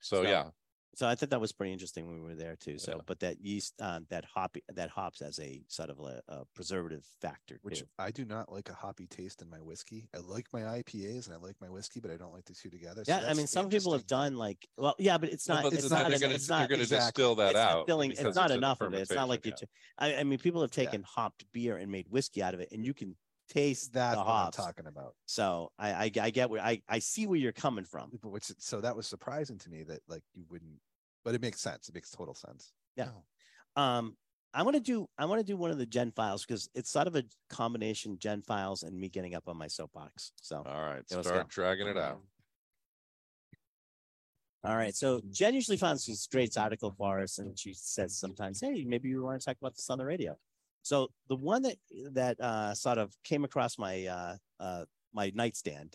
so, 0.00 0.22
So- 0.24 0.28
yeah 0.28 0.50
So 0.94 1.08
I 1.08 1.14
thought 1.14 1.30
that 1.30 1.40
was 1.40 1.52
pretty 1.52 1.72
interesting 1.72 2.06
when 2.06 2.16
we 2.22 2.28
were 2.28 2.34
there 2.34 2.54
too. 2.54 2.78
So, 2.78 2.92
Yeah. 2.96 3.02
but 3.06 3.18
that 3.20 3.40
yeast, 3.40 3.74
um, 3.80 4.06
that 4.10 4.24
hop, 4.26 4.56
that 4.74 4.90
hops 4.90 5.22
as 5.22 5.38
a 5.38 5.62
sort 5.68 5.88
of 5.88 5.98
a, 6.00 6.20
a 6.28 6.44
preservative 6.54 7.02
factor. 7.22 7.58
Which 7.62 7.80
too. 7.80 7.86
I 7.98 8.10
do 8.10 8.26
not 8.26 8.52
like 8.52 8.68
a 8.68 8.74
hoppy 8.74 9.06
taste 9.06 9.40
in 9.40 9.48
my 9.48 9.58
whiskey. 9.60 10.08
I 10.14 10.18
like 10.18 10.46
my 10.52 10.60
IPAs 10.62 11.26
and 11.26 11.34
I 11.34 11.38
like 11.38 11.56
my 11.62 11.70
whiskey, 11.70 12.00
but 12.00 12.10
I 12.10 12.16
don't 12.16 12.32
like 12.34 12.44
the 12.44 12.52
two 12.54 12.68
together. 12.68 13.04
So 13.06 13.12
yeah, 13.12 13.26
I 13.26 13.32
mean, 13.34 13.46
some 13.46 13.70
people 13.70 13.92
have 13.92 14.06
done 14.06 14.36
like, 14.36 14.68
well, 14.76 14.94
yeah, 14.98 15.16
but 15.16 15.30
it's 15.30 15.48
Well, 15.48 15.62
not. 15.62 15.64
but 15.64 15.72
it's 15.72 15.90
not. 15.90 16.04
they're 16.08 16.12
It's, 16.12 16.22
it's 16.22 16.48
not. 16.50 16.68
gonna 16.68 16.82
exactly. 16.82 17.06
distill 17.22 17.34
that 17.36 17.50
it's 17.52 17.58
out 17.58 17.86
filling- 17.86 18.10
it's 18.12 18.22
not 18.36 18.48
the 18.48 18.54
enough 18.54 18.80
of 18.82 18.92
it. 18.92 19.00
It's 19.00 19.10
not 19.12 19.28
like 19.28 19.46
you. 19.46 19.52
fermentation, 19.52 19.68
T- 19.98 20.16
I, 20.16 20.20
I 20.20 20.24
mean, 20.24 20.38
people 20.38 20.60
have 20.60 20.70
taken 20.70 21.02
hopped 21.04 21.44
beer 21.52 21.78
and 21.78 21.90
made 21.90 22.08
whiskey 22.10 22.42
out 22.42 22.52
of 22.52 22.60
it, 22.60 22.68
and 22.72 22.84
you 22.84 22.92
can 22.92 23.16
taste 23.52 23.92
That's 23.92 24.16
the 24.16 24.24
what 24.24 24.28
I'm 24.28 24.50
talking 24.52 24.86
about. 24.86 25.14
So 25.26 25.72
I, 25.78 25.92
I, 25.92 26.10
I 26.20 26.30
get 26.30 26.50
where 26.50 26.62
I, 26.62 26.80
I 26.88 26.98
see 26.98 27.26
where 27.26 27.38
you're 27.38 27.52
coming 27.52 27.84
from. 27.84 28.10
But 28.22 28.30
Which 28.30 28.50
so 28.58 28.80
that 28.80 28.96
was 28.96 29.06
surprising 29.06 29.58
to 29.58 29.70
me 29.70 29.82
that 29.84 30.00
like 30.08 30.22
you 30.34 30.44
wouldn't, 30.50 30.78
but 31.24 31.34
it 31.34 31.40
makes 31.40 31.60
sense. 31.60 31.88
It 31.88 31.94
makes 31.94 32.10
total 32.10 32.34
sense. 32.34 32.72
Yeah. 32.96 33.10
Um, 33.76 34.16
I 34.54 34.62
want 34.62 34.76
to 34.76 34.82
do 34.82 35.06
I 35.18 35.24
want 35.24 35.40
to 35.40 35.46
do 35.46 35.56
one 35.56 35.70
of 35.70 35.78
the 35.78 35.86
Jen 35.86 36.12
files 36.12 36.44
because 36.44 36.68
it's 36.74 36.90
sort 36.90 37.06
of 37.06 37.16
a 37.16 37.24
combination 37.48 38.18
Jen 38.18 38.42
files 38.42 38.82
and 38.82 38.98
me 38.98 39.08
getting 39.08 39.34
up 39.34 39.44
on 39.48 39.56
my 39.56 39.66
soapbox. 39.66 40.32
So 40.40 40.62
All 40.66 40.82
right, 40.82 41.02
Yeah, 41.10 41.16
let's 41.16 41.28
start 41.28 41.48
dragging 41.48 41.86
it 41.86 41.96
out. 41.96 42.20
all 44.64 44.76
right. 44.76 44.94
So 44.94 45.20
Jen 45.30 45.54
usually 45.54 45.78
finds 45.78 46.06
this 46.06 46.26
great 46.26 46.56
article 46.58 46.94
for 46.96 47.20
us, 47.20 47.38
and 47.38 47.58
she 47.58 47.72
says 47.74 48.18
sometimes, 48.18 48.60
"Hey, 48.60 48.84
maybe 48.86 49.08
you 49.08 49.22
want 49.22 49.40
to 49.40 49.44
talk 49.44 49.56
about 49.60 49.74
this 49.74 49.88
on 49.90 49.98
the 49.98 50.04
radio." 50.04 50.36
So 50.82 51.08
the 51.28 51.36
one 51.36 51.62
that 51.62 51.76
that 52.12 52.40
uh, 52.40 52.74
sort 52.74 52.98
of 52.98 53.14
came 53.24 53.44
across 53.44 53.78
my 53.78 54.06
uh, 54.06 54.36
uh, 54.60 54.84
my 55.12 55.32
nightstand, 55.34 55.94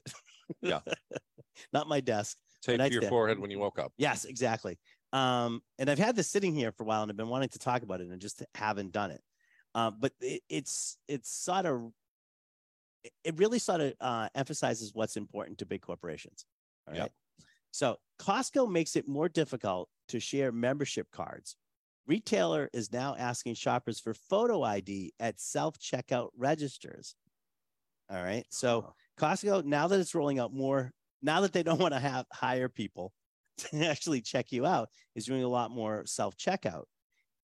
Yeah. 0.61 0.79
not 1.73 1.87
my 1.87 1.99
desk. 1.99 2.37
Tape 2.61 2.91
your 2.91 3.03
forehead 3.03 3.39
when 3.39 3.51
you 3.51 3.59
woke 3.59 3.79
up. 3.79 3.93
Yes, 3.97 4.25
exactly. 4.25 4.79
Um, 5.13 5.61
and 5.79 5.89
I've 5.89 5.99
had 5.99 6.15
this 6.15 6.29
sitting 6.29 6.53
here 6.53 6.71
for 6.71 6.83
a 6.83 6.85
while, 6.85 7.01
and 7.01 7.11
I've 7.11 7.17
been 7.17 7.29
wanting 7.29 7.49
to 7.49 7.59
talk 7.59 7.83
about 7.83 8.01
it, 8.01 8.09
and 8.09 8.21
just 8.21 8.43
haven't 8.55 8.91
done 8.91 9.11
it. 9.11 9.21
Uh, 9.75 9.91
but 9.91 10.11
it, 10.19 10.41
it's 10.49 10.97
it's 11.07 11.29
sort 11.29 11.65
of 11.65 11.91
it- 13.23 13.37
really 13.37 13.59
sort 13.59 13.81
of 13.81 13.93
uh, 14.01 14.29
emphasizes 14.35 14.91
what's 14.93 15.17
important 15.17 15.59
to 15.59 15.65
big 15.65 15.81
corporations. 15.81 16.45
All 16.87 16.93
right. 16.93 17.03
Yep. 17.03 17.11
So 17.71 17.97
Costco 18.19 18.69
makes 18.71 18.95
it 18.95 19.07
more 19.07 19.29
difficult 19.29 19.89
to 20.09 20.19
share 20.19 20.51
membership 20.51 21.07
cards. 21.11 21.55
Retailer 22.07 22.69
is 22.73 22.91
now 22.91 23.15
asking 23.17 23.55
shoppers 23.55 23.99
for 23.99 24.13
photo 24.13 24.63
ID 24.63 25.13
at 25.19 25.39
self 25.39 25.77
checkout 25.77 26.29
registers. 26.37 27.15
All 28.09 28.23
right. 28.23 28.45
So 28.49 28.93
Costco, 29.19 29.65
now 29.65 29.87
that 29.87 29.99
it's 29.99 30.15
rolling 30.15 30.39
out 30.39 30.53
more, 30.53 30.91
now 31.21 31.41
that 31.41 31.51
they 31.51 31.63
don't 31.63 31.81
want 31.81 31.93
to 31.93 31.99
have 31.99 32.25
hire 32.31 32.69
people 32.69 33.11
to 33.57 33.85
actually 33.85 34.21
check 34.21 34.51
you 34.51 34.65
out, 34.65 34.89
is 35.15 35.25
doing 35.25 35.43
a 35.43 35.49
lot 35.49 35.71
more 35.71 36.03
self 36.05 36.37
checkout. 36.37 36.85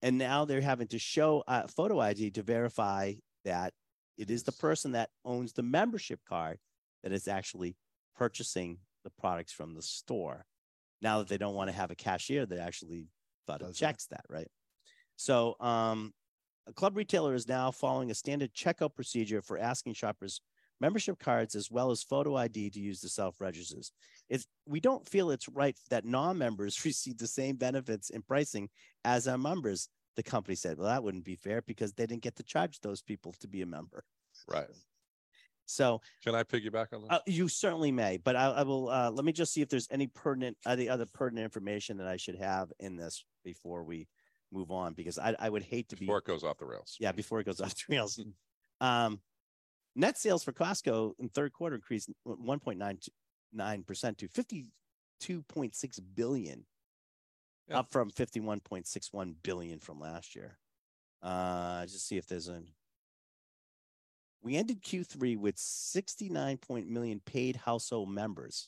And 0.01 0.17
now 0.17 0.45
they're 0.45 0.61
having 0.61 0.87
to 0.87 0.99
show 0.99 1.43
uh, 1.47 1.67
photo 1.67 1.99
ID 1.99 2.31
to 2.31 2.43
verify 2.43 3.13
that 3.45 3.73
it 4.17 4.29
is 4.29 4.43
the 4.43 4.51
person 4.51 4.93
that 4.93 5.09
owns 5.25 5.53
the 5.53 5.63
membership 5.63 6.19
card 6.27 6.59
that 7.03 7.11
is 7.11 7.27
actually 7.27 7.75
purchasing 8.15 8.77
the 9.03 9.09
products 9.09 9.51
from 9.51 9.73
the 9.73 9.81
store. 9.81 10.45
Now 11.01 11.19
that 11.19 11.27
they 11.27 11.37
don't 11.37 11.55
want 11.55 11.69
to 11.69 11.75
have 11.75 11.91
a 11.91 11.95
cashier 11.95 12.45
that 12.45 12.59
actually 12.59 13.07
thought 13.45 13.61
it 13.61 13.65
Does 13.67 13.79
that. 13.79 13.87
checks 13.87 14.07
that, 14.07 14.25
right? 14.29 14.47
So, 15.15 15.55
um, 15.59 16.13
a 16.67 16.73
club 16.73 16.95
retailer 16.95 17.35
is 17.35 17.47
now 17.47 17.71
following 17.71 18.11
a 18.11 18.15
standard 18.15 18.53
checkout 18.53 18.95
procedure 18.95 19.41
for 19.41 19.57
asking 19.57 19.95
shoppers 19.95 20.41
membership 20.79 21.19
cards 21.19 21.55
as 21.55 21.71
well 21.71 21.91
as 21.91 22.03
photo 22.03 22.35
ID 22.35 22.69
to 22.69 22.79
use 22.79 23.01
the 23.01 23.09
self 23.09 23.39
registers. 23.41 23.91
We 24.65 24.79
don't 24.79 25.07
feel 25.07 25.31
it's 25.31 25.49
right 25.49 25.77
that 25.89 26.05
non-members 26.05 26.83
receive 26.85 27.17
the 27.17 27.27
same 27.27 27.55
benefits 27.57 28.09
and 28.09 28.25
pricing 28.25 28.69
as 29.05 29.27
our 29.27 29.37
members. 29.37 29.89
The 30.15 30.23
company 30.23 30.55
said, 30.55 30.77
"Well, 30.77 30.87
that 30.87 31.03
wouldn't 31.03 31.25
be 31.25 31.35
fair 31.35 31.61
because 31.63 31.93
they 31.93 32.05
didn't 32.05 32.21
get 32.23 32.35
to 32.35 32.43
charge 32.43 32.79
those 32.81 33.01
people 33.01 33.33
to 33.39 33.47
be 33.47 33.61
a 33.61 33.65
member." 33.65 34.05
Right. 34.47 34.69
So 35.65 36.01
Can 36.23 36.35
I 36.35 36.43
piggyback 36.43 36.93
on 36.93 37.03
that? 37.03 37.11
uh, 37.13 37.19
you 37.25 37.47
certainly 37.47 37.91
may, 37.91 38.17
but 38.17 38.35
I, 38.35 38.47
I 38.47 38.63
will. 38.63 38.89
Uh, 38.89 39.09
let 39.11 39.23
me 39.25 39.31
just 39.31 39.53
see 39.53 39.61
if 39.61 39.69
there's 39.69 39.87
any 39.91 40.07
pertinent, 40.07 40.57
any 40.67 40.89
other 40.89 41.05
pertinent 41.13 41.43
information 41.45 41.97
that 41.97 42.07
I 42.07 42.17
should 42.17 42.35
have 42.37 42.71
in 42.79 42.95
this 42.97 43.23
before 43.45 43.83
we 43.83 44.07
move 44.51 44.71
on, 44.71 44.93
because 44.93 45.17
I, 45.17 45.35
I 45.39 45.49
would 45.49 45.63
hate 45.63 45.89
to 45.89 45.95
be 45.95 46.05
Before 46.05 46.17
it 46.19 46.25
goes 46.25 46.43
off 46.43 46.57
the 46.57 46.65
rails. 46.65 46.97
yeah, 46.99 47.11
before 47.13 47.39
it 47.39 47.45
goes 47.45 47.61
off 47.61 47.73
the 47.75 47.83
rails. 47.95 48.19
Um, 48.81 49.21
net 49.95 50.17
sales 50.17 50.43
for 50.43 50.51
Costco 50.51 51.13
in 51.19 51.29
third 51.29 51.53
quarter 51.53 51.75
increased 51.75 52.09
1.99 52.27 53.85
percent 53.87 54.17
to 54.19 54.27
52.6 54.27 55.99
billion, 56.15 56.65
Yeah. 57.69 57.79
up 57.79 57.91
from 57.91 58.11
51.61 58.11 59.35
billion 59.43 59.79
from 59.79 59.99
last 59.99 60.35
year. 60.35 60.59
Uh, 61.21 61.85
just 61.85 62.07
see 62.07 62.17
if 62.17 62.27
there's 62.27 62.47
an. 62.49 62.67
We 64.43 64.57
ended 64.57 64.83
Q3 64.83 65.37
with 65.37 65.57
69 65.57 66.57
point 66.57 66.89
million 66.89 67.21
paid 67.25 67.55
household 67.55 68.09
members. 68.09 68.67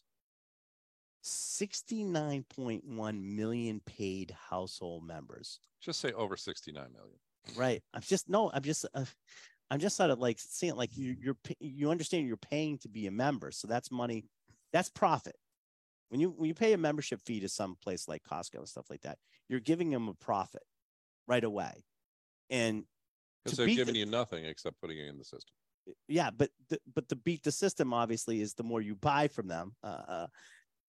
69.1 1.23 3.35
million 3.35 3.81
paid 3.85 4.35
household 4.49 5.05
members. 5.05 5.59
Just 5.81 5.99
say 5.99 6.11
over 6.13 6.37
69 6.37 6.87
million. 6.93 7.17
Right. 7.57 7.83
I'm 7.93 8.01
just 8.01 8.29
no. 8.29 8.49
I'm 8.53 8.63
just. 8.63 8.85
Uh, 8.93 9.05
I'm 9.71 9.79
just 9.79 9.97
sort 9.97 10.11
of 10.11 10.19
like 10.19 10.37
seeing 10.39 10.75
like 10.75 10.95
you, 10.95 11.15
you're 11.19 11.37
you 11.59 11.89
understand 11.89 12.27
you're 12.27 12.37
paying 12.37 12.77
to 12.79 12.87
be 12.87 13.07
a 13.07 13.11
member, 13.11 13.49
so 13.49 13.67
that's 13.67 13.91
money, 13.91 14.25
that's 14.71 14.89
profit. 14.89 15.35
When 16.09 16.21
you 16.21 16.29
when 16.29 16.47
you 16.47 16.53
pay 16.53 16.73
a 16.73 16.77
membership 16.77 17.19
fee 17.25 17.39
to 17.39 17.49
some 17.49 17.75
place 17.83 18.07
like 18.07 18.21
Costco 18.23 18.59
and 18.59 18.69
stuff 18.69 18.91
like 18.91 19.01
that, 19.01 19.17
you're 19.49 19.59
giving 19.59 19.89
them 19.89 20.07
a 20.07 20.13
profit 20.13 20.61
right 21.27 21.43
away, 21.43 21.83
and 22.51 22.83
Because 23.43 23.57
they're 23.57 23.65
giving 23.67 23.95
the- 23.95 24.01
you 24.01 24.05
nothing 24.05 24.45
except 24.45 24.79
putting 24.79 24.99
it 24.99 25.07
in 25.07 25.17
the 25.17 25.23
system. 25.23 25.55
Yeah, 26.07 26.31
but 26.31 26.51
the, 26.69 26.79
but 26.93 27.07
to 27.09 27.15
beat 27.15 27.43
the 27.43 27.51
system 27.51 27.93
obviously 27.93 28.41
is 28.41 28.53
the 28.53 28.63
more 28.63 28.81
you 28.81 28.95
buy 28.95 29.27
from 29.27 29.47
them, 29.47 29.75
uh, 29.83 29.87
uh, 30.07 30.27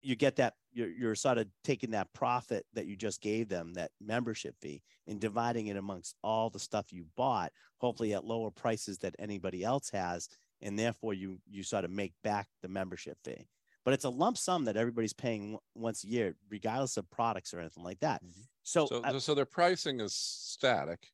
you 0.03 0.17
get 0.17 0.37
that 0.37 0.55
you're 0.73 0.89
you're 0.91 1.15
sort 1.15 1.39
of 1.39 1.49
taking 1.65 1.91
that 1.91 2.13
profit 2.13 2.67
that 2.75 2.87
you 2.87 2.97
just 2.97 3.21
gave 3.21 3.49
them 3.49 3.75
that 3.75 3.91
membership 4.01 4.55
fee 4.61 4.83
and 5.07 5.21
dividing 5.21 5.69
it 5.69 5.77
amongst 5.77 6.17
all 6.23 6.51
the 6.51 6.59
stuff 6.61 6.93
you 6.93 7.07
bought, 7.17 7.53
hopefully 7.79 8.15
at 8.15 8.25
lower 8.25 8.51
prices 8.51 8.99
that 8.99 9.15
anybody 9.19 9.65
else 9.65 9.91
has, 9.91 10.29
and 10.61 10.79
therefore 10.79 11.15
you 11.15 11.41
you 11.47 11.63
sort 11.63 11.85
of 11.85 11.91
make 11.91 12.15
back 12.23 12.49
the 12.63 12.69
membership 12.69 13.19
fee. 13.25 13.49
But 13.85 13.95
it's 13.95 14.05
a 14.05 14.11
lump 14.11 14.37
sum 14.39 14.65
that 14.65 14.77
everybody's 14.77 15.13
paying 15.13 15.59
once 15.75 16.05
a 16.05 16.09
year, 16.09 16.37
regardless 16.51 16.97
of 16.97 17.09
products 17.11 17.55
or 17.55 17.61
anything 17.61 17.85
like 17.85 18.01
that. 18.01 18.23
Mhm. 18.23 18.47
So, 18.65 18.87
So, 18.87 19.03
I- 19.05 19.17
so 19.19 19.35
their 19.35 19.47
pricing 19.47 20.01
is 20.01 20.15
static. 20.15 21.13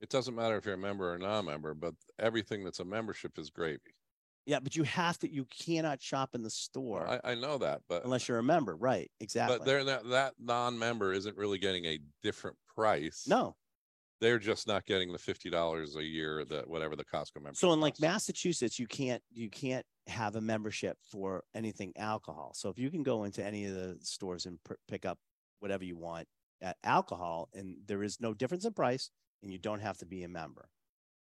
It 0.00 0.10
doesn't 0.10 0.34
matter 0.34 0.56
if 0.56 0.64
you're 0.66 0.74
a 0.74 0.78
member 0.78 1.12
or 1.12 1.18
non-member, 1.18 1.74
but 1.74 1.94
everything 2.18 2.64
that's 2.64 2.80
a 2.80 2.84
membership 2.84 3.38
is 3.38 3.50
gravy. 3.50 3.80
yeah, 4.44 4.60
but 4.60 4.76
you 4.76 4.82
have 4.84 5.18
to, 5.20 5.32
you 5.32 5.46
cannot 5.46 6.02
shop 6.02 6.34
in 6.34 6.42
the 6.42 6.50
store 6.50 7.06
I, 7.08 7.32
I 7.32 7.34
know 7.34 7.58
that, 7.58 7.80
but 7.88 8.04
unless 8.04 8.28
you're 8.28 8.38
a 8.38 8.42
member, 8.42 8.76
right? 8.76 9.10
Exactly. 9.20 9.58
but 9.58 9.64
they're 9.66 9.84
not, 9.84 10.08
that 10.10 10.34
non-member 10.38 11.12
isn't 11.12 11.36
really 11.36 11.58
getting 11.58 11.84
a 11.86 11.98
different 12.22 12.56
price. 12.74 13.24
no, 13.26 13.56
they're 14.20 14.38
just 14.38 14.66
not 14.66 14.86
getting 14.86 15.12
the 15.12 15.18
fifty 15.18 15.50
dollars 15.50 15.96
a 15.96 16.02
year 16.02 16.44
that 16.46 16.66
whatever 16.68 16.96
the 16.96 17.04
Costco 17.04 17.36
membership. 17.36 17.56
So 17.58 17.72
in 17.74 17.80
like 17.80 17.94
costs. 17.94 18.00
Massachusetts, 18.00 18.78
you 18.78 18.86
can't 18.86 19.22
you 19.30 19.50
can't 19.50 19.84
have 20.06 20.36
a 20.36 20.40
membership 20.40 20.96
for 21.10 21.44
anything 21.54 21.92
alcohol. 21.96 22.52
So 22.54 22.70
if 22.70 22.78
you 22.78 22.90
can 22.90 23.02
go 23.02 23.24
into 23.24 23.44
any 23.44 23.66
of 23.66 23.74
the 23.74 23.98
stores 24.00 24.46
and 24.46 24.58
pr- 24.64 24.74
pick 24.88 25.04
up 25.04 25.18
whatever 25.60 25.84
you 25.84 25.96
want 25.98 26.26
at 26.62 26.78
alcohol, 26.82 27.50
and 27.52 27.76
there 27.86 28.02
is 28.02 28.18
no 28.18 28.32
difference 28.32 28.64
in 28.64 28.72
price, 28.72 29.10
and 29.42 29.52
you 29.52 29.58
don't 29.58 29.80
have 29.80 29.98
to 29.98 30.06
be 30.06 30.22
a 30.24 30.28
member. 30.28 30.68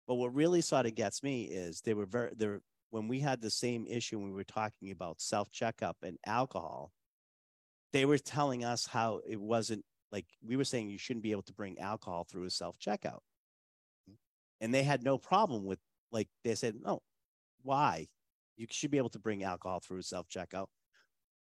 But 0.06 0.16
what 0.16 0.34
really 0.34 0.60
sort 0.60 0.86
of 0.86 0.94
gets 0.94 1.22
me 1.22 1.44
is 1.44 1.80
they 1.80 1.94
were 1.94 2.06
very 2.06 2.32
there 2.36 2.60
when 2.90 3.06
we 3.08 3.20
had 3.20 3.40
the 3.40 3.50
same 3.50 3.86
issue 3.86 4.18
when 4.18 4.30
we 4.30 4.34
were 4.34 4.44
talking 4.44 4.90
about 4.90 5.20
self 5.20 5.50
checkup 5.50 5.98
and 6.02 6.18
alcohol. 6.26 6.92
They 7.92 8.04
were 8.04 8.18
telling 8.18 8.64
us 8.64 8.86
how 8.86 9.20
it 9.28 9.40
wasn't 9.40 9.84
like 10.12 10.26
we 10.44 10.56
were 10.56 10.64
saying 10.64 10.90
you 10.90 10.98
shouldn't 10.98 11.22
be 11.22 11.32
able 11.32 11.42
to 11.42 11.52
bring 11.52 11.78
alcohol 11.78 12.26
through 12.28 12.44
a 12.44 12.50
self 12.50 12.78
checkout, 12.78 13.20
and 14.60 14.74
they 14.74 14.82
had 14.82 15.02
no 15.02 15.18
problem 15.18 15.64
with 15.64 15.78
like 16.12 16.28
they 16.44 16.54
said 16.54 16.74
no 16.82 17.02
why 17.62 18.08
you 18.56 18.66
should 18.70 18.90
be 18.90 18.98
able 18.98 19.10
to 19.10 19.18
bring 19.18 19.44
alcohol 19.44 19.80
through 19.80 19.98
a 19.98 20.02
self 20.02 20.28
checkout 20.28 20.66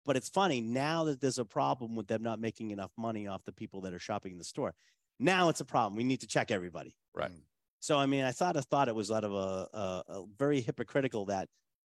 but 0.06 0.16
it's 0.16 0.28
funny 0.28 0.60
now 0.60 1.04
that 1.04 1.20
there's 1.20 1.38
a 1.38 1.44
problem 1.44 1.94
with 1.94 2.06
them 2.08 2.22
not 2.22 2.40
making 2.40 2.70
enough 2.70 2.90
money 2.96 3.26
off 3.26 3.44
the 3.44 3.52
people 3.52 3.80
that 3.80 3.94
are 3.94 3.98
shopping 3.98 4.32
in 4.32 4.38
the 4.38 4.44
store 4.44 4.74
now 5.20 5.48
it's 5.48 5.60
a 5.60 5.64
problem 5.64 5.96
we 5.96 6.04
need 6.04 6.20
to 6.20 6.26
check 6.26 6.50
everybody 6.50 6.96
right. 7.14 7.30
Mm. 7.30 7.42
so 7.80 7.98
i 7.98 8.06
mean 8.06 8.24
i 8.24 8.32
thought 8.32 8.56
i 8.56 8.60
thought 8.60 8.88
it 8.88 8.94
was 8.94 9.10
out 9.10 9.24
of 9.24 9.32
a, 9.32 9.68
a, 9.76 10.04
a 10.08 10.26
very 10.36 10.60
hypocritical 10.60 11.26
that 11.26 11.48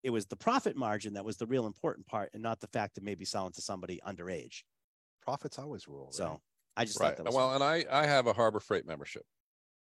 it 0.02 0.10
was 0.10 0.26
the 0.26 0.36
profit 0.36 0.76
margin 0.76 1.14
that 1.14 1.24
was 1.24 1.36
the 1.38 1.46
real 1.46 1.66
important 1.66 2.06
part 2.06 2.30
and 2.34 2.42
not 2.42 2.60
the 2.60 2.68
fact 2.68 2.94
that 2.94 3.02
maybe 3.04 3.24
selling 3.24 3.52
to 3.52 3.62
somebody 3.62 4.00
underage 4.06 4.62
Profits 5.22 5.58
always 5.58 5.88
rule. 5.88 6.12
so 6.12 6.40
i 6.76 6.84
just 6.84 7.00
Right. 7.00 7.16
thought 7.16 7.24
that 7.24 7.26
was 7.26 7.34
Well, 7.34 7.54
and 7.54 7.64
I 7.64 7.84
I 7.90 8.06
have 8.06 8.26
a 8.26 8.32
Harbor 8.34 8.60
Freight 8.60 8.84
membership, 8.86 9.24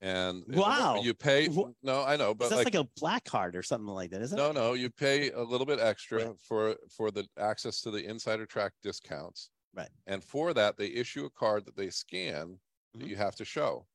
and 0.02 0.44
Wow. 0.48 1.02
you 1.02 1.14
pay. 1.16 1.48
No, 1.82 2.04
I 2.04 2.16
know, 2.16 2.36
but 2.36 2.50
that's 2.50 2.66
like, 2.66 2.74
like, 2.76 2.86
a 2.86 2.90
black 2.98 3.24
card 3.26 3.56
or 3.56 3.64
something 3.64 3.88
like 3.88 4.12
that 4.12 4.22
isn't 4.22 4.38
no, 4.38 4.52
it 4.52 4.54
No, 4.54 4.68
no, 4.70 4.74
you 4.74 4.92
pay 4.92 5.32
a 5.32 5.42
little 5.42 5.66
bit 5.66 5.80
extra 5.80 6.28
Right. 6.28 6.40
for 6.40 6.78
for 6.90 7.12
the 7.12 7.28
access 7.38 7.82
to 7.82 7.92
the 7.92 8.06
insider 8.06 8.46
track 8.46 8.74
discounts. 8.84 9.50
Right. 9.74 9.90
And 10.08 10.24
for 10.24 10.54
that, 10.54 10.78
they 10.78 10.88
issue 10.88 11.26
a 11.26 11.30
card 11.30 11.66
that 11.66 11.76
they 11.76 11.90
scan 11.90 12.60
that 13.00 13.06
Mhm. 13.06 13.10
you 13.10 13.16
have 13.18 13.36
to 13.38 13.46
show. 13.46 13.88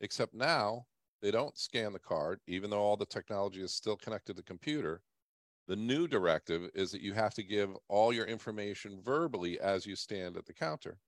Except 0.00 0.34
now 0.34 0.88
they 1.22 1.30
don't 1.30 1.58
scan 1.58 1.92
the 1.92 2.00
card, 2.00 2.40
even 2.46 2.70
though 2.70 2.82
all 2.82 2.96
the 2.96 3.06
technology 3.06 3.62
is 3.62 3.74
still 3.74 3.96
connected 3.96 4.34
to 4.34 4.36
the 4.38 4.44
computer. 4.44 5.02
The 5.66 5.76
new 5.76 6.08
directive 6.08 6.70
is 6.74 6.92
that 6.92 7.02
you 7.02 7.14
have 7.14 7.34
to 7.34 7.42
give 7.44 7.76
all 7.88 8.12
your 8.14 8.26
information 8.26 9.02
verbally 9.02 9.60
as 9.60 9.86
you 9.86 9.96
stand 9.96 10.36
at 10.38 10.46
the 10.46 10.54
counter. 10.54 11.00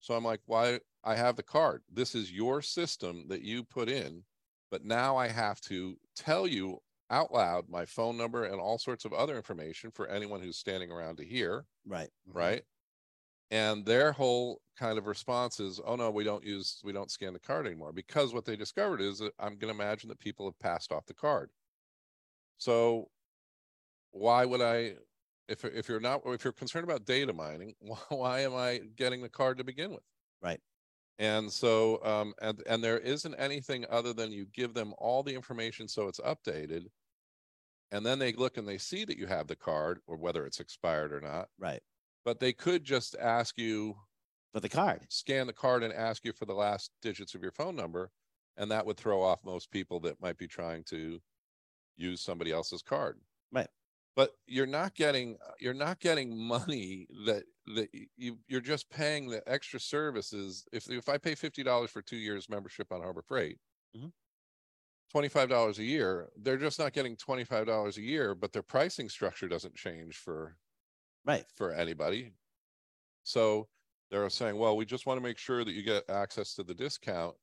So 0.00 0.14
I'm 0.16 0.24
like, 0.24 0.42
why? 0.46 0.80
I 1.04 1.14
have 1.16 1.36
the 1.36 1.42
card. 1.42 1.84
This 1.88 2.14
is 2.14 2.32
your 2.32 2.62
system 2.62 3.28
that 3.28 3.42
you 3.42 3.64
put 3.64 3.88
in, 3.88 4.26
but 4.70 4.84
now 4.84 5.16
I 5.16 5.28
have 5.28 5.60
to 5.62 5.98
tell 6.16 6.46
you 6.46 6.80
out 7.10 7.32
loud 7.32 7.68
my 7.68 7.86
phone 7.86 8.16
number 8.16 8.44
and 8.44 8.60
all 8.60 8.78
sorts 8.78 9.04
of 9.04 9.12
other 9.12 9.36
information 9.36 9.90
for 9.92 10.08
anyone 10.08 10.42
who's 10.42 10.58
standing 10.58 10.90
around 10.90 11.16
to 11.16 11.24
hear, 11.24 11.66
right 11.84 12.10
right? 12.32 12.64
And 13.50 13.84
their 13.86 14.12
whole 14.12 14.60
kind 14.76 14.98
of 14.98 15.06
response 15.06 15.60
is, 15.60 15.80
"Oh 15.84 15.96
no, 15.96 16.10
we 16.10 16.24
don't 16.24 16.44
use 16.44 16.80
we 16.84 16.92
don't 16.92 17.10
scan 17.10 17.32
the 17.32 17.40
card 17.40 17.66
anymore." 17.66 17.92
Because 17.92 18.34
what 18.34 18.44
they 18.44 18.56
discovered 18.56 19.00
is 19.00 19.18
that 19.18 19.32
I'm 19.38 19.58
going 19.58 19.74
to 19.74 19.82
imagine 19.82 20.08
that 20.10 20.18
people 20.20 20.46
have 20.46 20.58
passed 20.58 20.92
off 20.92 21.06
the 21.06 21.14
card. 21.14 21.50
So 22.58 23.10
why 24.10 24.44
would 24.44 24.60
I 24.60 24.96
if 25.48 25.64
if 25.64 25.88
you're 25.88 26.00
not 26.00 26.22
if 26.26 26.44
you're 26.44 26.52
concerned 26.52 26.84
about 26.84 27.04
data 27.04 27.32
mining, 27.32 27.74
why, 27.80 27.98
why 28.10 28.40
am 28.40 28.54
I 28.54 28.80
getting 28.96 29.22
the 29.22 29.28
card 29.28 29.58
to 29.58 29.64
begin 29.64 29.90
with? 29.90 30.04
Right. 30.42 30.60
And 31.18 31.52
so 31.52 32.02
um 32.04 32.34
and 32.40 32.62
and 32.66 32.82
there 32.82 32.98
isn't 32.98 33.34
anything 33.34 33.86
other 33.90 34.12
than 34.12 34.32
you 34.32 34.46
give 34.46 34.74
them 34.74 34.94
all 34.98 35.22
the 35.22 35.34
information 35.34 35.88
so 35.88 36.08
it's 36.08 36.20
updated. 36.20 36.86
And 37.90 38.04
then 38.04 38.18
they 38.18 38.32
look 38.32 38.58
and 38.58 38.68
they 38.68 38.78
see 38.78 39.04
that 39.06 39.16
you 39.16 39.26
have 39.26 39.46
the 39.46 39.56
card 39.56 40.00
or 40.06 40.16
whether 40.16 40.44
it's 40.44 40.60
expired 40.60 41.12
or 41.12 41.20
not. 41.20 41.48
Right. 41.58 41.82
But 42.28 42.40
they 42.40 42.52
could 42.52 42.84
just 42.84 43.16
ask 43.16 43.56
you 43.56 43.96
For 44.52 44.60
the 44.60 44.68
card. 44.68 45.08
scan 45.08 45.46
the 45.46 45.52
card 45.52 45.82
and 45.82 45.92
ask 45.92 46.24
you 46.24 46.32
for 46.32 46.44
the 46.44 46.54
last 46.54 46.92
digits 47.00 47.34
of 47.34 47.42
your 47.42 47.52
phone 47.52 47.74
number 47.74 48.12
and 48.56 48.70
that 48.70 48.84
would 48.84 48.96
throw 48.98 49.22
off 49.22 49.42
most 49.44 49.70
people 49.70 50.00
that 50.00 50.20
might 50.20 50.36
be 50.36 50.46
trying 50.46 50.84
to 50.84 51.20
use 51.96 52.22
somebody 52.22 52.52
else's 52.52 52.82
card 52.82 53.20
Right. 53.50 53.68
but 54.16 54.34
you're 54.46 54.66
not 54.66 54.94
getting 54.94 55.38
you're 55.60 55.74
not 55.74 56.00
getting 56.00 56.36
money 56.36 57.08
that 57.26 57.44
that 57.76 57.90
you 58.16 58.40
you're 58.48 58.60
just 58.60 58.90
paying 58.90 59.28
the 59.28 59.42
extra 59.48 59.80
services 59.80 60.66
if 60.72 60.90
if 60.90 61.08
i 61.08 61.18
pay 61.18 61.34
$50 61.34 61.90
for 61.90 62.02
two 62.02 62.16
years 62.18 62.48
membership 62.48 62.92
on 62.92 63.00
harbor 63.02 63.22
freight 63.22 63.58
Mhm. 63.94 64.08
$25 65.10 65.78
a 65.78 65.84
year 65.84 66.30
they're 66.36 66.58
just 66.58 66.78
not 66.78 66.92
getting 66.92 67.16
$25 67.16 67.96
a 67.98 68.02
year 68.02 68.34
but 68.34 68.52
their 68.52 68.62
pricing 68.62 69.08
structure 69.08 69.48
doesn't 69.48 69.76
change 69.76 70.16
for 70.16 70.58
Right. 71.28 71.44
for 71.54 71.72
anybody. 71.72 72.32
So 73.24 73.68
they're 74.10 74.28
saying, 74.30 74.56
well, 74.56 74.76
we 74.76 74.86
just 74.86 75.04
want 75.06 75.18
to 75.18 75.22
make 75.22 75.36
sure 75.38 75.62
that 75.64 75.72
you 75.72 75.82
get 75.82 76.08
access 76.08 76.54
to 76.54 76.62
the 76.62 76.74
discount. 76.74 77.34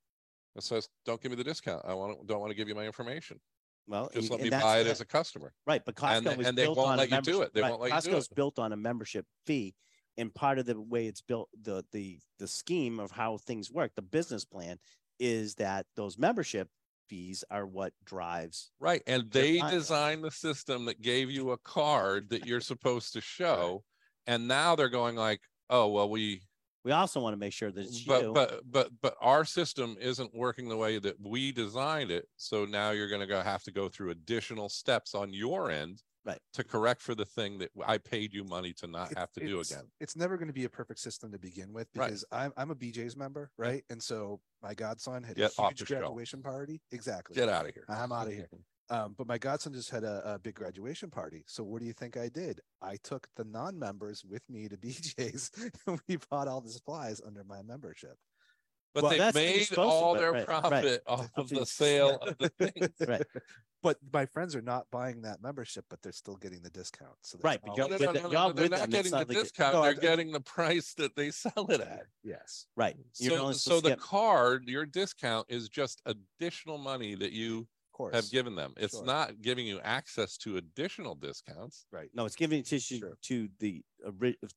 It 0.56 0.64
says, 0.64 0.90
don't 1.06 1.22
give 1.22 1.32
me 1.32 1.36
the 1.36 1.44
discount. 1.44 1.84
I 1.86 1.94
want 1.94 2.20
to, 2.20 2.26
don't 2.26 2.40
want 2.40 2.50
to 2.50 2.56
give 2.56 2.68
you 2.68 2.74
my 2.76 2.86
information. 2.86 3.40
Well, 3.88 4.10
Just 4.12 4.32
let 4.32 4.42
me 4.42 4.50
buy 4.50 4.80
it 4.80 4.88
as 4.88 5.00
a 5.02 5.06
customer. 5.06 5.54
Right, 5.68 5.84
but 5.86 5.94
Costco 5.96 6.18
and 6.18 6.26
they- 6.26 6.36
was 6.36 6.48
and 6.48 6.58
they 6.58 6.64
built 6.64 6.78
won't 6.78 6.90
on 6.90 6.94
a 6.96 7.02
let 7.02 7.12
you 7.12 7.22
do 7.22 7.32
membership- 7.32 7.48
it. 7.50 7.54
They 7.54 7.62
right, 7.62 7.70
won't 7.70 7.82
let 7.84 8.04
you 8.06 8.12
do 8.12 8.18
Costco's 8.18 8.26
it. 8.32 8.36
built 8.36 8.58
on 8.58 8.74
a 8.74 8.78
membership 8.78 9.26
fee, 9.46 9.76
and 10.18 10.34
part 10.34 10.58
of 10.58 10.66
the 10.66 10.82
way 10.82 11.06
it's 11.06 11.22
built, 11.22 11.50
the 11.62 11.86
the 11.92 12.18
the 12.40 12.48
scheme 12.48 13.00
of 13.00 13.12
how 13.12 13.38
things 13.38 13.70
work, 13.70 13.92
the 13.96 14.02
business 14.02 14.44
plan 14.44 14.80
is 15.20 15.54
that 15.56 15.86
those 15.96 16.18
membership 16.18 16.68
fees 17.08 17.44
are 17.50 17.66
what 17.66 17.94
drives. 18.04 18.72
Right. 18.80 19.02
And 19.08 19.32
they 19.32 19.62
designed 19.62 20.24
the 20.24 20.32
system 20.32 20.86
that 20.86 21.02
gave 21.02 21.30
you 21.32 21.52
a 21.52 21.58
card 21.58 22.30
that 22.30 22.46
you're 22.46 22.62
supposed 22.62 23.14
to 23.14 23.22
show. 23.22 23.84
And 24.28 24.48
now 24.48 24.76
they're 24.76 24.90
going 24.90 25.16
like, 25.16 25.42
oh, 25.70 25.88
well, 25.90 26.10
we 26.10 26.42
We 26.84 26.92
also 26.92 27.20
want 27.20 27.34
to 27.34 27.38
make 27.40 27.54
sure 27.54 27.72
that 27.72 27.82
it's 27.86 28.04
but 28.04 28.22
you. 28.24 28.34
but 28.34 28.62
but 28.70 28.90
but 29.02 29.16
our 29.22 29.46
system 29.46 29.98
isn't 30.00 30.36
working 30.36 30.70
the 30.70 30.78
way 30.78 31.00
that 31.00 31.16
we 31.20 31.52
designed 31.52 32.12
it 32.12 32.28
so 32.38 32.66
now 32.66 32.92
you're 32.92 33.10
going 33.10 33.22
to 33.22 33.28
go 33.28 33.42
have 33.42 33.64
to 33.64 33.72
go 33.72 33.90
through 33.90 34.12
additional 34.12 34.70
steps 34.70 35.16
on 35.16 35.34
your 35.34 35.72
end 35.72 36.02
Right. 36.26 36.40
to 36.54 36.64
correct 36.64 37.02
for 37.04 37.14
the 37.14 37.26
thing 37.26 37.60
that 37.60 37.70
i 37.86 37.98
paid 38.00 38.34
you 38.34 38.44
money 38.44 38.74
to 38.80 38.88
not 38.88 39.12
It's- 39.12 39.20
have 39.20 39.32
to 39.34 39.46
do 39.46 39.60
again 39.60 39.84
It's 40.00 40.16
never 40.16 40.38
going 40.38 40.48
to 40.48 40.54
be 40.54 40.64
a 40.66 40.70
perfect 40.70 41.00
system 41.00 41.32
to 41.32 41.38
begin 41.40 41.72
with 41.72 41.88
Right. 41.96 42.08
because 42.08 42.26
I'm 42.32 42.52
I'm 42.58 42.72
a 42.72 42.76
BJ's 42.76 43.16
member, 43.16 43.52
right? 43.58 43.84
And 43.92 44.02
so 44.02 44.40
my 44.64 44.74
godson 44.74 45.24
had 45.24 45.36
Get 45.38 45.52
a 45.60 45.68
huge 45.68 45.80
the 45.82 45.86
shelf. 45.86 46.00
graduation 46.02 46.42
party. 46.42 46.82
Exactly. 46.92 47.36
get 47.36 47.48
out 47.50 47.68
of 47.68 47.74
here 47.76 47.86
I'm 47.90 48.12
out 48.12 48.28
of 48.28 48.34
here. 48.34 48.50
Um, 48.90 49.16
but 49.18 49.26
my 49.28 49.38
godson 49.40 49.74
just 49.74 49.90
had 49.90 50.04
a, 50.04 50.34
a 50.36 50.40
big 50.40 50.54
graduation 50.56 51.10
party. 51.10 51.44
So 51.48 51.64
what 51.64 51.80
do 51.80 51.86
you 51.88 51.94
think 51.94 52.18
I 52.18 52.30
did? 52.30 52.60
I 52.84 52.98
took 53.04 53.28
the 53.36 53.44
non-members 53.44 54.24
with 54.24 54.44
me 54.50 54.68
to 54.68 54.78
BJ's 54.86 55.52
and 55.88 56.00
we 56.08 56.18
bought 56.30 56.48
all 56.48 56.62
the 56.62 56.70
supplies 56.72 57.20
under 57.26 57.44
my 57.44 57.62
membership. 57.64 58.16
but 58.94 59.04
Well, 59.04 59.12
they 59.12 59.18
that's 59.18 59.36
what 59.36 59.44
made 59.44 59.78
all 59.78 60.14
their 60.16 60.32
right, 60.32 60.48
right. 60.48 60.62
profit 60.62 61.02
off 61.08 61.30
of 61.36 61.50
the 61.50 61.66
sale 61.66 62.18
of 62.22 62.38
the 62.38 62.50
things. 62.60 62.90
Right. 63.08 63.24
But 63.86 64.00
my 64.12 64.26
friends 64.26 64.56
are 64.56 64.64
not 64.64 64.88
buying 64.90 65.22
that 65.22 65.44
membership, 65.44 65.86
but 65.92 66.02
they're 66.02 66.12
still 66.12 66.38
getting 66.38 66.64
the 66.64 66.72
discount. 66.72 67.14
So 67.22 67.38
Right, 67.44 67.60
but 67.64 67.78
you're 67.78 67.88
no, 67.88 67.98
no, 67.98 68.06
no, 68.06 68.14
the- 68.14 68.20
no, 68.24 68.32
y'all 68.32 68.48
no, 68.48 68.54
they're 68.54 68.68
not 68.70 68.90
getting 68.90 69.12
the 69.12 69.18
not 69.20 69.28
like 69.30 69.38
it- 69.38 69.42
discount 69.44 69.76
No, 69.76 69.84
they're 69.84 69.94
getting 69.94 70.32
the 70.32 70.40
price 70.42 70.96
that 70.96 71.16
they 71.16 71.30
sell 71.30 71.68
it 71.70 71.82
at 71.82 72.08
yes. 72.24 72.66
right. 72.76 72.96
You're 73.20 73.38
so, 73.38 73.52
so 73.52 73.82
the 73.82 73.96
card 73.96 74.68
your 74.68 74.88
discount 74.88 75.46
is 75.50 75.70
just 75.70 76.02
additional 76.08 76.80
money 76.80 77.14
that 77.14 77.32
you 77.32 77.68
course. 77.94 78.16
have 78.16 78.32
given 78.32 78.56
them 78.56 78.74
it's 78.76 78.96
Sure. 78.96 79.06
not 79.06 79.40
giving 79.44 79.68
you 79.68 79.80
access 79.82 80.36
to 80.38 80.58
additional 80.58 81.14
discounts 81.14 81.86
right. 81.92 82.10
no, 82.16 82.26
it's 82.26 82.36
giving 82.36 82.62
it 82.62 82.66
to 82.66 82.76
you 82.78 82.82
Sure. 83.00 83.18
to 83.22 83.50
the 83.60 83.84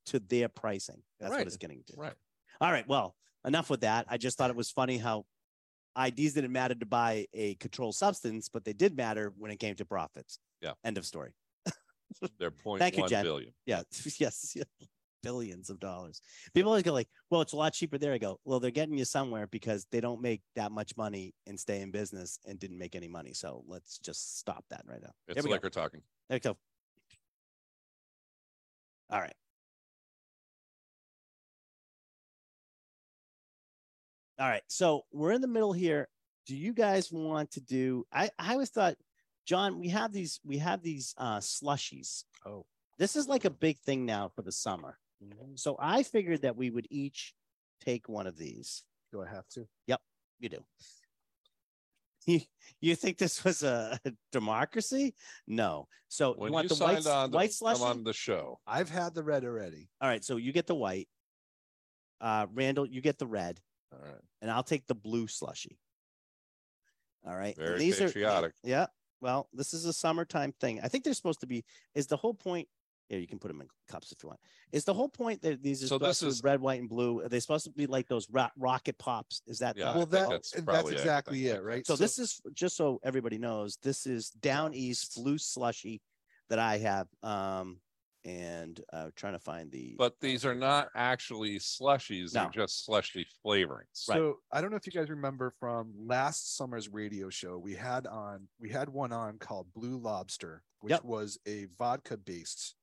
to 0.06 0.20
their 0.20 0.48
pricing. 0.48 1.02
That's 1.20 1.32
Right. 1.32 1.40
what 1.40 1.46
it's 1.48 1.58
getting 1.58 1.84
to. 1.88 1.96
right 1.98 2.14
All 2.62 2.72
right. 2.72 2.88
Well, 2.88 3.14
enough 3.44 3.68
with 3.68 3.82
that. 3.82 4.06
I 4.08 4.16
just 4.16 4.38
thought 4.38 4.48
it 4.48 4.56
was 4.56 4.70
funny 4.70 4.96
how 4.96 5.26
IDs 5.98 6.34
didn't 6.34 6.52
matter 6.52 6.74
to 6.74 6.86
buy 6.86 7.26
a 7.34 7.54
controlled 7.56 7.94
substance, 7.94 8.48
but 8.48 8.64
they 8.64 8.72
did 8.72 8.96
matter 8.96 9.32
when 9.36 9.50
it 9.50 9.58
came 9.58 9.74
to 9.76 9.84
profits. 9.84 10.38
Yeah. 10.60 10.72
End 10.84 10.98
of 10.98 11.06
story. 11.06 11.32
they're 12.38 12.50
point 12.50 12.80
Thank 12.80 12.96
you, 12.96 13.02
one 13.02 13.10
Jen. 13.10 13.24
billion. 13.24 13.52
Yeah. 13.66 13.82
yes. 14.18 14.52
yeah. 14.56 14.64
Billions 15.20 15.68
of 15.68 15.80
dollars. 15.80 16.22
People 16.54 16.70
always 16.70 16.84
go 16.84 16.92
like, 16.92 17.08
well, 17.28 17.40
it's 17.40 17.52
a 17.52 17.56
lot 17.56 17.72
cheaper 17.72 17.98
there. 17.98 18.12
I 18.12 18.18
go, 18.18 18.38
well, 18.44 18.60
they're 18.60 18.70
getting 18.70 18.96
you 18.96 19.04
somewhere 19.04 19.48
because 19.48 19.84
they 19.90 20.00
don't 20.00 20.22
make 20.22 20.42
that 20.54 20.70
much 20.70 20.96
money 20.96 21.34
and 21.44 21.58
stay 21.58 21.80
in 21.80 21.90
business 21.90 22.38
and 22.46 22.56
didn't 22.56 22.78
make 22.78 22.94
any 22.94 23.08
money. 23.08 23.34
So 23.34 23.64
let's 23.66 23.98
just 23.98 24.38
stop 24.38 24.64
that 24.70 24.82
right 24.86 25.02
now. 25.02 25.10
It's 25.26 25.34
There 25.34 25.52
we 25.52 25.58
go. 25.58 25.68
talking. 25.68 26.02
There 26.28 26.36
we 26.36 26.40
go. 26.40 26.56
All 29.10 29.20
right. 29.20 29.34
All 34.38 34.48
right. 34.48 34.62
So 34.68 35.02
we're 35.12 35.32
in 35.32 35.40
the 35.40 35.48
middle 35.48 35.72
here. 35.72 36.08
Do 36.46 36.56
you 36.56 36.72
guys 36.72 37.10
want 37.12 37.50
to 37.52 37.60
do? 37.60 38.04
I 38.12 38.30
I 38.38 38.52
always 38.52 38.70
thought, 38.70 38.94
John, 39.46 39.78
we 39.78 39.88
have 39.88 40.12
these 40.12 40.40
we 40.44 40.58
have 40.58 40.82
these 40.82 41.14
uh 41.18 41.38
slushies. 41.38 42.24
Oh. 42.46 42.64
This 42.98 43.16
is 43.16 43.28
like 43.28 43.44
a 43.44 43.50
big 43.50 43.78
thing 43.80 44.06
now 44.06 44.30
for 44.34 44.42
the 44.42 44.52
summer. 44.52 44.98
So 45.56 45.76
I 45.80 46.04
figured 46.04 46.42
that 46.42 46.56
we 46.56 46.70
would 46.70 46.86
each 46.90 47.34
take 47.84 48.08
one 48.08 48.26
of 48.26 48.36
these. 48.36 48.84
Do 49.12 49.22
I 49.22 49.28
have 49.28 49.48
to? 49.54 49.66
Yep, 49.86 50.00
you 50.40 50.48
do. 50.48 50.64
You, 52.26 52.40
you 52.80 52.94
think 52.94 53.16
this 53.18 53.42
was 53.42 53.62
a 53.62 53.98
democracy? 54.32 55.14
No. 55.46 55.88
So 56.08 56.34
When 56.34 56.48
you 56.50 56.52
want 56.54 56.64
you 56.64 56.68
the 56.68 56.74
signed 56.74 57.04
white, 57.04 57.10
on 57.10 57.30
to 57.30 57.34
white 57.36 57.46
come 57.46 57.52
slushy? 57.76 57.82
on 57.82 58.04
the 58.04 58.12
show, 58.12 58.60
I've 58.66 58.90
had 58.90 59.14
the 59.14 59.22
red 59.24 59.44
already. 59.44 59.88
All 60.00 60.08
right, 60.08 60.22
so 60.22 60.36
you 60.36 60.52
get 60.52 60.66
the 60.66 60.74
white. 60.74 61.08
Uh, 62.20 62.46
Randall, 62.52 62.84
you 62.86 63.00
get 63.00 63.18
the 63.18 63.26
red, 63.26 63.60
all 63.92 63.98
right, 64.00 64.20
and 64.42 64.50
I'll 64.50 64.62
take 64.62 64.86
the 64.86 64.94
blue 64.94 65.26
slushy. 65.26 65.78
All 67.26 67.36
right. 67.36 67.56
and 67.56 67.66
Very 67.66 67.78
these 67.78 68.00
are- 68.00 68.06
patriotic. 68.06 68.52
yeah. 68.64 68.86
Well, 69.20 69.48
this 69.52 69.74
is 69.74 69.84
a 69.84 69.92
summertime 69.92 70.52
thing. 70.60 70.80
I 70.82 70.88
think 70.88 71.02
they're 71.04 71.12
supposed 71.14 71.40
to 71.40 71.46
be. 71.46 71.64
Is 71.94 72.06
the 72.06 72.16
whole 72.16 72.34
point? 72.34 72.68
Yeah, 73.08 73.16
you 73.18 73.26
can 73.26 73.38
put 73.38 73.48
them 73.48 73.60
in 73.62 73.68
cups 73.88 74.12
if 74.12 74.22
you 74.22 74.28
want. 74.28 74.38
Is 74.70 74.84
the 74.84 74.92
whole 74.94 75.08
point 75.08 75.40
that 75.42 75.62
these 75.62 75.82
are 75.82 75.86
So 75.86 75.96
supposed 75.96 76.10
this 76.10 76.18
to 76.20 76.24
be 76.26 76.28
is- 76.30 76.42
red, 76.44 76.60
white, 76.60 76.78
and 76.80 76.88
blue? 76.88 77.20
Are 77.22 77.28
they 77.28 77.40
supposed 77.40 77.64
to 77.64 77.70
be 77.70 77.86
like 77.86 78.06
those 78.06 78.28
ro- 78.30 78.50
rocket 78.56 78.98
pops? 78.98 79.42
Is 79.46 79.58
that 79.60 79.76
Yeah, 79.76 79.92
the- 79.92 79.98
well, 79.98 80.06
that, 80.06 80.28
that's 80.28 80.50
that's 80.52 80.64
probably 80.64 80.92
it. 80.94 80.98
exactly 80.98 81.46
it, 81.48 81.62
right? 81.62 81.78
it. 81.80 81.86
So 81.86 81.96
this 81.96 82.18
is 82.18 82.40
just 82.52 82.76
so 82.76 83.00
everybody 83.02 83.38
knows, 83.38 83.78
this 83.82 84.06
is 84.06 84.28
down 84.30 84.74
east 84.74 85.14
blue 85.16 85.38
slushy 85.38 86.00
that 86.50 86.58
I 86.58 86.78
have. 86.78 87.08
Um, 87.22 87.78
and 88.28 88.80
uh, 88.92 89.08
trying 89.16 89.32
to 89.32 89.38
find 89.38 89.70
the. 89.72 89.94
but 89.96 90.14
these 90.20 90.44
are 90.44 90.54
not 90.54 90.88
actually 90.94 91.58
slushies; 91.58 92.34
No. 92.34 92.42
they're 92.42 92.50
just 92.66 92.84
slushy 92.84 93.26
flavorings. 93.44 93.86
So 93.94 94.36
I 94.52 94.60
don't 94.60 94.70
know 94.70 94.76
if 94.76 94.86
you 94.86 94.92
guys 94.92 95.08
remember 95.08 95.50
from 95.58 95.94
last 95.96 96.56
summer's 96.56 96.88
radio 96.90 97.30
show, 97.30 97.56
we 97.58 97.74
had 97.74 98.06
on 98.06 98.48
we 98.60 98.68
had 98.68 98.88
one 98.90 99.12
on 99.12 99.38
called 99.38 99.72
Blue 99.74 99.96
Lobster, 99.98 100.62
which 100.80 100.90
Yep. 100.90 101.04
was 101.04 101.38
a 101.46 101.66
vodka 101.78 102.16
based 102.18 102.74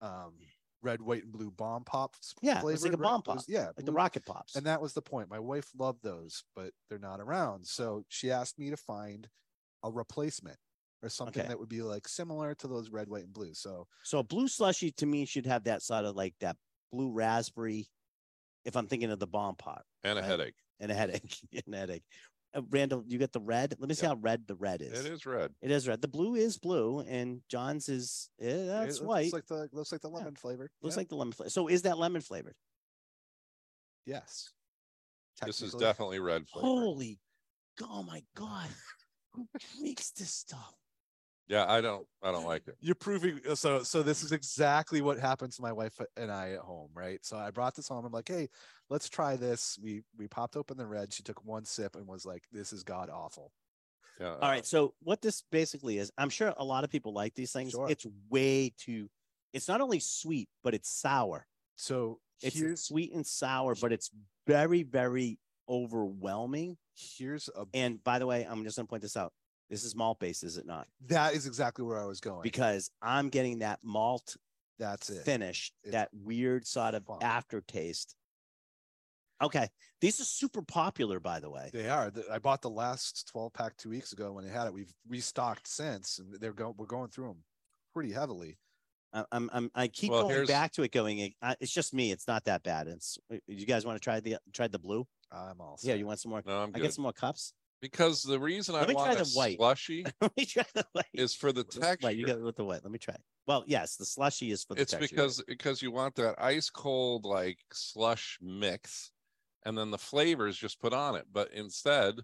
um 0.00 0.34
red, 0.80 1.02
white, 1.02 1.24
and 1.24 1.32
blue 1.32 1.50
bomb 1.50 1.82
pops. 1.84 2.34
Yeah, 2.40 2.60
it 2.60 2.64
was 2.64 2.84
like 2.84 2.92
a 2.92 2.96
bomb 2.96 3.20
It 3.26 3.28
was- 3.34 3.36
pop, 3.38 3.44
yeah, 3.48 3.66
like 3.76 3.84
the 3.84 3.92
rocket 3.92 4.24
pops. 4.24 4.54
And 4.56 4.64
that 4.66 4.80
was 4.80 4.92
the 4.94 5.02
point. 5.02 5.28
My 5.28 5.40
wife 5.40 5.68
loved 5.76 6.02
those, 6.04 6.44
but 6.54 6.72
they're 6.88 7.00
not 7.00 7.20
around. 7.20 7.66
So 7.66 8.04
she 8.08 8.30
asked 8.30 8.58
me 8.60 8.70
to 8.70 8.76
find 8.76 9.28
a 9.82 9.90
replacement 9.90 10.56
or 11.02 11.08
something 11.08 11.40
Okay. 11.40 11.48
that 11.48 11.58
would 11.58 11.68
be 11.68 11.82
like 11.82 12.08
similar 12.08 12.54
to 12.56 12.66
those 12.68 12.90
red, 12.90 13.08
white, 13.08 13.24
and 13.24 13.32
blue. 13.32 13.54
So 13.54 13.86
So 14.02 14.18
a 14.18 14.24
blue 14.24 14.48
slushy 14.48 14.90
to 14.92 15.06
me 15.06 15.24
should 15.26 15.46
have 15.46 15.64
that 15.64 15.82
sort 15.82 16.04
of 16.04 16.16
like 16.16 16.34
that 16.40 16.56
blue 16.92 17.12
raspberry. 17.12 17.88
If 18.64 18.76
I'm 18.76 18.86
thinking 18.86 19.10
of 19.10 19.18
the 19.18 19.26
bomb 19.26 19.56
pot 19.56 19.84
and 20.04 20.18
a 20.18 20.22
headache. 20.22 20.56
and 20.80 20.90
a 20.90 20.94
headache, 20.94 21.38
and 21.66 21.74
a 21.74 21.78
headache. 21.78 22.04
Uh, 22.54 22.62
Randall, 22.70 23.04
you 23.06 23.18
get 23.18 23.32
the 23.32 23.40
red. 23.40 23.74
Let 23.78 23.88
me 23.88 23.94
see 23.94 24.02
Yeah. 24.02 24.10
how 24.10 24.16
red 24.16 24.46
the 24.46 24.56
red 24.56 24.82
is. 24.82 25.04
It 25.04 25.12
is 25.12 25.24
red. 25.26 25.54
It 25.62 25.70
is 25.70 25.86
red. 25.86 26.00
The 26.02 26.08
blue 26.08 26.34
is 26.34 26.58
blue, 26.58 27.00
and 27.00 27.40
John's 27.48 27.88
is 27.88 28.30
eh, 28.40 28.46
it 28.48 28.66
that's 28.66 28.96
looks 29.00 29.08
white. 29.08 29.32
like 29.32 29.46
the 29.46 29.68
looks 29.72 29.92
like 29.92 30.00
the 30.00 30.10
Yeah. 30.10 30.16
lemon 30.16 30.34
flavor. 30.34 30.70
Looks 30.82 30.96
Yeah. 30.96 31.00
like 31.00 31.08
the 31.08 31.16
lemon 31.16 31.32
flavor. 31.32 31.50
So 31.50 31.68
is 31.68 31.82
that 31.82 31.98
lemon 31.98 32.20
flavored? 32.20 32.56
yes. 34.04 34.50
This 35.44 35.62
is 35.62 35.72
definitely 35.74 36.18
red 36.18 36.48
flavor. 36.48 36.66
Holy, 36.66 37.20
oh 37.82 38.02
my 38.02 38.24
god! 38.34 38.68
Who 39.34 39.46
makes 39.80 40.10
this 40.10 40.34
stuff? 40.34 40.74
Yeah, 41.48 41.64
I 41.66 41.80
don't 41.80 42.06
I 42.22 42.30
don't 42.30 42.44
like 42.44 42.68
it. 42.68 42.76
You're 42.80 42.94
proving 42.94 43.40
uh, 43.48 43.54
so. 43.54 43.82
So 43.82 44.02
this 44.02 44.22
is 44.22 44.32
exactly 44.32 45.00
what 45.00 45.18
happened 45.18 45.52
to 45.52 45.62
my 45.62 45.72
wife 45.72 45.98
and 46.16 46.30
I 46.30 46.52
at 46.52 46.60
home, 46.60 46.90
right? 46.94 47.24
So 47.24 47.38
I 47.38 47.50
brought 47.50 47.74
this 47.74 47.88
home. 47.88 48.04
I'm 48.04 48.12
like, 48.12 48.28
hey, 48.28 48.48
let's 48.90 49.08
try 49.08 49.36
this. 49.36 49.78
We 49.82 50.02
we 50.16 50.28
popped 50.28 50.56
open 50.56 50.76
the 50.76 50.86
red. 50.86 51.12
She 51.12 51.22
took 51.22 51.42
one 51.44 51.64
sip 51.64 51.96
and 51.96 52.06
was 52.06 52.26
like, 52.26 52.44
this 52.52 52.72
is 52.72 52.84
god 52.84 53.08
awful. 53.08 53.52
Yeah. 54.20 54.34
All 54.34 54.50
right. 54.50 54.66
So 54.66 54.94
what 55.02 55.22
this 55.22 55.42
basically 55.50 55.98
is, 55.98 56.10
I'm 56.18 56.30
sure 56.30 56.52
a 56.56 56.64
lot 56.64 56.84
of 56.84 56.90
people 56.90 57.14
like 57.14 57.34
these 57.34 57.52
things. 57.52 57.72
Sure. 57.72 57.88
It's 57.88 58.06
way 58.28 58.72
too. 58.76 59.08
It's 59.52 59.68
not 59.68 59.80
only 59.80 60.00
sweet, 60.00 60.48
but 60.62 60.74
it's 60.74 60.90
sour. 60.90 61.46
So 61.76 62.18
It's 62.42 62.58
here's 62.58 62.82
sweet 62.82 63.14
and 63.14 63.26
sour, 63.26 63.74
but 63.80 63.92
it's 63.92 64.10
very, 64.46 64.82
very 64.82 65.38
overwhelming. 65.68 66.76
here's 66.96 67.48
a 67.56 67.64
And 67.72 68.02
by 68.02 68.18
the 68.18 68.26
way, 68.26 68.44
I'm 68.48 68.64
just 68.64 68.76
gonna 68.76 68.86
point 68.86 69.02
this 69.02 69.16
out. 69.16 69.32
This 69.70 69.84
is 69.84 69.94
malt 69.94 70.18
based, 70.18 70.44
is 70.44 70.56
it 70.56 70.66
not? 70.66 70.86
that 71.08 71.34
is 71.34 71.46
exactly 71.46 71.84
where 71.84 72.00
I 72.00 72.06
was 72.06 72.20
going. 72.20 72.42
Because 72.42 72.90
I'm 73.02 73.28
getting 73.28 73.58
that 73.60 73.80
malt 73.82 74.36
that's 74.78 75.10
it. 75.10 75.24
finish, 75.24 75.72
It's 75.84 75.92
that 75.92 76.08
weird 76.12 76.66
sort 76.66 76.94
of 76.94 77.04
fun. 77.04 77.18
aftertaste. 77.22 78.14
Okay, 79.40 79.68
these 80.00 80.20
are 80.20 80.24
super 80.24 80.62
popular, 80.62 81.20
by 81.20 81.38
the 81.38 81.48
way. 81.50 81.70
They 81.72 81.88
are. 81.88 82.10
I 82.30 82.38
bought 82.38 82.60
the 82.62 82.70
last 82.70 83.28
12 83.30 83.52
pack 83.52 83.76
two 83.76 83.88
weeks 83.90 84.12
ago 84.12 84.32
when 84.32 84.44
they 84.44 84.50
had 84.50 84.66
it. 84.66 84.72
We've 84.72 84.92
restocked 85.08 85.68
since, 85.68 86.18
and 86.18 86.34
they're 86.40 86.52
going. 86.52 86.74
We're 86.76 86.86
going 86.86 87.08
through 87.10 87.28
them 87.28 87.44
pretty 87.94 88.12
heavily. 88.12 88.58
I- 89.12 89.24
I'm, 89.30 89.48
I'm, 89.52 89.70
I 89.76 89.86
keep 89.88 90.10
Well, 90.10 90.22
going 90.22 90.34
here's- 90.34 90.48
back 90.48 90.72
to 90.72 90.82
it, 90.82 90.90
going. 90.92 91.32
uh, 91.40 91.54
It's 91.60 91.72
just 91.72 91.94
me. 91.94 92.10
It's 92.10 92.26
not 92.26 92.44
that 92.46 92.64
bad. 92.64 92.88
It's. 92.88 93.16
uh, 93.32 93.36
You 93.46 93.64
guys 93.64 93.86
want 93.86 93.96
to 93.96 94.00
try 94.02 94.18
the 94.18 94.38
try 94.52 94.66
the 94.66 94.78
blue? 94.78 95.06
I'm 95.30 95.60
all. 95.60 95.78
Yeah, 95.82 95.94
you 95.94 96.06
want 96.06 96.18
some 96.18 96.30
more? 96.30 96.42
No, 96.44 96.58
I'm 96.64 96.72
good. 96.72 96.80
I 96.80 96.82
get 96.82 96.94
some 96.94 97.02
more 97.02 97.12
cups. 97.12 97.52
Because 97.80 98.22
the 98.22 98.38
reason 98.40 98.74
I 98.74 98.86
me 98.86 98.94
want 98.94 99.12
try 99.12 99.22
a 99.22 99.24
the 99.24 99.30
white. 99.36 99.56
slushy 99.56 100.04
Let 100.20 100.36
me 100.36 100.44
try 100.44 100.64
the 100.74 100.86
white. 100.92 101.06
is 101.14 101.34
for 101.34 101.52
the 101.52 101.64
texture. 101.64 102.06
Wait, 102.08 102.16
you 102.18 102.26
got 102.26 102.40
with 102.40 102.56
the 102.56 102.64
white. 102.64 102.82
Let 102.82 102.92
me 102.92 102.98
try. 102.98 103.16
Well, 103.46 103.64
yes, 103.66 103.96
the 103.96 104.04
slushy 104.04 104.50
is 104.50 104.64
for 104.64 104.74
the 104.74 104.82
it's 104.82 104.92
texture. 104.92 105.14
because 105.16 105.42
because 105.46 105.82
you 105.82 105.90
want 105.90 106.14
that 106.16 106.34
ice 106.42 106.70
cold 106.70 107.24
like 107.24 107.58
slush 107.72 108.38
mix 108.40 109.12
and 109.64 109.76
then 109.76 109.90
the 109.90 109.98
flavors 109.98 110.56
just 110.56 110.80
put 110.80 110.92
on 110.92 111.14
it 111.16 111.26
but 111.32 111.52
instead 111.52 112.16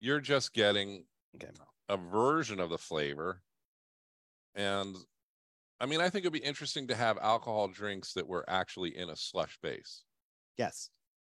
you're 0.00 0.20
just 0.20 0.52
getting 0.52 1.04
Okay. 1.34 1.50
a 1.88 1.96
version 1.96 2.60
of 2.60 2.70
the 2.70 2.78
flavor 2.78 3.42
and 4.54 4.96
i 5.80 5.86
mean 5.86 6.00
i 6.00 6.08
think 6.08 6.24
it'd 6.24 6.32
be 6.32 6.38
interesting 6.38 6.86
to 6.88 6.94
have 6.94 7.18
alcohol 7.18 7.68
drinks 7.68 8.12
that 8.14 8.26
were 8.26 8.44
actually 8.48 8.96
in 8.96 9.10
a 9.10 9.16
slush 9.16 9.58
base 9.62 10.04
Yes. 10.58 10.90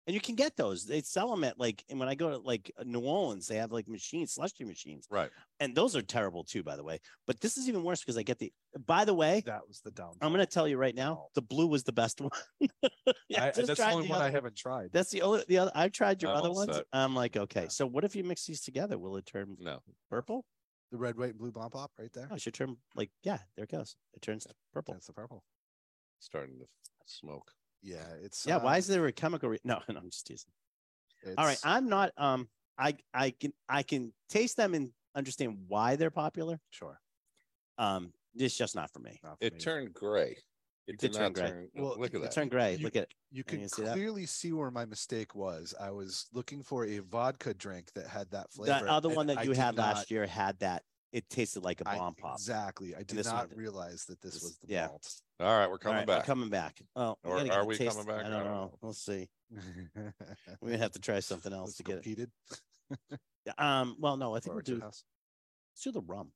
And 0.07 0.13
you 0.15 0.21
can 0.21 0.35
get 0.35 0.55
those. 0.57 0.85
They 0.85 1.01
sell 1.01 1.31
them 1.31 1.45
at 1.45 1.59
like, 1.59 1.83
and 1.89 1.99
when 1.99 2.09
I 2.11 2.15
go 2.15 2.29
to 2.31 2.37
like 2.39 2.71
uh, 2.79 2.85
New 2.85 3.01
Orleans, 3.01 3.47
they 3.47 3.57
have 3.57 3.73
like 3.73 3.89
machines, 3.89 4.33
slushy 4.35 4.65
machines. 4.65 5.07
right 5.11 5.31
And 5.61 5.75
those 5.75 5.97
are 5.97 6.03
terrible 6.03 6.45
too, 6.45 6.63
by 6.63 6.77
the 6.77 6.85
way. 6.85 7.01
But 7.27 7.41
this 7.41 7.57
is 7.57 7.69
even 7.71 7.83
worse 7.83 8.01
because 8.01 8.19
I 8.19 8.23
get 8.23 8.39
the, 8.39 8.53
by 8.87 9.07
the 9.07 9.15
way, 9.15 9.43
That 9.47 9.67
was 9.67 9.81
the 9.81 9.91
down. 9.91 10.13
I'm 10.21 10.31
going 10.33 10.45
to 10.45 10.51
tell 10.53 10.69
you 10.69 10.77
right 10.77 10.95
now, 10.95 11.29
the 11.35 11.41
blue 11.41 11.67
was 11.67 11.85
the 11.85 11.93
best 11.93 12.21
one. 12.21 12.31
Yeah, 13.29 13.45
I, 13.45 13.51
that's 13.53 13.67
the 13.79 13.91
only 13.91 14.07
the 14.07 14.13
one 14.13 14.21
I 14.21 14.31
haven't 14.31 14.57
tried. 14.57 14.91
That's 14.93 15.11
the 15.11 15.23
only, 15.23 15.43
the 15.49 15.57
other, 15.59 15.73
I've 15.75 15.93
tried 15.93 16.21
your 16.23 16.33
I'm 16.33 16.37
other 16.39 16.53
ones. 16.53 16.77
set. 16.77 16.85
I'm 16.93 17.15
like, 17.15 17.37
okay, 17.39 17.63
Yeah. 17.63 17.69
so 17.69 17.87
what 17.87 18.05
if 18.05 18.15
you 18.15 18.25
mix 18.25 18.45
these 18.45 18.61
together? 18.61 18.99
Will 18.99 19.17
it 19.17 19.25
turn 19.25 19.57
no 19.59 19.81
purple? 20.11 20.45
The 20.93 20.99
red, 20.99 21.17
white, 21.17 21.31
and 21.31 21.39
blue 21.39 21.51
bomb 21.51 21.71
pop 21.71 21.91
right 21.99 22.13
there. 22.13 22.29
Oh, 22.31 22.35
it 22.35 22.43
should 22.43 22.55
turn 22.55 22.77
like, 22.95 23.11
yeah, 23.23 23.39
there 23.57 23.65
it 23.65 23.71
goes. 23.71 23.97
It 24.13 24.21
turns 24.21 24.47
purple. 24.73 24.93
That's 24.95 25.07
the 25.07 25.13
purple. 25.15 25.43
starting 26.21 26.59
to 26.59 26.67
smoke 27.07 27.51
Yeah, 27.85 27.99
it's. 28.23 28.47
Yeah. 28.47 28.57
Why 28.57 28.75
uh, 28.75 28.79
is 28.79 28.87
there 28.87 29.07
a 29.07 29.13
chemical? 29.13 29.51
Re- 29.51 29.61
no, 29.63 29.81
no, 29.89 29.99
I'm 29.99 30.11
just 30.11 30.27
teasing. 30.27 30.51
All 31.39 31.45
right, 31.45 31.61
I'm 31.63 31.89
not. 31.89 32.13
Um, 32.17 32.49
I 32.79 32.97
I 33.13 33.31
can 33.31 33.53
I 33.69 33.83
can 33.83 34.13
taste 34.29 34.57
them 34.57 34.75
and 34.75 34.91
understand 35.15 35.59
why 35.69 35.97
they're 35.97 36.11
popular. 36.11 36.61
sure. 36.71 36.99
Um, 37.79 38.13
it's 38.35 38.57
just 38.57 38.75
not 38.75 38.91
for 38.91 38.99
me. 38.99 39.21
not 39.23 39.39
for 39.39 39.47
it 39.47 39.55
me. 39.55 39.59
turned 39.61 39.95
gray 39.95 40.37
it 40.87 40.99
did 40.99 41.13
did 41.13 41.19
turn 41.19 41.33
gray. 41.33 41.49
turn 41.49 41.69
Well, 41.75 41.97
look 41.99 42.15
at 42.15 42.21
that. 42.21 42.27
It 42.27 42.33
turned 42.33 42.51
gray. 42.51 42.77
You- 42.77 42.85
Look 42.85 42.97
at 42.97 43.05
it. 43.05 43.15
You 43.31 43.43
Can 43.43 43.59
could 43.59 43.63
you 43.63 43.69
see 43.69 43.93
clearly 43.93 44.27
see 44.27 44.53
where 44.53 44.71
my 44.71 44.85
mistake 44.85 45.35
was. 45.35 45.75
I 45.81 45.91
was 45.91 46.27
looking 46.33 46.63
for 46.63 46.85
a 46.85 46.99
vodka 47.01 47.53
drink 47.55 47.93
that 47.95 48.07
had 48.07 48.31
that 48.31 48.53
flavor. 48.53 48.85
The 48.85 48.93
other 48.93 49.09
one 49.09 49.27
that 49.27 49.45
you 49.45 49.55
did 49.55 49.57
had 49.57 49.75
not- 49.77 49.97
last 49.97 50.11
year 50.11 50.27
had 50.27 50.59
that. 50.61 50.85
It 51.15 51.31
tasted 51.31 51.63
like 51.63 51.81
a 51.81 51.85
bomb 51.85 52.15
pop. 52.17 52.35
Exactly. 52.35 52.93
I 52.95 53.05
did 53.05 53.17
this 53.17 53.27
one 53.29 53.37
not 53.37 53.57
realize 53.57 54.05
that 54.07 54.21
this 54.21 54.35
This- 54.35 54.43
was 54.43 54.59
the 54.59 54.67
yeah. 54.67 54.89
malt. 54.89 55.09
all 55.39 55.47
right 55.47 55.71
we're 55.71 55.79
coming 55.79 55.99
right, 55.99 56.09
we're 56.09 56.17
back 56.17 56.27
coming 56.27 56.49
back. 56.49 56.83
Oh, 56.97 57.17
Or 57.23 57.39
are 57.39 57.65
we 57.65 57.77
taste- 57.77 57.93
coming 57.97 58.07
back? 58.07 58.25
I 58.25 58.27
I 58.27 58.31
don't 58.31 58.33
don't 58.41 58.45
know. 58.47 58.55
know. 58.65 58.79
We'll 58.81 58.93
see. 58.95 59.29
We're 59.95 60.71
gonna 60.71 60.79
have 60.79 60.91
to 60.93 60.99
try 60.99 61.21
something 61.21 61.53
else 61.53 61.69
Let's 61.69 61.77
to 61.79 61.83
go 61.85 61.93
get 61.93 61.99
it. 61.99 62.05
heated. 62.05 62.31
Yeah, 63.47 63.53
Um. 63.59 63.97
Well, 64.01 64.17
no, 64.17 64.35
I 64.35 64.41
think 64.41 64.53
or 64.53 64.55
we'll 64.57 64.61
at 64.61 64.69
your 64.69 64.79
do. 64.79 64.85
Let's 64.85 65.05
do 65.85 65.93
the 65.93 66.01
rum. 66.01 66.33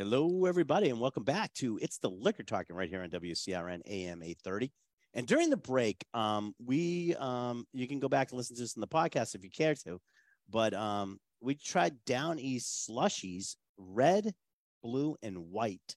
Hello, 0.00 0.46
everybody, 0.46 0.88
and 0.88 0.98
welcome 0.98 1.24
back 1.24 1.52
to 1.52 1.78
It's 1.82 1.98
the 1.98 2.08
Liquor 2.08 2.42
Talking 2.42 2.74
right 2.74 2.88
here 2.88 3.02
on 3.02 3.10
WCRN 3.10 3.82
AM 3.86 4.22
830. 4.22 4.72
And 5.12 5.26
during 5.26 5.50
the 5.50 5.58
break, 5.58 6.06
um, 6.14 6.54
we 6.58 7.14
um, 7.16 7.66
you 7.74 7.86
can 7.86 8.00
go 8.00 8.08
back 8.08 8.30
and 8.30 8.38
listen 8.38 8.56
to 8.56 8.62
this 8.62 8.76
in 8.76 8.80
the 8.80 8.88
podcast 8.88 9.34
if 9.34 9.44
you 9.44 9.50
care 9.50 9.74
to, 9.84 10.00
but 10.48 10.72
um, 10.72 11.18
we 11.42 11.54
tried 11.54 12.02
Down 12.06 12.38
East 12.38 12.88
slushies, 12.88 13.56
red, 13.76 14.32
blue, 14.82 15.16
and 15.22 15.50
white. 15.50 15.96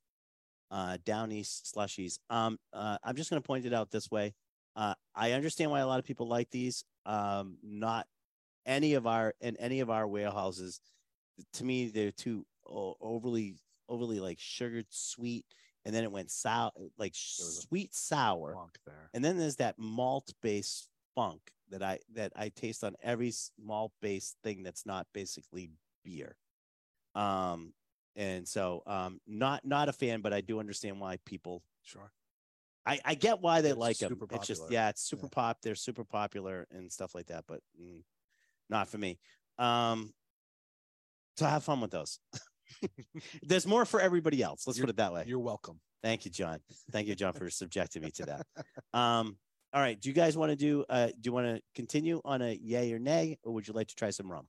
Uh, 0.70 0.98
Down 1.06 1.32
East 1.32 1.74
slushies. 1.74 2.20
Um, 2.30 2.58
uh, 2.74 2.98
I'm 3.06 3.16
just 3.16 3.30
going 3.30 3.42
to 3.42 3.48
point 3.48 3.66
it 3.66 3.74
out 3.74 3.90
this 3.90 4.12
way. 4.12 4.34
Uh, 4.76 4.96
I 5.16 5.32
understand 5.32 5.72
why 5.72 5.80
a 5.80 5.88
lot 5.88 6.00
of 6.00 6.06
people 6.06 6.28
like 6.28 6.50
these. 6.50 6.84
Um, 7.06 7.56
not 7.64 8.06
any 8.66 8.96
of 8.96 9.08
our 9.08 9.34
in 9.40 9.56
any 9.62 9.80
of 9.80 9.90
our 9.90 10.06
warehouses. 10.06 10.82
To 11.54 11.64
me, 11.64 11.88
they're 11.88 12.12
too 12.12 12.46
overly 12.66 13.56
overly 13.90 14.20
like 14.20 14.40
sugared 14.40 14.88
sweet, 14.90 15.46
and 15.86 15.94
then 15.94 16.04
it 16.04 16.12
went 16.12 16.32
sour 16.32 16.72
like 16.98 17.14
sweet 17.16 17.94
sour. 17.94 18.54
And 19.14 19.24
then 19.24 19.38
there's 19.38 19.58
that 19.58 19.78
malt 19.78 20.34
based 20.42 20.90
funk 21.16 21.42
that 21.70 21.84
I 21.84 22.00
that 22.14 22.32
I 22.36 22.50
taste 22.50 22.84
on 22.84 22.96
every 23.02 23.32
malt 23.60 23.92
based 24.02 24.38
thing 24.44 24.64
that's 24.64 24.86
not 24.86 25.08
basically 25.14 25.72
beer. 26.04 26.36
Um 27.16 27.74
and 28.16 28.48
so 28.48 28.84
um 28.86 29.20
not 29.28 29.66
not 29.66 29.90
a 29.90 29.94
fan, 29.94 30.22
but 30.22 30.34
I 30.34 30.42
do 30.42 30.60
understand 30.60 31.00
why 31.00 31.18
people 31.26 31.64
Sure. 31.84 32.12
I, 32.86 33.00
I 33.06 33.16
get 33.16 33.40
why 33.42 33.62
they 33.62 33.70
It's 33.70 33.80
like 33.80 33.98
them. 33.98 34.10
super 34.10 34.36
It's 34.36 34.48
just 34.48 34.70
yeah, 34.70 34.90
it's 34.90 35.02
super 35.02 35.30
pop. 35.30 35.62
They're 35.62 35.76
super 35.76 36.04
popular 36.04 36.68
and 36.72 36.92
stuff 36.92 37.16
like 37.16 37.28
that, 37.28 37.46
but 37.48 37.62
mm, 37.82 38.04
not 38.70 38.88
for 38.88 38.98
me. 38.98 39.20
Um 39.58 40.14
so 41.38 41.46
have 41.46 41.64
fun 41.64 41.82
with 41.82 41.92
those. 41.92 42.20
There's 43.42 43.66
more 43.68 43.86
for 43.86 44.00
everybody 44.00 44.42
else. 44.42 44.66
Let's 44.68 44.78
You're- 44.78 44.86
put 44.88 44.92
it 44.92 44.98
that 44.98 45.14
way. 45.14 45.24
You're 45.28 45.40
welcome. 45.40 45.80
Thank 46.02 46.26
you, 46.26 46.32
John. 46.32 46.60
Thank 46.92 47.08
you, 47.08 47.16
John, 47.16 47.34
for 47.34 47.50
subjecting 47.50 48.02
me 48.02 48.12
to 48.12 48.26
that. 48.26 48.46
Um, 48.94 49.38
all 49.74 49.82
right. 49.82 50.00
Do 50.00 50.10
you 50.10 50.14
guys 50.16 50.38
want 50.38 50.52
to 50.52 50.56
do 50.56 50.86
uh 50.90 51.08
do 51.08 51.14
you 51.24 51.32
want 51.34 51.48
to 51.48 51.62
continue 51.76 52.22
on 52.26 52.42
a 52.42 52.54
yay 52.54 52.92
or 52.94 53.00
nay, 53.00 53.38
or 53.44 53.54
would 53.54 53.68
you 53.68 53.74
like 53.74 53.88
to 53.88 53.96
try 53.96 54.10
some 54.12 54.32
rum? 54.32 54.48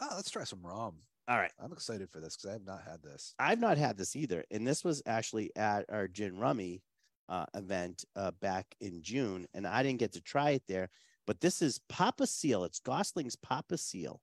Oh, 0.00 0.12
let's 0.16 0.30
try 0.30 0.44
some 0.44 0.60
rum. 0.62 0.94
All 1.28 1.36
right. 1.36 1.52
I'm 1.62 1.72
excited 1.72 2.08
for 2.10 2.20
this 2.20 2.36
because 2.36 2.48
I 2.50 2.52
have 2.54 2.64
not 2.64 2.82
had 2.88 3.02
this. 3.02 3.34
I've 3.38 3.60
not 3.60 3.76
had 3.76 3.96
this 3.98 4.16
either. 4.16 4.44
And 4.50 4.66
this 4.66 4.82
was 4.84 5.02
actually 5.06 5.50
at 5.56 5.84
our 5.90 6.08
gin 6.08 6.38
rummy 6.38 6.82
uh 7.28 7.44
event 7.54 8.04
uh 8.16 8.30
back 8.40 8.66
in 8.80 9.02
June, 9.02 9.46
and 9.54 9.66
I 9.66 9.82
didn't 9.82 10.00
get 10.00 10.12
to 10.14 10.20
try 10.22 10.50
it 10.50 10.62
there. 10.68 10.88
But 11.26 11.40
this 11.42 11.60
is 11.60 11.80
Papa 11.90 12.26
Seal. 12.26 12.64
It's 12.64 12.80
Gosling's 12.80 13.36
Papa 13.36 13.76
Seal. 13.76 14.20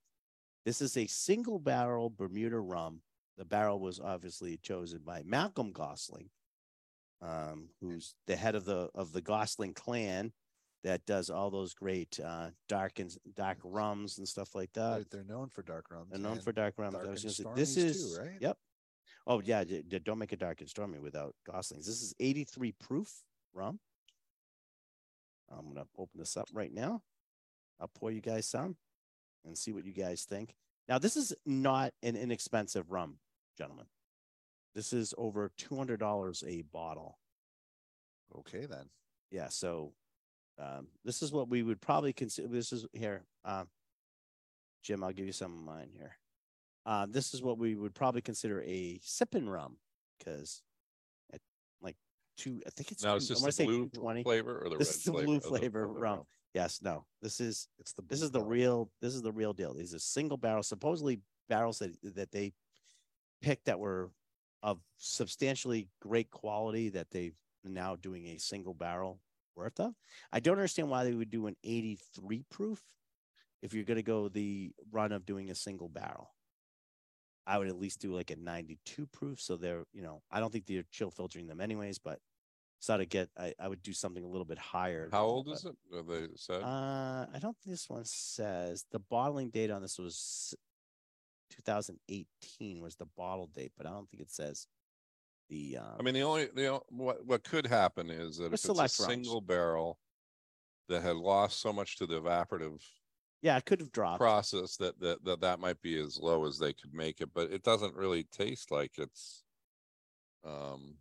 This 0.66 0.82
is 0.82 0.98
a 0.98 1.06
single 1.06 1.60
barrel 1.60 2.10
Bermuda 2.10 2.60
rum. 2.60 3.02
The 3.38 3.46
barrel 3.46 3.80
was 3.80 4.00
obviously 4.00 4.58
chosen 4.58 5.02
by 5.06 5.22
Malcolm 5.24 5.72
Gosling, 5.72 6.30
um, 7.22 7.70
who's 7.82 8.16
the 8.26 8.36
head 8.36 8.56
of 8.56 8.66
the 8.66 8.90
of 8.96 9.12
the 9.12 9.22
Gosling 9.22 9.74
clan 9.74 10.34
that 10.84 11.06
does 11.06 11.30
all 11.30 11.50
those 11.52 11.74
great 11.74 12.20
uh, 12.24 12.50
dark 12.68 13.00
and 13.00 13.16
dark 13.36 13.58
rums 13.64 14.18
and 14.18 14.28
stuff 14.28 14.56
like 14.56 14.72
that. 14.74 15.06
they're, 15.12 15.24
they're 15.24 15.36
known 15.36 15.50
for 15.50 15.62
dark 15.62 15.86
rums. 15.92 16.10
They're 16.12 16.20
known 16.20 16.40
for 16.40 16.52
dark 16.52 16.76
rums. 16.78 16.94
dark 16.94 17.08
I 17.08 17.12
was 17.12 17.24
gonna 17.24 17.34
say, 17.34 17.46
this 17.56 17.78
is 17.78 18.16
too, 18.16 18.22
right? 18.22 18.38
Yep. 18.40 18.58
Oh 19.28 19.42
yeah, 19.44 19.64
don't 20.04 20.20
make 20.20 20.34
it 20.34 20.40
dark 20.40 20.62
and 20.62 20.70
stormy 20.70 21.00
without 21.00 21.36
Goslings. 21.46 21.86
This 21.86 22.02
is 22.02 22.16
83 22.20 22.72
proof 22.74 23.12
rum. 23.54 23.80
I'm 25.52 25.68
gonna 25.68 25.86
open 25.98 26.20
this 26.20 26.38
up 26.38 26.48
right 26.54 26.74
now. 26.74 27.02
I'll 27.80 27.92
pour 28.00 28.10
you 28.12 28.22
guys 28.22 28.48
some 28.48 28.78
and 29.46 29.58
see 29.58 29.72
what 29.72 29.86
you 29.86 29.94
guys 29.94 30.24
think. 30.24 30.56
Now, 30.88 30.98
this 31.00 31.16
is 31.16 31.34
not 31.46 31.94
an 32.04 32.16
inexpensive 32.16 32.92
rum, 32.92 33.18
gentlemen. 33.58 33.86
This 34.74 34.94
is 34.94 35.14
over 35.18 35.52
$200 35.60 36.44
a 36.48 36.62
bottle. 36.64 37.18
Okay 38.38 38.66
then. 38.66 38.90
Yeah, 39.32 39.48
so 39.50 39.94
um, 40.60 40.88
this 41.04 41.22
is 41.22 41.32
what 41.32 41.50
we 41.50 41.64
would 41.64 41.82
probably 41.82 42.14
consider. 42.14 42.48
This 42.48 42.72
is 42.74 42.86
here, 42.94 43.24
um, 43.46 43.68
Jim. 44.84 45.04
I'll 45.04 45.12
give 45.14 45.26
you 45.26 45.32
some 45.32 45.54
of 45.54 45.60
mine 45.64 45.90
here. 45.94 46.18
Uh, 46.86 47.08
this 47.10 47.34
is 47.34 47.42
what 47.42 47.58
we 47.58 47.76
would 47.76 47.96
probably 47.96 48.22
consider 48.22 48.62
a 48.62 49.00
sipping 49.02 49.50
rum 49.50 49.78
because 50.20 50.62
at 51.34 51.40
like 51.82 51.96
two, 52.38 52.62
I 52.68 52.70
think 52.70 52.92
it's 52.92 53.04
Now 53.04 53.16
it's 53.16 53.28
two- 53.28 53.34
I 53.34 53.36
just 53.36 53.42
wanna 53.42 53.50
the 53.50 53.54
say 53.54 53.66
blue 53.66 53.90
220. 53.90 54.24
flavor 54.24 54.60
or 54.64 54.70
the 54.70 54.78
This 54.78 54.90
red 54.90 54.96
is 54.98 55.04
the 55.04 55.12
flavor 55.12 55.26
blue 55.26 55.36
of 55.38 55.42
the- 55.44 55.50
flavor 55.50 55.84
of 55.84 55.96
rum. 55.96 56.20
Yes, 56.56 56.80
no, 56.82 57.06
this 57.22 57.42
is 57.42 57.68
It's 57.80 57.92
the 57.92 58.02
this 58.08 58.22
is 58.22 58.32
the 58.32 58.42
real 58.42 58.90
this 59.02 59.14
is 59.14 59.22
the 59.22 59.32
real 59.34 59.52
deal. 59.52 59.74
These 59.74 59.94
are 59.94 60.00
single 60.00 60.38
barrel, 60.38 60.64
supposedly 60.64 61.20
barrels 61.50 61.80
that 61.80 61.98
that 62.16 62.32
they 62.32 62.54
picked 63.42 63.66
that 63.66 63.78
were 63.78 64.10
of 64.64 64.80
substantially 64.98 65.90
great 66.02 66.32
quality 66.32 66.88
that 66.90 67.12
they've 67.12 67.36
now 67.66 67.98
doing 67.98 68.28
a 68.28 68.38
single 68.38 68.74
barrel 68.74 69.20
worth 69.58 69.82
of. 69.82 69.96
I 70.32 70.40
don't 70.40 70.56
understand 70.56 70.90
why 70.90 71.04
they 71.04 71.14
would 71.14 71.30
do 71.30 71.48
an 71.48 71.58
83 71.66 72.46
proof 72.50 72.82
if 73.62 73.74
you're 73.74 73.84
going 73.84 73.98
to 73.98 74.04
go 74.04 74.30
the 74.30 74.72
run 74.94 75.12
of 75.12 75.26
doing 75.26 75.52
a 75.52 75.56
single 75.56 75.90
barrel. 75.90 76.30
I 77.46 77.58
would 77.58 77.68
at 77.68 77.80
least 77.80 78.00
do 78.00 78.16
like 78.16 78.32
a 78.32 78.38
92 78.38 79.08
proof. 79.08 79.42
So 79.42 79.58
they're, 79.58 79.84
you 79.92 80.02
know, 80.02 80.22
I 80.32 80.40
don't 80.40 80.54
think 80.54 80.68
they're 80.68 80.86
chill 80.90 81.12
filtering 81.12 81.48
them 81.48 81.60
anyways, 81.60 82.00
but 82.00 82.20
so 82.80 82.98
to 82.98 83.06
get, 83.06 83.30
I, 83.38 83.54
I 83.60 83.68
would 83.68 83.82
do 83.82 83.94
something 83.94 84.24
a 84.24 84.28
little 84.28 84.46
bit 84.46 84.58
higher. 84.58 85.10
How 85.12 85.26
old 85.26 85.50
is 85.50 85.66
it? 85.66 85.76
Have 85.96 86.08
They 86.08 86.28
said 86.36 86.62
uh, 86.62 87.26
I 87.34 87.40
don't 87.40 87.58
think 87.58 87.74
this 87.74 87.90
one 87.90 88.06
says 88.06 88.86
the 88.92 89.00
bottling 89.00 89.50
date 89.50 89.72
on 89.72 89.82
this 89.82 89.98
was 89.98 90.54
2018 91.50 92.82
was 92.82 92.96
the 92.96 93.08
bottle 93.18 93.48
date, 93.48 93.72
but 93.78 93.86
I 93.86 93.92
don't 93.92 94.10
think 94.10 94.22
it 94.22 94.32
says 94.32 94.68
the. 95.50 95.78
Um, 95.80 95.96
I 96.00 96.04
mean, 96.04 96.14
the 96.14 96.22
only 96.22 96.48
the 96.54 96.80
what 96.90 97.26
what 97.26 97.44
could 97.44 97.66
happen 97.66 98.10
is 98.10 98.38
that 98.38 98.48
if 98.48 98.54
it's 98.54 98.64
a 98.66 98.68
select 98.68 99.00
rums. 99.00 99.12
single 99.12 99.42
barrel 99.42 99.98
that 100.90 101.02
had 101.02 101.16
lost 101.16 101.62
so 101.62 101.74
much 101.74 101.98
to 101.98 102.06
the 102.06 102.22
evaporative 102.22 102.80
yeah, 103.46 103.58
it 103.58 103.66
could 103.66 103.80
have 103.80 103.92
dropped. 103.92 104.20
process 104.20 104.76
that 104.78 105.00
that 105.02 105.24
that 105.24 105.42
that 105.42 105.60
might 105.60 105.80
be 105.82 106.00
as 106.00 106.18
low 106.20 106.46
as 106.46 106.58
they 106.58 106.74
could 106.74 106.94
make 106.94 107.22
it, 107.22 107.30
but 107.34 107.52
it 107.52 107.62
doesn't 107.62 107.94
really 107.94 108.24
taste 108.32 108.72
like 108.72 108.94
it's 108.98 109.44
um 110.44 110.96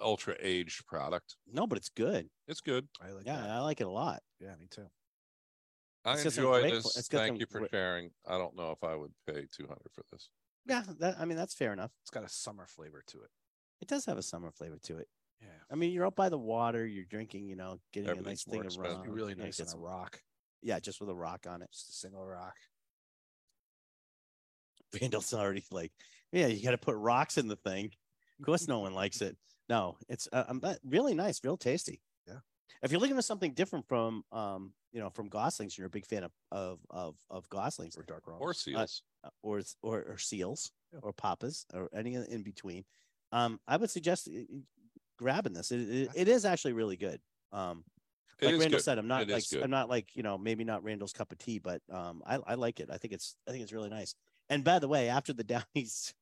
ultra 0.00 0.36
aged 0.40 0.86
product. 0.86 1.36
No, 1.52 1.66
but 1.66 1.78
it's 1.78 1.88
good. 1.90 2.28
It's 2.48 2.60
good. 2.60 2.86
I 3.00 3.10
like 3.10 3.26
Yeah, 3.26 3.40
that. 3.40 3.50
I 3.50 3.60
like 3.60 3.80
it 3.80 3.86
a 3.86 3.90
lot. 3.90 4.20
Yeah, 4.40 4.54
me 4.56 4.66
too. 4.70 4.86
I 6.04 6.14
It's 6.14 6.24
got 6.24 6.32
some 6.34 6.44
enjoy 6.44 6.60
great 6.60 6.74
this. 6.74 6.96
it's 6.96 7.08
Thank 7.08 7.28
some 7.28 7.36
you 7.36 7.46
for 7.46 7.60
great- 7.60 7.70
sharing. 7.70 8.10
I 8.26 8.36
don't 8.38 8.56
know 8.56 8.70
if 8.72 8.82
I 8.84 8.94
would 8.94 9.12
pay 9.26 9.46
two 9.56 9.66
hundred 9.66 9.90
for 9.92 10.02
this. 10.12 10.28
Yeah, 10.66 10.82
that 11.00 11.16
I 11.18 11.24
mean 11.24 11.36
that's 11.36 11.54
fair 11.54 11.72
enough. 11.72 11.90
It's 12.02 12.10
got 12.10 12.24
a 12.24 12.28
summer 12.28 12.66
flavor 12.66 13.02
to 13.08 13.22
it. 13.22 13.30
It 13.80 13.88
does 13.88 14.04
have 14.06 14.18
a 14.18 14.22
summer 14.22 14.50
flavor 14.50 14.78
to 14.84 14.98
it. 14.98 15.08
Yeah. 15.40 15.48
I 15.70 15.74
mean, 15.74 15.92
you're 15.92 16.06
out 16.06 16.16
by 16.16 16.28
the 16.28 16.38
water, 16.38 16.86
you're 16.86 17.04
drinking, 17.04 17.48
you 17.48 17.56
know, 17.56 17.78
getting 17.92 18.10
a 18.10 18.20
nice 18.22 18.44
thing 18.44 18.64
of 18.64 18.76
rum. 18.78 19.02
Really 19.08 19.34
nice 19.34 19.58
get 19.58 19.68
on 19.68 19.74
a 19.74 19.78
rock. 19.82 20.20
Yeah, 20.62 20.78
just 20.78 21.00
with 21.00 21.10
a 21.10 21.14
rock 21.14 21.46
on 21.48 21.60
it. 21.60 21.70
Just 21.72 21.90
a 21.90 21.92
single 21.92 22.24
rock. 22.24 22.54
Randall's 25.00 25.34
already 25.34 25.64
like, 25.70 25.92
yeah, 26.32 26.46
you 26.46 26.62
got 26.62 26.70
to 26.70 26.78
put 26.78 26.96
rocks 26.96 27.36
in 27.36 27.48
the 27.48 27.56
thing. 27.56 27.90
Of 28.38 28.46
course, 28.46 28.68
no 28.68 28.80
one 28.80 28.94
likes 28.94 29.20
it. 29.20 29.36
No, 29.68 29.96
it's 30.08 30.28
uh, 30.32 30.44
um, 30.48 30.62
really 30.84 31.14
nice, 31.14 31.40
real 31.42 31.56
tasty. 31.56 32.00
Yeah. 32.26 32.38
If 32.82 32.90
you're 32.92 33.00
looking 33.00 33.16
for 33.16 33.22
something 33.22 33.52
different 33.54 33.86
from, 33.88 34.24
um, 34.30 34.72
you 34.92 35.00
know, 35.00 35.10
from 35.10 35.28
Goslings, 35.28 35.76
you're 35.78 35.86
a 35.86 35.90
big 35.90 36.06
fan 36.06 36.24
of 36.24 36.32
of 36.52 36.80
of, 36.90 37.16
of 37.30 37.48
Goslings 37.48 37.96
Or 37.96 38.02
dark 38.02 38.26
rum. 38.26 38.38
Or 38.40 38.52
seals. 38.54 39.02
uh, 39.24 39.30
or 39.42 39.62
or 39.82 40.02
or 40.02 40.18
seals 40.18 40.70
or 41.02 41.12
papas 41.12 41.66
or 41.72 41.88
any 41.94 42.14
in 42.14 42.42
between. 42.42 42.84
Um, 43.32 43.58
I 43.66 43.76
would 43.76 43.90
suggest 43.90 44.28
uh, 44.28 44.40
uh, 44.40 44.58
grabbing 45.18 45.54
this. 45.54 45.72
It, 45.72 45.80
it, 45.80 46.08
it 46.14 46.28
is 46.28 46.44
actually 46.44 46.74
really 46.74 46.96
good. 46.96 47.20
Um, 47.52 47.84
It 48.40 48.46
like 48.46 48.52
Randall 48.60 48.78
good. 48.78 48.84
said, 48.84 48.98
I'm 48.98 49.08
not 49.08 49.22
It 49.22 49.30
is 49.30 49.52
like. 49.52 49.64
I'm 49.64 49.70
not 49.70 49.88
like 49.88 50.14
you 50.14 50.22
know 50.22 50.36
maybe 50.36 50.64
not 50.64 50.84
Randall's 50.84 51.12
cup 51.12 51.32
of 51.32 51.38
tea, 51.38 51.58
but 51.58 51.80
um, 51.90 52.22
I 52.26 52.38
I 52.46 52.54
like 52.54 52.80
it. 52.80 52.90
I 52.92 52.98
think 52.98 53.14
it's 53.14 53.36
I 53.48 53.50
think 53.50 53.62
it's 53.62 53.72
really 53.72 53.90
nice. 53.90 54.14
And 54.50 54.62
by 54.62 54.78
the 54.78 54.88
way, 54.88 55.08
after 55.08 55.32
the 55.32 55.44
Down 55.54 55.64
East 55.74 56.14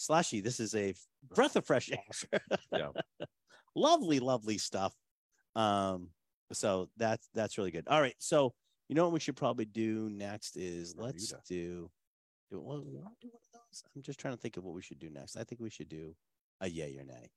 slushy, 0.00 0.40
this 0.40 0.60
is 0.60 0.74
a 0.74 0.94
breath 1.34 1.56
of 1.56 1.66
fresh 1.66 1.90
air. 1.90 2.40
Yeah. 2.72 2.88
lovely, 3.76 4.18
lovely 4.18 4.58
stuff. 4.58 4.94
Um, 5.54 6.08
so 6.52 6.88
that's 6.96 7.28
that's 7.34 7.58
really 7.58 7.70
good. 7.70 7.86
All 7.88 8.00
right, 8.00 8.14
so 8.18 8.54
you 8.88 8.94
know 8.94 9.04
what 9.04 9.12
we 9.12 9.20
should 9.20 9.36
probably 9.36 9.66
do 9.66 10.08
next 10.10 10.56
is 10.56 10.94
let's 10.96 11.32
do. 11.48 11.90
Do, 12.50 12.60
well, 12.60 12.78
we 12.78 12.90
do 12.90 12.98
one 12.98 13.12
of 13.12 13.60
those? 13.60 13.84
I'm 13.94 14.02
just 14.02 14.18
trying 14.18 14.34
to 14.34 14.40
think 14.40 14.56
of 14.56 14.64
what 14.64 14.74
we 14.74 14.82
should 14.82 14.98
do 14.98 15.10
next. 15.10 15.36
I 15.36 15.44
think 15.44 15.60
we 15.60 15.70
should 15.70 15.88
do 15.88 16.16
a 16.60 16.68
yay 16.68 16.96
or 16.98 17.04
nay. 17.04 17.30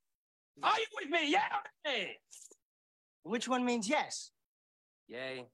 Are 0.63 0.79
you 0.79 0.85
with 0.99 1.09
me? 1.09 1.31
Yeah. 1.31 1.41
or 1.53 1.91
nay? 1.91 2.17
Which 3.21 3.47
one 3.47 3.63
means 3.63 3.87
yes? 3.87 4.31
Yay. 5.07 5.45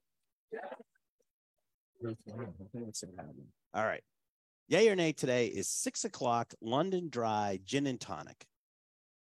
All 3.74 3.86
right. 3.86 4.03
Yay 4.70 4.88
or 4.88 4.95
nay 4.95 5.11
today 5.11 5.47
is 5.47 5.67
six 5.67 6.05
o'clock 6.05 6.53
London 6.61 7.09
Dry 7.09 7.59
Gin 7.65 7.88
and 7.88 7.99
Tonic. 7.99 8.45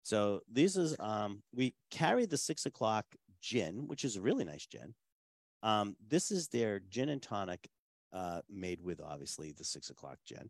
So 0.03 0.39
this 0.49 0.77
is 0.77 0.95
um 1.01 1.43
we 1.53 1.75
carry 1.91 2.25
the 2.25 2.37
six 2.37 2.65
o'clock 2.65 3.05
gin, 3.41 3.87
which 3.87 4.05
is 4.05 4.15
a 4.15 4.21
really 4.21 4.45
nice 4.45 4.65
gin. 4.65 4.95
Um, 5.61 5.97
this 6.07 6.31
is 6.31 6.47
their 6.47 6.79
gin 6.79 7.09
and 7.09 7.21
tonic 7.21 7.67
uh 8.13 8.39
made 8.49 8.81
with 8.81 9.01
obviously 9.01 9.51
the 9.51 9.65
six 9.65 9.89
o'clock 9.89 10.17
gin. 10.25 10.49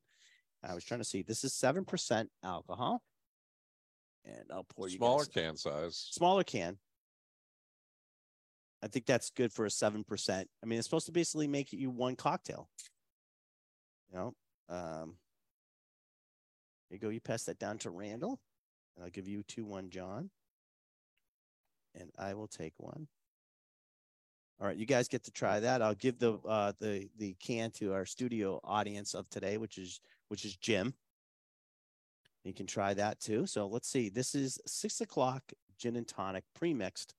I 0.63 0.75
was 0.75 0.83
trying 0.83 0.99
to 0.99 1.05
see 1.05 1.23
this 1.23 1.43
is 1.43 1.55
seven 1.55 1.85
percent 1.85 2.29
alcohol. 2.43 3.01
And 4.25 4.45
I'll 4.51 4.63
pour 4.63 4.87
you 4.87 4.97
Smaller 4.97 5.25
can 5.25 5.57
size. 5.57 6.07
smaller 6.11 6.43
can. 6.43 6.77
I 8.83 8.87
think 8.87 9.07
that's 9.07 9.31
good 9.31 9.51
for 9.51 9.65
a 9.65 9.71
seven 9.71 10.03
percent. 10.03 10.47
I 10.61 10.67
mean, 10.67 10.77
it's 10.77 10.87
supposed 10.87 11.07
to 11.07 11.11
basically 11.11 11.47
make 11.47 11.73
you 11.73 11.89
one 11.89 12.15
cocktail. 12.15 12.69
You 14.11 14.19
know, 14.19 14.33
um, 14.73 15.15
you 16.89 16.97
go. 16.97 17.09
You 17.09 17.19
pass 17.19 17.43
that 17.43 17.59
down 17.59 17.77
to 17.79 17.89
Randall, 17.89 18.39
and 18.95 19.03
I'll 19.03 19.11
give 19.11 19.27
you 19.27 19.43
two 19.43 19.65
one, 19.65 19.89
John, 19.89 20.29
and 21.95 22.09
I 22.17 22.33
will 22.33 22.47
take 22.47 22.73
one. 22.77 23.07
All 24.61 24.67
right, 24.67 24.77
you 24.77 24.85
guys 24.85 25.07
get 25.07 25.23
to 25.23 25.31
try 25.31 25.59
that. 25.59 25.81
I'll 25.81 25.95
give 25.95 26.19
the 26.19 26.33
uh, 26.47 26.73
the 26.79 27.09
the 27.17 27.35
can 27.39 27.71
to 27.71 27.93
our 27.93 28.05
studio 28.05 28.59
audience 28.63 29.13
of 29.13 29.29
today, 29.29 29.57
which 29.57 29.77
is 29.77 29.99
which 30.27 30.45
is 30.45 30.55
Jim. 30.55 30.93
You 32.43 32.53
can 32.53 32.67
try 32.67 32.93
that 32.93 33.19
too. 33.19 33.45
So 33.45 33.67
let's 33.67 33.87
see. 33.87 34.09
This 34.09 34.35
is 34.35 34.59
six 34.65 35.01
o'clock 35.01 35.43
gin 35.77 35.95
and 35.95 36.07
tonic 36.07 36.43
pre-mixed. 36.53 37.13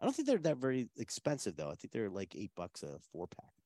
I 0.00 0.04
don't 0.04 0.14
think 0.14 0.26
they're 0.26 0.38
that 0.38 0.56
very 0.56 0.88
expensive 0.96 1.56
though. 1.56 1.70
I 1.70 1.74
think 1.74 1.92
they're 1.92 2.08
like 2.08 2.34
eight 2.34 2.52
bucks 2.56 2.82
a 2.82 2.98
four 3.12 3.26
pack. 3.26 3.59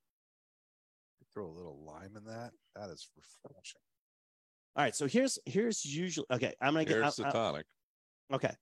Throw 1.34 1.46
a 1.46 1.50
little 1.56 1.84
lime 1.84 2.16
in 2.16 2.24
that. 2.24 2.52
That 2.76 2.90
is 2.90 3.08
refreshing. 3.16 3.80
All 4.76 4.84
right. 4.84 4.94
So 4.94 5.06
here's 5.06 5.38
here's 5.46 5.84
usually 5.84 6.26
okay. 6.30 6.54
I'm 6.60 6.74
gonna 6.74 6.84
get 6.84 6.94
Here's 6.96 7.16
the 7.16 7.24
I- 7.24 7.28
I- 7.28 7.32
tonic. 7.32 7.66
okay. 8.32 8.54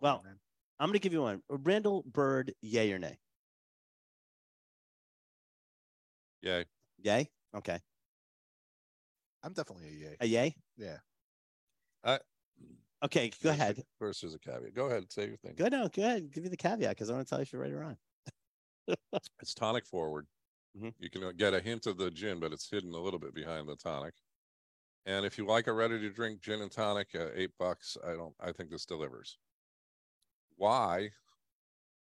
Well, 0.00 0.22
man, 0.24 0.38
I'm 0.78 0.88
gonna 0.88 0.98
give 1.00 1.12
you 1.12 1.22
one. 1.22 1.42
Randall 1.48 2.04
Bird, 2.06 2.54
yay 2.62 2.92
or 2.92 2.98
nay? 2.98 3.18
Yay. 6.42 6.64
Yay. 7.02 7.30
Okay. 7.56 7.78
I'm 9.42 9.52
definitely 9.52 9.88
a 9.88 9.92
yay. 9.92 10.16
A 10.20 10.26
yay. 10.26 10.56
Yeah. 10.76 10.96
I. 12.04 12.18
Okay. 13.04 13.30
Go 13.42 13.50
ahead. 13.50 13.82
First, 13.98 14.22
there's 14.22 14.34
a 14.34 14.38
caveat. 14.38 14.74
Go 14.74 14.86
ahead, 14.86 14.98
and 15.02 15.12
say 15.12 15.26
your 15.26 15.36
thing. 15.36 15.54
Go 15.56 15.68
no. 15.68 15.88
Go 15.88 16.02
ahead. 16.02 16.30
Give 16.32 16.44
you 16.44 16.50
the 16.50 16.56
caveat 16.56 16.90
because 16.90 17.10
I 17.10 17.14
want 17.14 17.26
to 17.26 17.30
tell 17.30 17.38
you 17.38 17.42
if 17.42 17.52
you're 17.52 17.62
right 17.62 17.72
or 17.72 17.78
wrong. 17.80 17.96
It's 19.40 19.54
tonic 19.54 19.86
forward. 19.86 20.26
Mhm. 20.76 20.94
You 20.98 21.10
can 21.10 21.22
uh, 21.24 21.32
get 21.32 21.54
a 21.54 21.60
hint 21.60 21.86
of 21.86 21.96
the 21.98 22.10
gin, 22.10 22.40
but 22.40 22.52
it's 22.52 22.68
hidden 22.68 22.92
a 22.94 22.98
little 22.98 23.18
bit 23.20 23.34
behind 23.34 23.68
the 23.68 23.76
tonic. 23.76 24.14
And 25.06 25.26
if 25.26 25.38
you 25.38 25.46
like 25.46 25.66
a 25.66 25.72
ready 25.72 25.98
to 26.00 26.10
drink 26.10 26.40
gin 26.40 26.62
and 26.62 26.72
tonic, 26.72 27.14
uh, 27.14 27.28
eight 27.34 27.52
bucks, 27.58 27.96
I 28.04 28.12
don't, 28.14 28.34
I 28.40 28.52
think 28.52 28.70
this 28.70 28.86
delivers. 28.86 29.38
Why? 30.56 31.10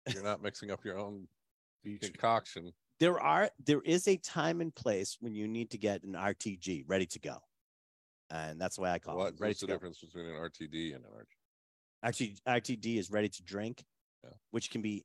You're 0.15 0.23
not 0.23 0.43
mixing 0.43 0.71
up 0.71 0.85
your 0.85 0.99
own 0.99 1.29
concoction. 2.01 2.73
There 2.99 3.19
are 3.21 3.51
there 3.59 3.81
is 3.83 4.07
a 4.09 4.17
time 4.17 4.61
and 4.61 4.75
place 4.75 5.17
when 5.21 5.35
you 5.35 5.49
need 5.49 5.71
to 5.71 5.79
get 5.79 6.03
an 6.05 6.15
RTG 6.15 6.85
ready 6.87 7.07
to 7.07 7.19
go, 7.19 7.39
and 8.31 8.61
that's 8.61 8.79
why 8.79 8.91
I 8.91 8.99
call 8.99 9.17
What, 9.17 9.35
it 9.35 9.41
ready 9.41 9.51
what's 9.51 9.61
the 9.61 9.67
go. 9.67 9.75
difference 9.75 9.99
between 10.01 10.27
an 10.27 10.35
RTD 10.37 10.95
and 10.95 11.05
an 11.05 11.11
RTD? 11.13 11.37
Actually, 12.05 12.37
RTD 12.47 12.99
is 12.99 13.11
ready 13.11 13.29
to 13.29 13.43
drink, 13.43 13.85
Yeah. 14.25 14.31
which 14.51 14.71
can 14.71 14.83
be 14.83 15.05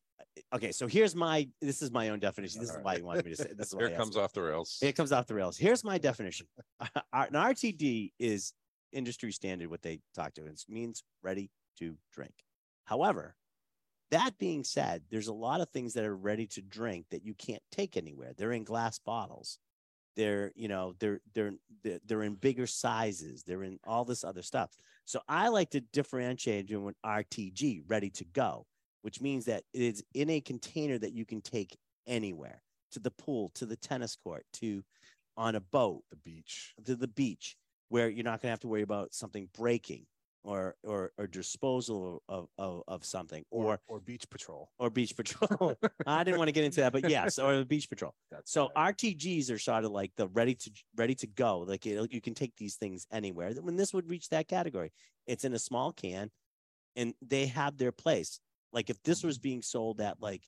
okay. 0.54 0.72
So 0.72 0.88
here's 0.88 1.16
my 1.16 1.48
this 1.62 1.82
is 1.82 1.92
my 1.92 2.10
own 2.10 2.20
definition. 2.20 2.60
This 2.60 2.70
is 2.70 2.76
Alright. 2.76 2.86
why 2.86 2.96
you 2.98 3.06
wanted 3.06 3.26
me 3.26 3.32
to 3.32 3.38
say 3.38 3.54
this. 3.56 3.68
Is 3.68 3.76
why 3.76 3.84
Here 3.84 3.94
it 3.94 3.98
comes 3.98 4.18
off 4.18 4.34
the 4.34 4.42
rails. 4.42 4.78
It 4.82 4.96
comes 4.96 5.12
off 5.12 5.28
the 5.28 5.36
rails. 5.36 5.58
Here's 5.58 5.84
my 5.84 5.98
definition. 6.10 6.48
An 6.80 7.34
RTD 7.34 8.12
is 8.20 8.54
industry 8.92 9.32
standard. 9.32 9.70
What 9.70 9.82
they 9.82 10.00
talk 10.16 10.34
to 10.36 10.46
it 10.46 10.64
means 10.70 11.04
ready 11.24 11.50
to 11.80 11.96
drink. 12.12 12.34
However, 12.86 13.36
that 14.12 14.38
being 14.38 14.64
said, 14.64 15.04
there's 15.12 15.28
a 15.28 15.34
lot 15.34 15.62
of 15.62 15.70
things 15.70 15.94
that 15.94 16.06
are 16.06 16.16
ready 16.16 16.48
to 16.48 16.62
drink 16.62 17.08
that 17.12 17.26
you 17.26 17.34
can't 17.34 17.62
take 17.72 17.98
anywhere. 17.98 18.34
They're 18.38 18.54
in 18.54 18.64
glass 18.64 19.00
bottles. 19.00 19.60
They're, 20.16 20.52
you 20.56 20.68
know, 20.68 20.94
they're 21.00 21.20
they're 21.36 21.54
they're, 21.84 22.00
they're 22.06 22.24
in 22.24 22.36
bigger 22.36 22.68
sizes. 22.68 23.44
They're 23.44 23.64
in 23.64 23.80
all 23.86 24.06
this 24.06 24.24
other 24.24 24.42
stuff. 24.42 24.72
So 25.06 25.22
I 25.28 25.50
like 25.50 25.70
to 25.72 25.82
differentiate 25.82 26.68
between 26.68 26.94
RTG, 27.06 27.84
ready 27.88 28.10
to 28.12 28.26
go, 28.26 28.66
which 29.02 29.22
means 29.22 29.46
that 29.46 29.64
it 29.74 29.82
is 29.82 30.04
in 30.14 30.30
a 30.30 30.42
container 30.42 30.98
that 30.98 31.14
you 31.14 31.26
can 31.26 31.42
take 31.42 31.78
anywhere 32.08 32.62
to 32.92 33.00
the 33.00 33.12
pool, 33.12 33.50
to 33.56 33.66
the 33.66 33.76
tennis 33.76 34.16
court, 34.16 34.46
to 34.54 34.84
on 35.36 35.56
a 35.56 35.60
boat 35.62 36.04
The 36.10 36.18
beach. 36.18 36.74
to 36.86 36.96
the 36.96 37.08
beach 37.08 37.56
where 37.90 38.10
you're 38.10 38.24
not 38.24 38.42
going 38.42 38.48
to 38.48 38.52
have 38.52 38.60
to 38.62 38.68
worry 38.68 38.82
about 38.82 39.14
something 39.14 39.50
breaking 39.54 40.06
or 40.44 40.76
or 40.84 41.12
or 41.18 41.28
disposal 41.28 42.24
of 42.30 42.48
of, 42.58 42.82
of 42.88 43.04
something 43.06 43.44
or 43.52 43.80
or 43.88 44.00
beach 44.00 44.30
patrol. 44.30 44.70
or 44.80 44.90
beach 44.90 45.16
patrol. 45.16 45.76
I 46.08 46.24
didn't 46.24 46.38
want 46.38 46.48
to 46.48 46.54
get 46.54 46.64
into 46.64 46.80
that, 46.82 46.94
but 46.94 47.08
yes, 47.10 47.38
or 47.38 47.58
the 47.58 47.66
beach 47.66 47.90
patrol. 47.90 48.14
That's 48.32 48.52
So 48.52 48.72
right. 48.76 48.96
RTGs 48.96 49.52
are 49.52 49.60
sort 49.60 49.84
of 49.84 49.92
like 49.92 50.12
the 50.16 50.28
ready 50.30 50.56
to 50.56 50.72
ready 50.96 51.16
to 51.16 51.28
go. 51.28 51.60
Like 51.60 51.86
you, 51.86 52.08
you 52.10 52.22
can 52.22 52.34
take 52.34 52.56
these 52.56 52.76
things 52.76 53.06
anywhere. 53.12 53.52
When 53.54 53.76
this 53.76 53.94
would 53.94 54.10
reach 54.10 54.30
that 54.30 54.48
category, 54.48 54.92
it's 55.28 55.44
in 55.44 55.54
a 55.54 55.60
small 55.60 55.92
can, 55.92 56.32
and 56.96 57.14
they 57.22 57.48
have 57.48 57.78
their 57.78 57.92
place. 57.92 58.40
Like 58.74 58.90
if 58.90 59.02
this 59.04 59.24
was 59.24 59.38
being 59.38 59.62
sold 59.62 60.02
at 60.02 60.22
like 60.22 60.44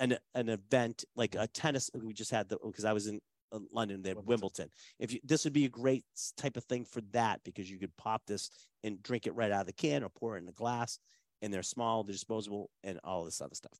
an 0.00 0.16
an 0.34 0.48
event, 0.48 1.04
like 1.16 1.34
a 1.34 1.46
tennis, 1.46 1.90
we 1.94 2.12
just 2.12 2.30
had 2.30 2.48
the 2.48 2.58
because 2.64 2.84
I 2.84 2.92
was 2.92 3.06
in 3.06 3.20
uh, 3.52 3.58
London, 3.72 4.02
they 4.02 4.10
had 4.10 4.16
Wimbledon. 4.16 4.40
Wimbledon. 4.40 4.70
If 4.98 5.12
you 5.12 5.20
this 5.24 5.44
would 5.44 5.52
be 5.52 5.64
a 5.64 5.70
great 5.70 6.04
type 6.36 6.56
of 6.56 6.64
thing 6.64 6.84
for 6.84 7.00
that 7.12 7.40
because 7.44 7.70
you 7.70 7.78
could 7.78 7.96
pop 7.96 8.22
this 8.26 8.50
and 8.82 9.02
drink 9.02 9.26
it 9.26 9.34
right 9.34 9.52
out 9.52 9.62
of 9.62 9.66
the 9.66 9.72
can 9.72 10.02
or 10.02 10.08
pour 10.08 10.36
it 10.36 10.42
in 10.42 10.48
a 10.48 10.52
glass, 10.52 10.98
and 11.40 11.52
they're 11.52 11.62
small, 11.62 12.02
they're 12.02 12.12
disposable, 12.12 12.70
and 12.82 12.98
all 13.04 13.24
this 13.24 13.40
other 13.40 13.54
stuff. 13.54 13.78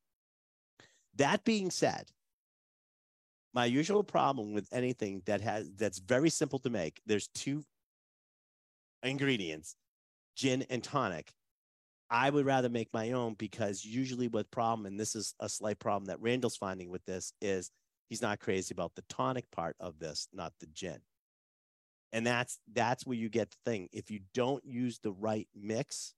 That 1.16 1.44
being 1.44 1.70
said, 1.70 2.10
my 3.54 3.66
usual 3.66 4.02
problem 4.02 4.54
with 4.54 4.68
anything 4.72 5.22
that 5.26 5.40
has 5.40 5.70
that's 5.76 5.98
very 5.98 6.30
simple 6.30 6.58
to 6.60 6.70
make, 6.70 7.00
there's 7.06 7.28
two 7.28 7.64
ingredients, 9.02 9.76
gin 10.36 10.64
and 10.70 10.82
tonic. 10.82 11.32
I 12.12 12.28
would 12.28 12.44
rather 12.44 12.68
make 12.68 12.92
my 12.92 13.12
own 13.12 13.34
because 13.34 13.84
usually 13.84 14.28
with 14.28 14.50
problem, 14.50 14.84
and 14.84 15.00
this 15.00 15.16
is 15.16 15.34
a 15.40 15.48
slight 15.48 15.78
problem 15.78 16.04
that 16.06 16.20
Randall's 16.20 16.56
finding 16.56 16.90
with 16.90 17.04
this, 17.06 17.32
is 17.40 17.70
he's 18.10 18.20
not 18.20 18.38
crazy 18.38 18.74
about 18.74 18.94
the 18.94 19.04
tonic 19.08 19.50
part 19.50 19.76
of 19.80 19.98
this, 19.98 20.28
not 20.32 20.52
the 20.60 20.66
gin. 20.66 21.00
And 22.12 22.26
that's 22.26 22.58
that's 22.70 23.06
where 23.06 23.16
you 23.16 23.30
get 23.30 23.50
the 23.50 23.56
thing. 23.64 23.88
If 23.92 24.10
you 24.10 24.20
don't 24.34 24.62
use 24.66 24.98
the 24.98 25.12
right 25.12 25.48
mix, 25.54 26.12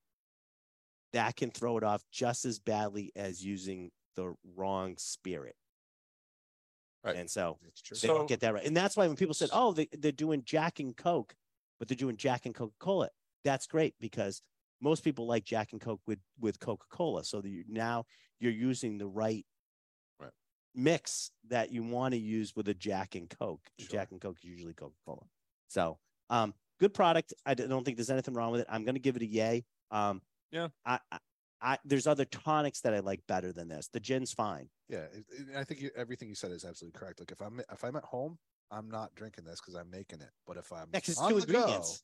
that 1.12 1.36
can 1.36 1.52
throw 1.52 1.78
it 1.78 1.84
off 1.84 2.02
just 2.10 2.44
as 2.44 2.58
badly 2.58 3.12
as 3.14 3.44
using 3.44 3.92
the 4.16 4.34
wrong 4.56 4.96
spirit. 4.98 5.54
Right. 7.04 7.14
And 7.14 7.30
so 7.30 7.58
they 7.90 7.94
So- 7.94 8.08
don't 8.08 8.26
get 8.28 8.40
that 8.40 8.52
right. 8.52 8.66
And 8.66 8.76
that's 8.76 8.96
why 8.96 9.06
when 9.06 9.14
people 9.14 9.34
said, 9.34 9.50
"Oh, 9.52 9.72
they, 9.72 9.86
they're 9.92 10.10
doing 10.10 10.42
Jack 10.42 10.80
and 10.80 10.96
Coke," 10.96 11.36
but 11.78 11.86
they're 11.86 11.94
doing 11.96 12.16
Jack 12.16 12.46
and 12.46 12.54
Coca 12.54 12.74
Cola, 12.80 13.10
that's 13.44 13.68
great 13.68 13.94
because 14.00 14.42
most 14.84 15.02
people 15.02 15.26
like 15.26 15.44
Jack 15.44 15.72
and 15.72 15.80
Coke 15.80 16.02
with 16.06 16.20
with 16.38 16.60
Coca 16.60 16.84
Cola. 16.90 17.24
So 17.24 17.40
that 17.40 17.48
you, 17.48 17.64
now 17.66 18.04
you're 18.38 18.52
using 18.52 18.98
the 18.98 19.06
right, 19.06 19.44
Right. 20.20 20.30
mix 20.74 21.30
that 21.48 21.72
you 21.72 21.82
want 21.82 22.12
to 22.12 22.20
use 22.20 22.54
with 22.54 22.68
a 22.68 22.74
Jack 22.74 23.14
and 23.16 23.28
Coke. 23.28 23.62
Sure. 23.80 23.88
Jack 23.88 24.12
and 24.12 24.20
Coke 24.20 24.36
is 24.42 24.44
usually 24.44 24.74
Coca 24.74 24.94
Cola. 25.06 25.22
So, 25.68 25.98
um, 26.30 26.54
good 26.78 26.92
product. 26.94 27.32
I 27.46 27.54
don't 27.54 27.82
think 27.84 27.96
there's 27.96 28.10
anything 28.10 28.34
wrong 28.34 28.52
with 28.52 28.60
it. 28.60 28.66
I'm 28.70 28.84
going 28.84 28.94
to 28.94 29.00
give 29.00 29.16
it 29.16 29.22
a 29.22 29.26
yay. 29.26 29.64
Um, 29.90 30.20
Yeah. 30.52 30.68
I, 30.84 30.98
I, 31.10 31.18
I 31.62 31.78
there's 31.84 32.06
other 32.06 32.26
tonics 32.26 32.80
that 32.82 32.92
I 32.94 32.98
like 33.00 33.20
better 33.26 33.52
than 33.52 33.68
this. 33.68 33.88
The 33.88 34.00
gin's 34.00 34.32
fine. 34.34 34.68
Yeah, 34.90 35.04
it- 35.12 35.24
it- 35.30 35.56
I 35.56 35.64
think 35.64 35.80
you, 35.80 35.90
everything 35.96 36.28
you 36.28 36.34
said 36.34 36.50
is 36.52 36.64
absolutely 36.64 36.98
correct. 36.98 37.20
Like 37.20 37.32
if 37.32 37.40
I'm 37.40 37.60
if 37.72 37.82
I'm 37.82 37.96
at 37.96 38.04
home, 38.04 38.38
I'm 38.70 38.90
not 38.90 39.14
drinking 39.14 39.44
this 39.44 39.60
because 39.60 39.74
I'm 39.74 39.90
making 39.90 40.20
it. 40.20 40.30
But 40.46 40.58
if 40.58 40.70
I'm 40.72 40.88
Yeah, 40.92 41.00
'cause 41.00 41.08
it's 41.10 41.18
on 41.20 41.30
two 41.30 41.40
the 41.40 41.46
go- 41.52 41.58
ingredients. 41.60 42.02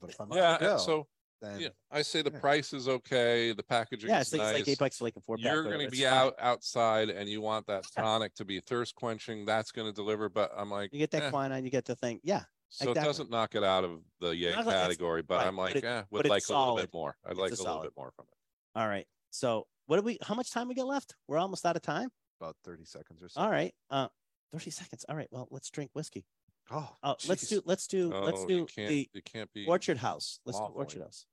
but 0.00 0.10
if 0.10 0.20
I'm 0.20 0.32
on 0.32 0.36
Yeah. 0.38 0.54
the 0.58 0.64
go, 0.64 0.72
and 0.72 0.80
So 0.80 1.06
then 1.42 1.60
yeah, 1.60 1.68
I 1.90 2.02
say 2.02 2.22
the 2.22 2.30
yeah. 2.32 2.40
price 2.40 2.72
is 2.72 2.88
okay. 2.88 3.52
The 3.52 3.62
packaging 3.62 4.08
Yeah, 4.10 4.20
is 4.20 4.32
it's 4.32 4.38
like, 4.38 4.48
it's 4.56 4.58
like 4.60 4.68
eight 4.68 4.78
bucks 4.78 4.98
for 4.98 5.04
like 5.04 5.16
a 5.16 5.20
four 5.20 5.36
pack. 5.36 5.44
You're 5.44 5.64
going 5.64 5.80
to 5.84 5.90
be 5.90 6.02
fine. 6.04 6.12
out 6.12 6.34
outside 6.38 7.10
and 7.10 7.28
you 7.28 7.40
want 7.40 7.66
that 7.66 7.84
tonic 7.96 8.34
to 8.34 8.44
be 8.44 8.60
thirst 8.60 8.94
quenching. 8.94 9.44
That's 9.44 9.72
going 9.72 9.86
to 9.86 9.92
deliver. 9.92 10.28
But 10.28 10.52
I'm 10.56 10.70
like, 10.70 10.92
You 10.92 10.98
get 10.98 11.10
that 11.12 11.24
eh. 11.24 11.30
quinine, 11.30 11.64
you 11.64 11.70
get 11.70 11.84
the 11.84 11.94
thing. 11.96 12.20
Yeah, 12.22 12.42
so 12.68 12.90
it 12.90 12.94
doesn't 12.94 13.30
knock 13.30 13.54
it 13.54 13.62
out 13.64 13.84
of 13.84 14.00
the 14.20 14.34
yay 14.34 14.54
like 14.54 14.64
category. 14.66 15.22
But 15.22 15.38
right, 15.38 15.46
I'm 15.46 15.56
but 15.56 15.62
like, 15.62 15.76
it- 15.76 15.84
eh, 15.84 16.02
would 16.10 16.20
it's 16.26 16.30
like 16.30 16.42
a 16.48 16.58
little 16.58 16.76
bit 16.76 16.90
more. 16.92 17.16
I'd 17.24 17.32
It's 17.32 17.40
like 17.40 17.52
a 17.52 17.54
a, 17.54 17.64
little 17.64 17.82
bit 17.82 17.92
more 17.96 18.10
from 18.16 18.26
it. 18.30 18.78
All 18.80 18.88
right. 18.88 19.06
So 19.30 19.66
what 19.86 19.96
do 19.96 20.02
we? 20.02 20.18
How 20.22 20.34
much 20.34 20.50
time 20.52 20.68
we 20.68 20.74
got 20.74 20.86
left? 20.86 21.14
We're 21.28 21.38
almost 21.38 21.64
out 21.66 21.76
of 21.76 21.82
time. 21.82 22.08
about 22.40 22.56
30 22.64 22.84
seconds 22.84 23.22
or 23.22 23.28
so. 23.28 23.40
All 23.40 23.50
right. 23.50 23.72
Uh, 23.90 24.08
thirty 24.52 24.70
seconds. 24.70 25.04
All 25.08 25.16
right. 25.16 25.28
Well, 25.30 25.48
let's 25.50 25.70
drink 25.70 25.90
whiskey. 25.92 26.24
Oh, 26.70 26.96
Uh, 27.02 27.14
let's 27.28 27.44
jeez. 27.44 27.48
do. 27.50 27.62
Let's 27.64 27.86
do. 27.86 28.08
let's 28.12 28.40
Oh, 28.40 28.46
do 28.46 28.54
you 28.56 28.66
can't, 28.66 28.88
the 28.88 29.08
you 29.12 29.22
can't 29.22 29.52
be 29.52 29.66
Orchard 29.66 29.98
House. 29.98 30.40
Let's 30.44 30.58
do. 30.58 30.64
Orchard 30.64 31.02
House. 31.02 31.26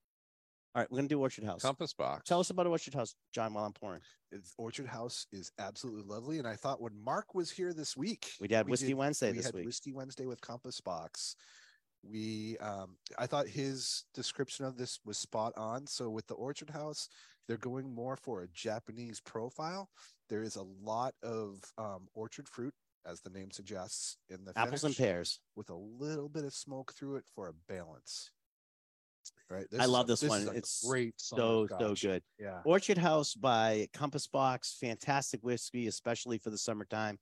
All 0.75 0.81
right, 0.81 0.91
we're 0.91 0.97
gonna 0.97 1.07
do 1.07 1.19
Orchard 1.19 1.43
House. 1.43 1.61
compass 1.61 1.93
box. 1.93 2.27
Tell 2.27 2.39
us 2.39 2.49
about 2.49 2.65
Orchard 2.67 2.93
House, 2.95 3.15
John, 3.31 3.53
while 3.53 3.65
I'm 3.65 3.73
pouring. 3.73 4.01
It's, 4.31 4.53
Orchard 4.57 4.87
House 4.87 5.27
is 5.31 5.51
absolutely 5.59 6.01
lovely, 6.03 6.39
and 6.39 6.47
I 6.47 6.55
thought 6.55 6.81
when 6.81 6.99
Mark 6.99 7.35
was 7.35 7.51
here 7.51 7.73
this 7.73 7.95
week, 7.95 8.31
We 8.39 8.47
had 8.49 8.67
Whiskey 8.67 8.87
did- 8.87 8.95
Wednesday 8.95 9.31
we 9.31 9.37
this 9.37 9.45
had 9.47 9.55
week. 9.55 9.65
Whiskey 9.65 9.93
Wednesday 9.93 10.25
with 10.25 10.41
Compass 10.41 10.81
Box. 10.81 11.35
We, 12.03 12.57
um, 12.57 12.97
I 13.17 13.27
thought 13.27 13.47
his 13.47 14.03
description 14.13 14.65
of 14.65 14.75
this 14.77 14.99
was 15.05 15.17
spot 15.17 15.53
on. 15.55 15.87
So 15.87 16.09
with 16.09 16.27
the 16.27 16.33
Orchard 16.33 16.69
House, 16.71 17.07
they're 17.47 17.55
going 17.57 17.93
more 17.93 18.17
for 18.17 18.41
a 18.41 18.47
Japanese 18.49 19.21
profile. 19.21 19.89
There 20.27 20.41
is 20.43 20.55
a 20.57 20.63
lot 20.63 21.13
of 21.21 21.63
um, 21.77 22.07
orchard 22.13 22.49
fruit, 22.49 22.73
as 23.05 23.21
the 23.21 23.29
name 23.29 23.51
suggests, 23.51 24.17
in 24.29 24.45
the 24.45 24.51
Apples 24.57 24.83
and 24.83 24.95
finish, 24.95 25.09
pears. 25.09 25.39
with 25.55 25.69
a 25.69 25.75
little 25.75 26.29
bit 26.29 26.45
of 26.45 26.53
smoke 26.53 26.93
through 26.93 27.17
it 27.17 27.25
for 27.35 27.47
a 27.49 27.53
balance. 27.71 28.31
Right. 29.49 29.65
I 29.77 29.83
is 29.83 29.89
love 29.89 30.05
a- 30.05 30.07
this 30.13 30.23
is 30.23 30.29
one. 30.29 30.49
It's 30.55 30.85
great 30.85 31.13
So 31.17 31.35
summer 31.67 31.67
so 31.67 31.75
scotch. 31.95 32.01
good. 32.01 32.23
Yeah. 32.39 32.61
Orchard 32.65 32.97
House 32.97 33.35
by 33.35 33.87
Compass 33.93 34.27
Box. 34.27 34.77
Fantastic 34.79 35.41
whiskey, 35.43 35.87
especially 35.87 36.37
for 36.37 36.49
the 36.49 36.57
summertime. 36.57 37.19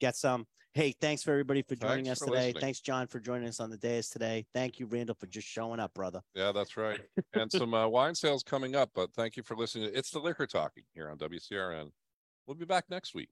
Get 0.00 0.16
some. 0.16 0.46
Hey, 0.72 0.94
thanks 1.00 1.22
for 1.24 1.32
everybody 1.32 1.62
for 1.62 1.74
joining 1.74 2.04
Thanks 2.04 2.22
us 2.22 2.26
for 2.28 2.32
today. 2.32 2.46
listening. 2.48 2.60
Thanks, 2.60 2.80
John, 2.80 3.08
for 3.08 3.18
joining 3.18 3.48
us 3.48 3.58
on 3.58 3.70
the 3.70 3.76
dais 3.76 4.08
today. 4.08 4.46
Thank 4.54 4.78
you, 4.78 4.86
Randall, 4.86 5.16
for 5.18 5.26
just 5.26 5.48
showing 5.48 5.80
up, 5.80 5.92
brother. 5.94 6.20
Yeah, 6.34 6.52
that's 6.52 6.76
right. 6.76 7.00
and 7.34 7.50
some 7.50 7.74
uh, 7.74 7.88
wine 7.88 8.14
sales 8.14 8.44
coming 8.44 8.76
up. 8.76 8.90
But 8.94 9.12
thank 9.14 9.36
you 9.36 9.42
for 9.42 9.56
listening. 9.56 9.90
It's 9.92 10.10
the 10.10 10.20
liquor 10.20 10.46
talking 10.46 10.84
here 10.94 11.08
on 11.10 11.18
WCRN. 11.18 11.90
We'll 12.46 12.54
be 12.56 12.66
back 12.66 12.84
next 12.88 13.14
week. 13.14 13.30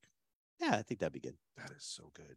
Yeah, 0.60 0.76
I 0.76 0.82
think 0.82 1.00
that'd 1.00 1.12
be 1.12 1.20
good. 1.20 1.36
That 1.56 1.70
is 1.70 1.84
so 1.84 2.10
good. 2.14 2.36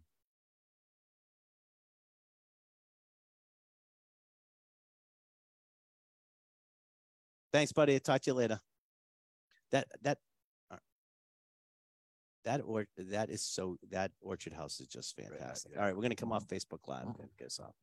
Thanks, 7.51 7.72
buddy. 7.74 7.99
Talk 7.99 8.22
to 8.22 8.30
you 8.32 8.34
later. 8.34 8.59
That 9.72 9.88
that 10.03 10.17
uh, 10.69 10.78
that 12.45 12.61
or 12.65 12.88
that 12.97 13.30
is 13.30 13.41
so 13.41 13.78
that 13.89 14.11
Orchard 14.22 14.53
House 14.53 14.80
is 14.80 14.88
just 14.88 15.15
Right, 15.17 15.30
fantastic. 15.30 15.74
yeah. 15.74 15.80
All 15.80 15.86
right, 15.86 15.95
we're 15.95 16.01
gonna 16.01 16.15
come 16.15 16.32
off 16.32 16.47
Facebook 16.47 16.88
Live 16.88 17.05
and 17.05 17.30
get 17.38 17.47
us 17.47 17.59
off. 17.59 17.76